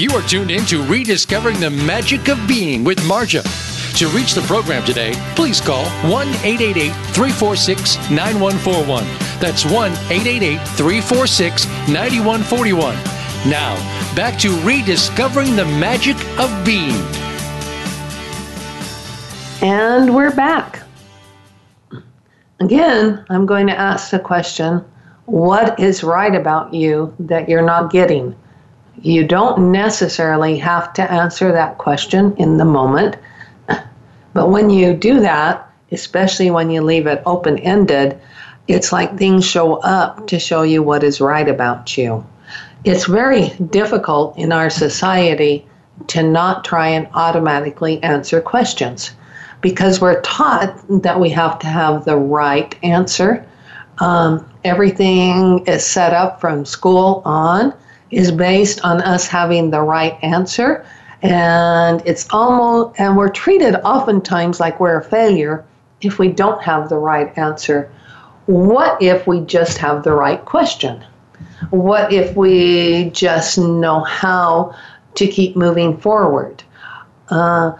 You 0.00 0.10
are 0.12 0.22
tuned 0.22 0.50
in 0.50 0.64
to 0.64 0.82
Rediscovering 0.84 1.60
the 1.60 1.68
Magic 1.68 2.30
of 2.30 2.38
Being 2.48 2.84
with 2.84 3.00
Marja. 3.00 3.42
To 3.98 4.08
reach 4.16 4.32
the 4.32 4.40
program 4.40 4.82
today, 4.82 5.12
please 5.36 5.60
call 5.60 5.84
1 6.10 6.26
888 6.26 6.90
346 7.12 7.96
9141. 8.10 9.04
That's 9.40 9.66
1 9.66 9.92
888 9.92 10.56
346 10.68 11.66
9141. 11.90 12.94
Now, 13.50 13.76
back 14.16 14.38
to 14.38 14.48
rediscovering 14.62 15.54
the 15.54 15.66
magic 15.66 16.16
of 16.38 16.48
being. 16.64 16.96
And 19.60 20.14
we're 20.14 20.34
back. 20.34 20.82
Again, 22.58 23.22
I'm 23.28 23.44
going 23.44 23.66
to 23.66 23.78
ask 23.78 24.10
the 24.10 24.18
question 24.18 24.82
what 25.26 25.78
is 25.78 26.02
right 26.02 26.34
about 26.34 26.72
you 26.72 27.14
that 27.18 27.50
you're 27.50 27.60
not 27.60 27.92
getting? 27.92 28.34
You 29.02 29.26
don't 29.26 29.72
necessarily 29.72 30.58
have 30.58 30.92
to 30.94 31.10
answer 31.10 31.52
that 31.52 31.78
question 31.78 32.34
in 32.36 32.58
the 32.58 32.64
moment, 32.64 33.16
but 34.34 34.50
when 34.50 34.68
you 34.68 34.94
do 34.94 35.20
that, 35.20 35.66
especially 35.90 36.50
when 36.50 36.70
you 36.70 36.82
leave 36.82 37.06
it 37.06 37.22
open 37.24 37.58
ended, 37.58 38.20
it's 38.68 38.92
like 38.92 39.16
things 39.16 39.46
show 39.46 39.76
up 39.76 40.26
to 40.28 40.38
show 40.38 40.62
you 40.62 40.82
what 40.82 41.02
is 41.02 41.20
right 41.20 41.48
about 41.48 41.96
you. 41.96 42.24
It's 42.84 43.06
very 43.06 43.48
difficult 43.70 44.36
in 44.36 44.52
our 44.52 44.70
society 44.70 45.66
to 46.08 46.22
not 46.22 46.64
try 46.64 46.88
and 46.88 47.08
automatically 47.14 48.02
answer 48.02 48.40
questions 48.40 49.12
because 49.60 50.00
we're 50.00 50.20
taught 50.22 50.78
that 51.02 51.20
we 51.20 51.30
have 51.30 51.58
to 51.60 51.66
have 51.66 52.04
the 52.04 52.16
right 52.16 52.74
answer. 52.82 53.46
Um, 53.98 54.48
everything 54.64 55.64
is 55.66 55.84
set 55.84 56.12
up 56.12 56.40
from 56.40 56.64
school 56.64 57.22
on 57.24 57.74
is 58.10 58.32
based 58.32 58.80
on 58.82 59.00
us 59.02 59.26
having 59.26 59.70
the 59.70 59.80
right 59.80 60.18
answer. 60.22 60.84
And 61.22 62.02
it's 62.06 62.26
almost 62.30 62.98
and 62.98 63.16
we're 63.16 63.28
treated 63.28 63.76
oftentimes 63.84 64.58
like 64.58 64.80
we're 64.80 64.98
a 64.98 65.04
failure 65.04 65.64
if 66.00 66.18
we 66.18 66.28
don't 66.28 66.62
have 66.62 66.88
the 66.88 66.98
right 66.98 67.36
answer. 67.36 67.92
What 68.46 69.00
if 69.02 69.26
we 69.26 69.40
just 69.40 69.78
have 69.78 70.02
the 70.02 70.12
right 70.12 70.44
question? 70.44 71.04
What 71.70 72.12
if 72.12 72.34
we 72.36 73.10
just 73.10 73.58
know 73.58 74.00
how 74.00 74.74
to 75.14 75.26
keep 75.26 75.56
moving 75.56 75.98
forward? 75.98 76.62
Uh, 77.28 77.72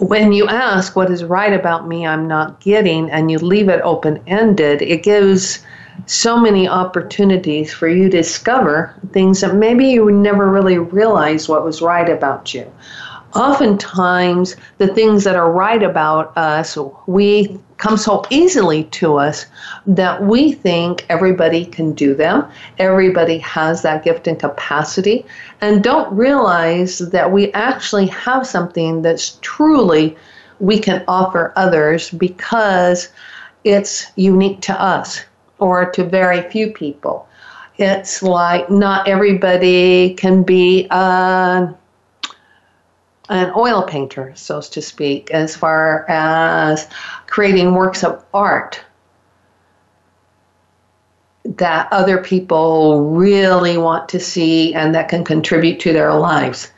when 0.00 0.32
you 0.32 0.48
ask 0.48 0.96
what 0.96 1.10
is 1.10 1.22
right 1.24 1.52
about 1.52 1.86
me 1.86 2.06
i'm 2.06 2.26
not 2.26 2.58
getting 2.60 3.10
and 3.10 3.30
you 3.30 3.38
leave 3.38 3.68
it 3.68 3.82
open 3.82 4.18
ended 4.26 4.80
it 4.80 5.02
gives 5.02 5.62
so 6.06 6.38
many 6.38 6.68
opportunities 6.68 7.72
for 7.72 7.88
you 7.88 8.04
to 8.04 8.10
discover 8.10 8.94
things 9.12 9.40
that 9.40 9.54
maybe 9.54 9.86
you 9.88 10.10
never 10.10 10.50
really 10.50 10.78
realized 10.78 11.48
what 11.48 11.64
was 11.64 11.82
right 11.82 12.08
about 12.08 12.54
you. 12.54 12.70
Oftentimes, 13.34 14.56
the 14.78 14.88
things 14.88 15.22
that 15.22 15.36
are 15.36 15.52
right 15.52 15.82
about 15.82 16.36
us, 16.36 16.76
we 17.06 17.60
come 17.76 17.96
so 17.96 18.24
easily 18.28 18.84
to 18.84 19.16
us 19.16 19.46
that 19.86 20.22
we 20.24 20.52
think 20.52 21.06
everybody 21.08 21.64
can 21.64 21.92
do 21.92 22.14
them. 22.14 22.50
Everybody 22.78 23.38
has 23.38 23.82
that 23.82 24.02
gift 24.02 24.26
and 24.26 24.38
capacity, 24.38 25.24
and 25.60 25.82
don't 25.82 26.12
realize 26.12 26.98
that 26.98 27.30
we 27.30 27.52
actually 27.52 28.08
have 28.08 28.46
something 28.46 29.02
that's 29.02 29.38
truly 29.42 30.16
we 30.58 30.78
can 30.78 31.04
offer 31.06 31.52
others 31.56 32.10
because 32.10 33.08
it's 33.64 34.06
unique 34.16 34.60
to 34.62 34.82
us 34.82 35.24
or 35.60 35.90
to 35.92 36.04
very 36.04 36.42
few 36.50 36.72
people. 36.72 37.28
It's 37.76 38.22
like 38.22 38.68
not 38.70 39.08
everybody 39.08 40.14
can 40.14 40.42
be 40.42 40.86
a, 40.90 41.74
an 43.28 43.52
oil 43.56 43.82
painter, 43.82 44.32
so 44.36 44.60
to 44.60 44.82
speak, 44.82 45.30
as 45.30 45.56
far 45.56 46.04
as 46.08 46.88
creating 47.26 47.74
works 47.74 48.04
of 48.04 48.22
art 48.34 48.80
that 51.44 51.88
other 51.90 52.22
people 52.22 53.10
really 53.10 53.78
want 53.78 54.08
to 54.10 54.20
see 54.20 54.74
and 54.74 54.94
that 54.94 55.08
can 55.08 55.24
contribute 55.24 55.80
to 55.80 55.92
their 55.92 56.12
lives. 56.14 56.70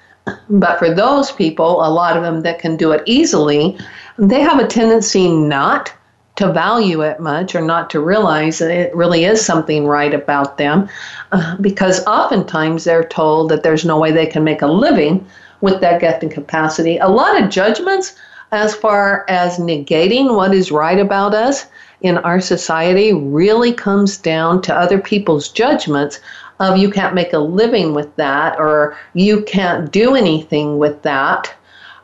But 0.49 0.79
for 0.79 0.95
those 0.95 1.33
people, 1.33 1.85
a 1.85 1.91
lot 1.91 2.17
of 2.17 2.23
them 2.23 2.43
that 2.43 2.61
can 2.61 2.77
do 2.77 2.93
it 2.93 3.03
easily, 3.07 3.77
they 4.19 4.41
have 4.41 4.61
a 4.61 4.67
tendency 4.67 5.29
not 5.29 5.93
to 6.37 6.53
value 6.53 7.03
it 7.03 7.21
much 7.21 7.55
or 7.55 7.61
not 7.61 7.91
to 7.91 8.01
realize 8.01 8.59
that 8.59 8.71
it 8.71 8.95
really 8.95 9.25
is 9.25 9.45
something 9.45 9.87
right 9.87 10.15
about 10.15 10.57
them 10.57 10.89
uh, 11.33 11.57
because 11.59 12.05
oftentimes 12.07 12.85
they're 12.85 13.05
told 13.05 13.51
that 13.51 13.63
there's 13.63 13.85
no 13.85 13.99
way 13.99 14.11
they 14.11 14.27
can 14.27 14.43
make 14.43 14.63
a 14.63 14.67
living 14.67 15.27
with 15.61 15.81
that 15.81 16.01
gift 16.01 16.23
and 16.23 16.33
capacity. 16.33 16.99
A 16.99 17.09
lot 17.09 17.41
of 17.41 17.51
judgments 17.51 18.17
as 18.51 18.75
far 18.75 19.25
as 19.29 19.59
negating 19.59 20.35
what 20.35 20.55
is 20.55 20.73
right 20.73 20.99
about 20.99 21.35
us 21.35 21.67
in 22.03 22.19
our 22.19 22.41
society 22.41 23.13
really 23.13 23.73
comes 23.73 24.19
down 24.19 24.61
to 24.63 24.75
other 24.75 25.01
people's 25.01 25.49
judgments 25.49 26.21
of 26.61 26.77
you 26.77 26.91
can't 26.91 27.15
make 27.15 27.33
a 27.33 27.39
living 27.39 27.95
with 27.95 28.15
that 28.17 28.59
or 28.59 28.97
you 29.15 29.43
can't 29.43 29.91
do 29.91 30.15
anything 30.15 30.79
with 30.79 31.01
that 31.03 31.53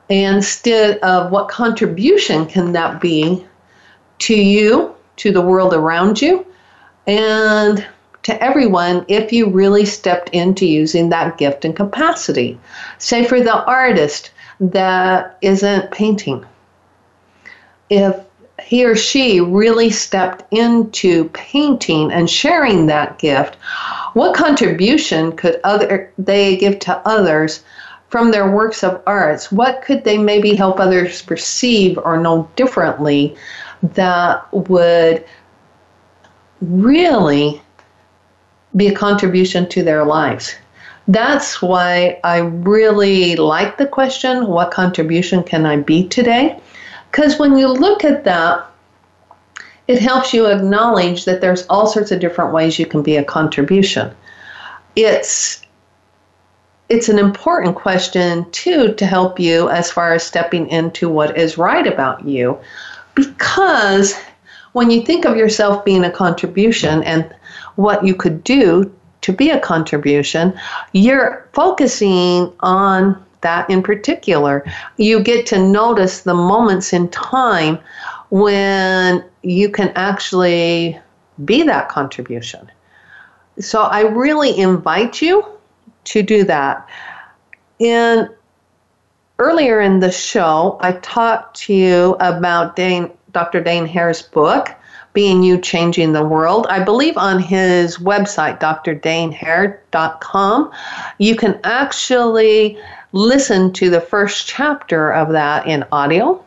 instead 0.09 0.99
of 0.99 1.31
what 1.31 1.49
contribution 1.49 2.47
can 2.47 2.73
that 2.73 3.01
be 3.01 3.45
to 4.19 4.35
you, 4.35 4.95
to 5.17 5.33
the 5.33 5.41
world 5.41 5.75
around 5.75 6.21
you, 6.21 6.47
and 7.07 7.87
to 8.23 8.43
everyone 8.43 9.05
if 9.09 9.33
you 9.33 9.49
really 9.49 9.85
stepped 9.85 10.29
into 10.31 10.67
using 10.67 11.09
that 11.09 11.39
gift 11.39 11.65
and 11.65 11.75
capacity. 11.75 12.59
Say 12.99 13.25
for 13.25 13.41
the 13.41 13.65
artist 13.65 14.33
that 14.61 15.39
isn't 15.41 15.91
painting, 15.91 16.45
if 17.89 18.17
he 18.63 18.85
or 18.85 18.97
she 18.97 19.41
really 19.41 19.89
stepped 19.89 20.45
into 20.53 21.29
painting 21.31 22.13
and 22.13 22.29
sharing 22.29 22.87
that 22.87 23.19
gift, 23.19 23.55
what 24.15 24.35
contribution 24.35 25.33
could 25.33 25.61
other 25.65 26.13
they 26.19 26.57
give 26.57 26.79
to 26.81 26.97
others 27.09 27.63
from 28.09 28.31
their 28.31 28.51
works 28.51 28.83
of 28.83 29.03
arts? 29.07 29.53
What 29.53 29.83
could 29.83 30.05
they 30.05 30.19
maybe 30.19 30.55
help 30.55 30.81
others 30.81 31.23
perceive 31.23 31.99
or 31.99 32.19
know 32.19 32.51
differently 32.57 33.37
that 33.83 34.47
would 34.53 35.25
really 36.61 37.61
be 38.77 38.89
a 38.89 38.95
contribution 38.95 39.69
to 39.71 39.83
their 39.83 40.05
lives. 40.05 40.55
That's 41.07 41.63
why 41.63 42.21
I 42.23 42.39
really 42.39 43.37
like 43.37 43.79
the 43.79 43.87
question 43.87 44.47
what 44.47 44.71
contribution 44.71 45.43
can 45.43 45.65
I 45.65 45.77
be 45.77 46.07
today? 46.07 46.61
Because 47.11 47.39
when 47.39 47.57
you 47.57 47.69
look 47.69 48.05
at 48.05 48.25
that, 48.25 48.67
it 49.87 50.01
helps 50.03 50.35
you 50.35 50.47
acknowledge 50.47 51.25
that 51.25 51.41
there's 51.41 51.67
all 51.69 51.87
sorts 51.87 52.13
of 52.13 52.21
different 52.21 52.53
ways 52.53 52.79
you 52.79 52.85
can 52.85 53.03
be 53.03 53.17
a 53.17 53.25
contribution. 53.25 54.15
It's 54.97 55.63
it's 56.89 57.09
an 57.09 57.19
important 57.19 57.77
question 57.77 58.51
too 58.51 58.95
to 58.95 59.07
help 59.07 59.39
you 59.39 59.69
as 59.69 59.91
far 59.91 60.15
as 60.15 60.23
stepping 60.23 60.69
into 60.69 61.09
what 61.09 61.37
is 61.37 61.59
right 61.59 61.87
about 61.87 62.27
you 62.27 62.59
because 63.15 64.15
when 64.73 64.91
you 64.91 65.03
think 65.05 65.25
of 65.25 65.37
yourself 65.37 65.85
being 65.85 66.05
a 66.05 66.11
contribution 66.11 67.03
and 67.03 67.35
what 67.77 68.05
you 68.05 68.15
could 68.15 68.45
do 68.45 68.95
to 69.23 69.33
be 69.33 69.51
a 69.51 69.61
contribution, 69.61 70.59
you're 70.93 71.49
focusing 71.53 72.53
on 72.61 73.25
that 73.41 73.69
in 73.69 73.83
particular. 73.83 74.65
You 74.97 75.21
get 75.21 75.47
to 75.47 75.59
notice 75.59 76.23
the 76.23 76.35
moments 76.35 76.93
in 76.93 77.09
time 77.09 77.79
when 78.31 79.25
you 79.43 79.69
can 79.71 79.89
actually 79.95 80.99
be 81.45 81.63
that 81.65 81.89
contribution. 81.89 82.71
So 83.59 83.83
I 83.83 84.03
really 84.03 84.57
invite 84.57 85.21
you 85.21 85.45
to 86.09 86.23
do 86.23 86.45
that. 86.45 86.87
In 87.79 88.29
earlier 89.39 89.81
in 89.81 90.01
the 90.01 90.11
show, 90.11 90.79
I 90.81 90.93
talked 90.93 91.59
to 91.61 91.75
you 91.75 92.17
about 92.21 92.77
Dain, 92.77 93.11
Dr. 93.33 93.63
Dain 93.63 93.87
Heer's 93.87 94.23
book, 94.23 94.71
Being 95.13 95.43
You 95.43 95.59
Changing 95.59 96.13
the 96.13 96.25
World. 96.25 96.67
I 96.69 96.83
believe 96.83 97.17
on 97.17 97.41
his 97.41 97.99
website, 97.99 98.61
drdainheer.com, 98.61 100.73
you 101.19 101.37
can 101.37 101.61
actually 101.65 102.79
listen 103.13 103.73
to 103.75 103.91
the 103.91 104.01
first 104.01 104.47
chapter 104.47 105.13
of 105.13 105.31
that 105.31 105.67
in 105.67 105.85
audio. 105.93 106.43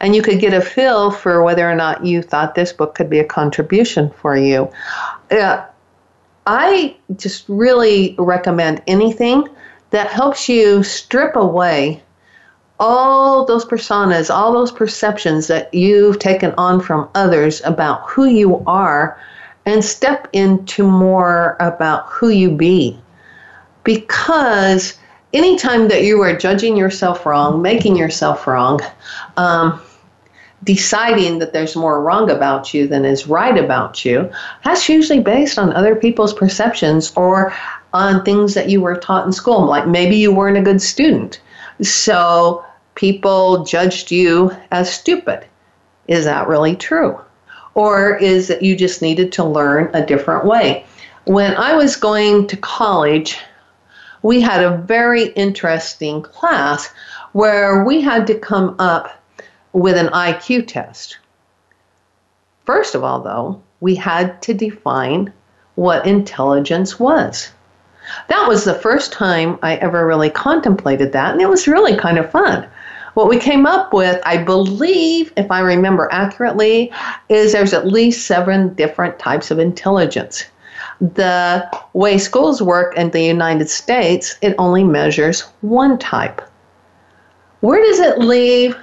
And 0.00 0.16
you 0.16 0.22
could 0.22 0.40
get 0.40 0.52
a 0.52 0.60
feel 0.60 1.12
for 1.12 1.44
whether 1.44 1.70
or 1.70 1.76
not 1.76 2.04
you 2.04 2.22
thought 2.22 2.56
this 2.56 2.72
book 2.72 2.96
could 2.96 3.08
be 3.08 3.20
a 3.20 3.24
contribution 3.24 4.10
for 4.10 4.36
you. 4.36 4.68
Uh, 5.30 5.64
I 6.46 6.96
just 7.16 7.44
really 7.48 8.14
recommend 8.18 8.82
anything 8.86 9.48
that 9.90 10.08
helps 10.08 10.48
you 10.48 10.82
strip 10.82 11.36
away 11.36 12.02
all 12.80 13.44
those 13.44 13.64
personas, 13.64 14.34
all 14.34 14.52
those 14.52 14.72
perceptions 14.72 15.46
that 15.46 15.72
you've 15.72 16.18
taken 16.18 16.52
on 16.58 16.80
from 16.80 17.08
others 17.14 17.62
about 17.64 18.08
who 18.08 18.24
you 18.24 18.62
are, 18.66 19.20
and 19.66 19.84
step 19.84 20.28
into 20.32 20.82
more 20.84 21.56
about 21.60 22.06
who 22.06 22.30
you 22.30 22.50
be. 22.50 22.98
Because 23.84 24.98
anytime 25.32 25.86
that 25.88 26.02
you 26.02 26.20
are 26.22 26.36
judging 26.36 26.76
yourself 26.76 27.24
wrong, 27.24 27.62
making 27.62 27.96
yourself 27.96 28.48
wrong, 28.48 28.80
um, 29.36 29.80
deciding 30.64 31.38
that 31.38 31.52
there's 31.52 31.76
more 31.76 32.02
wrong 32.02 32.30
about 32.30 32.72
you 32.72 32.86
than 32.86 33.04
is 33.04 33.26
right 33.26 33.58
about 33.58 34.04
you, 34.04 34.30
that's 34.64 34.88
usually 34.88 35.20
based 35.20 35.58
on 35.58 35.72
other 35.72 35.96
people's 35.96 36.32
perceptions 36.32 37.12
or 37.16 37.52
on 37.92 38.24
things 38.24 38.54
that 38.54 38.68
you 38.68 38.80
were 38.80 38.96
taught 38.96 39.26
in 39.26 39.32
school. 39.32 39.66
Like 39.66 39.86
maybe 39.86 40.16
you 40.16 40.32
weren't 40.32 40.58
a 40.58 40.62
good 40.62 40.80
student. 40.80 41.40
So 41.80 42.64
people 42.94 43.64
judged 43.64 44.10
you 44.10 44.52
as 44.70 44.92
stupid. 44.92 45.44
Is 46.08 46.24
that 46.24 46.48
really 46.48 46.76
true? 46.76 47.20
Or 47.74 48.16
is 48.16 48.50
it 48.50 48.62
you 48.62 48.76
just 48.76 49.02
needed 49.02 49.32
to 49.32 49.44
learn 49.44 49.90
a 49.94 50.04
different 50.04 50.44
way? 50.44 50.84
When 51.24 51.54
I 51.56 51.74
was 51.74 51.96
going 51.96 52.46
to 52.48 52.56
college, 52.56 53.38
we 54.22 54.40
had 54.40 54.62
a 54.62 54.76
very 54.78 55.26
interesting 55.28 56.22
class 56.22 56.88
where 57.32 57.84
we 57.84 58.00
had 58.00 58.26
to 58.26 58.38
come 58.38 58.76
up 58.78 59.21
with 59.72 59.96
an 59.96 60.08
IQ 60.08 60.66
test. 60.66 61.18
First 62.64 62.94
of 62.94 63.02
all, 63.02 63.20
though, 63.20 63.62
we 63.80 63.94
had 63.94 64.40
to 64.42 64.54
define 64.54 65.32
what 65.74 66.06
intelligence 66.06 67.00
was. 67.00 67.50
That 68.28 68.48
was 68.48 68.64
the 68.64 68.74
first 68.74 69.12
time 69.12 69.58
I 69.62 69.76
ever 69.76 70.06
really 70.06 70.30
contemplated 70.30 71.12
that, 71.12 71.32
and 71.32 71.40
it 71.40 71.48
was 71.48 71.68
really 71.68 71.96
kind 71.96 72.18
of 72.18 72.30
fun. 72.30 72.66
What 73.14 73.28
we 73.28 73.38
came 73.38 73.66
up 73.66 73.92
with, 73.92 74.20
I 74.24 74.38
believe, 74.38 75.32
if 75.36 75.50
I 75.50 75.60
remember 75.60 76.08
accurately, 76.10 76.92
is 77.28 77.52
there's 77.52 77.74
at 77.74 77.86
least 77.86 78.26
seven 78.26 78.74
different 78.74 79.18
types 79.18 79.50
of 79.50 79.58
intelligence. 79.58 80.44
The 81.00 81.68
way 81.92 82.18
schools 82.18 82.62
work 82.62 82.96
in 82.96 83.10
the 83.10 83.22
United 83.22 83.68
States, 83.68 84.36
it 84.40 84.54
only 84.58 84.84
measures 84.84 85.42
one 85.60 85.98
type. 85.98 86.40
Where 87.60 87.80
does 87.82 87.98
it 87.98 88.18
leave 88.18 88.76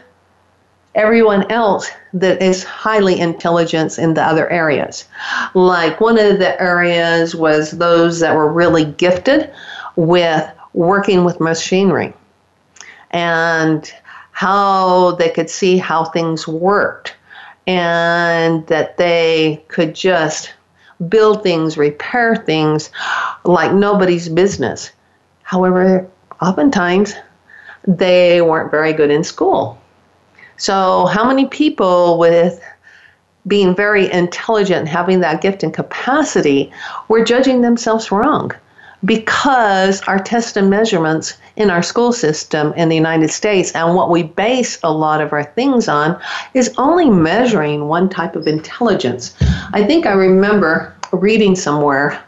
everyone 0.96 1.50
else 1.52 1.90
that 2.14 2.42
is 2.42 2.64
highly 2.64 3.20
intelligent 3.20 4.00
in 4.00 4.14
the 4.14 4.24
other 4.24 4.50
areas. 4.50 5.06
Like 5.54 6.02
one 6.02 6.18
of 6.18 6.40
the 6.40 6.60
areas 6.62 7.36
was 7.36 7.72
those 7.72 8.20
that 8.20 8.36
were 8.36 8.52
really 8.52 8.86
gifted 8.86 9.52
with 9.96 10.50
working 10.74 11.26
with 11.26 11.40
machinery 11.40 12.14
and 13.12 13.92
how 14.32 15.12
they 15.16 15.30
could 15.30 15.50
see 15.50 15.78
how 15.78 16.06
things 16.06 16.48
worked 16.48 17.16
and 17.68 18.66
that 18.68 18.98
they 18.98 19.64
could 19.68 19.94
just 19.94 20.54
build 21.08 21.44
things, 21.44 21.78
repair 21.78 22.36
things 22.36 22.90
like 23.44 23.74
nobody's 23.74 24.28
business. 24.28 24.92
However, 25.44 26.10
oftentimes 26.42 27.14
they 27.88 28.42
weren't 28.42 28.72
very 28.72 28.94
good 28.94 29.12
in 29.12 29.24
school 29.24 29.79
so, 30.60 31.06
how 31.06 31.26
many 31.26 31.46
people 31.46 32.18
with 32.18 32.62
being 33.48 33.74
very 33.74 34.12
intelligent, 34.12 34.90
having 34.90 35.22
that 35.22 35.42
gift 35.42 35.64
and 35.64 35.74
capacity, 35.74 36.72
were 37.08 37.24
judging 37.24 37.62
themselves 37.62 38.12
wrong? 38.12 38.52
Because 39.06 40.02
our 40.02 40.20
test 40.20 40.58
and 40.58 40.70
measurements 40.70 41.38
in 41.56 41.70
our 41.70 41.82
school 41.82 42.12
system 42.12 42.74
in 42.74 42.90
the 42.90 42.96
United 42.96 43.30
States 43.32 43.72
and 43.72 43.96
what 43.96 44.10
we 44.10 44.24
base 44.24 44.78
a 44.84 44.92
lot 44.92 45.22
of 45.22 45.32
our 45.32 45.46
things 45.46 45.88
on 45.88 46.20
is 46.54 46.74
only 46.78 47.10
measuring 47.10 47.88
one 47.88 48.10
type 48.10 48.36
of 48.36 48.46
intelligence. 48.46 49.34
I 49.72 49.86
think 49.86 50.06
I 50.06 50.12
remember 50.12 50.94
reading 51.14 51.56
somewhere 51.56 52.22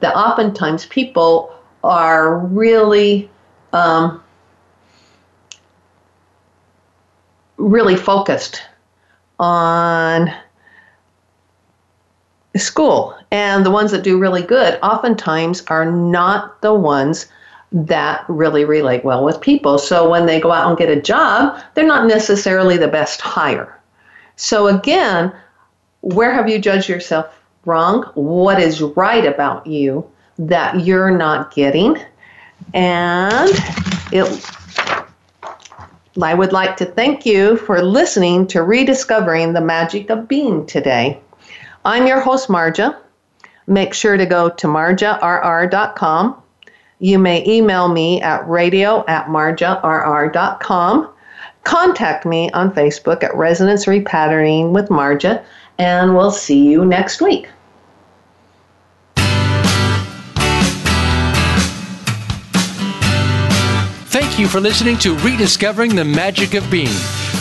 that 0.00 0.16
oftentimes 0.16 0.86
people 0.86 1.54
are 1.84 2.38
really 2.38 3.30
um, 3.72 4.20
really 7.56 7.96
focused 7.96 8.62
on 9.38 10.32
school. 12.56 13.14
And 13.30 13.66
the 13.66 13.70
ones 13.70 13.90
that 13.90 14.02
do 14.02 14.18
really 14.18 14.42
good 14.42 14.78
oftentimes 14.82 15.62
are 15.68 15.90
not 15.90 16.60
the 16.62 16.74
ones 16.74 17.26
that 17.72 18.24
really 18.28 18.64
relate 18.64 19.04
well 19.04 19.24
with 19.24 19.40
people. 19.40 19.78
So 19.78 20.08
when 20.08 20.26
they 20.26 20.40
go 20.40 20.52
out 20.52 20.68
and 20.68 20.78
get 20.78 20.88
a 20.88 21.00
job, 21.00 21.60
they're 21.74 21.86
not 21.86 22.06
necessarily 22.06 22.76
the 22.76 22.88
best 22.88 23.20
hire. 23.20 23.78
So 24.36 24.68
again, 24.68 25.32
where 26.00 26.32
have 26.32 26.48
you 26.48 26.58
judged 26.58 26.88
yourself 26.88 27.42
wrong? 27.64 28.04
What 28.14 28.60
is 28.60 28.80
right 28.80 29.26
about 29.26 29.66
you 29.66 30.08
that 30.38 30.80
you're 30.80 31.10
not 31.10 31.54
getting? 31.54 31.98
And 32.72 33.50
it 34.12 34.24
I 36.22 36.34
would 36.34 36.52
like 36.52 36.76
to 36.78 36.86
thank 36.86 37.26
you 37.26 37.56
for 37.58 37.82
listening 37.82 38.46
to 38.48 38.62
Rediscovering 38.62 39.52
the 39.52 39.60
Magic 39.60 40.10
of 40.10 40.26
Being 40.26 40.64
today. 40.66 41.20
I'm 41.84 42.06
your 42.06 42.20
host, 42.20 42.48
Marja. 42.48 42.96
Make 43.66 43.94
sure 43.94 44.16
to 44.16 44.26
go 44.26 44.48
to 44.48 44.66
marjarr.com. 44.66 46.42
You 46.98 47.18
may 47.18 47.46
email 47.46 47.88
me 47.88 48.22
at 48.22 48.48
radio 48.48 49.04
at 49.06 49.26
marjarr.com. 49.26 51.08
Contact 51.64 52.24
me 52.24 52.50
on 52.52 52.70
Facebook 52.72 53.22
at 53.22 53.36
Resonance 53.36 53.86
Repatterning 53.86 54.70
with 54.70 54.88
Marja, 54.88 55.44
and 55.78 56.16
we'll 56.16 56.30
see 56.30 56.66
you 56.68 56.84
next 56.84 57.20
week. 57.20 57.48
Thank 64.18 64.38
you 64.38 64.48
for 64.48 64.62
listening 64.62 64.96
to 65.00 65.14
Rediscovering 65.16 65.94
the 65.94 66.02
Magic 66.02 66.54
of 66.54 66.70
Being. 66.70 66.88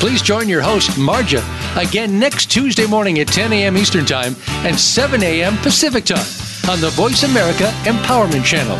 Please 0.01 0.21
join 0.21 0.49
your 0.49 0.61
host, 0.61 0.89
Marja, 0.99 1.41
again 1.81 2.19
next 2.19 2.51
Tuesday 2.51 2.85
morning 2.85 3.19
at 3.19 3.29
10 3.29 3.53
a.m. 3.53 3.77
Eastern 3.77 4.05
Time 4.05 4.35
and 4.65 4.77
7 4.77 5.23
a.m. 5.23 5.55
Pacific 5.59 6.03
Time 6.03 6.27
on 6.69 6.81
the 6.81 6.89
Voice 6.89 7.23
America 7.23 7.71
Empowerment 7.85 8.43
Channel. 8.43 8.75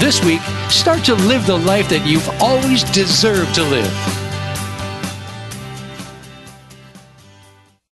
This 0.00 0.24
week, 0.24 0.40
start 0.68 1.04
to 1.04 1.14
live 1.14 1.46
the 1.46 1.56
life 1.56 1.88
that 1.88 2.04
you've 2.04 2.28
always 2.42 2.82
deserved 2.90 3.54
to 3.54 3.62
live. 3.62 4.25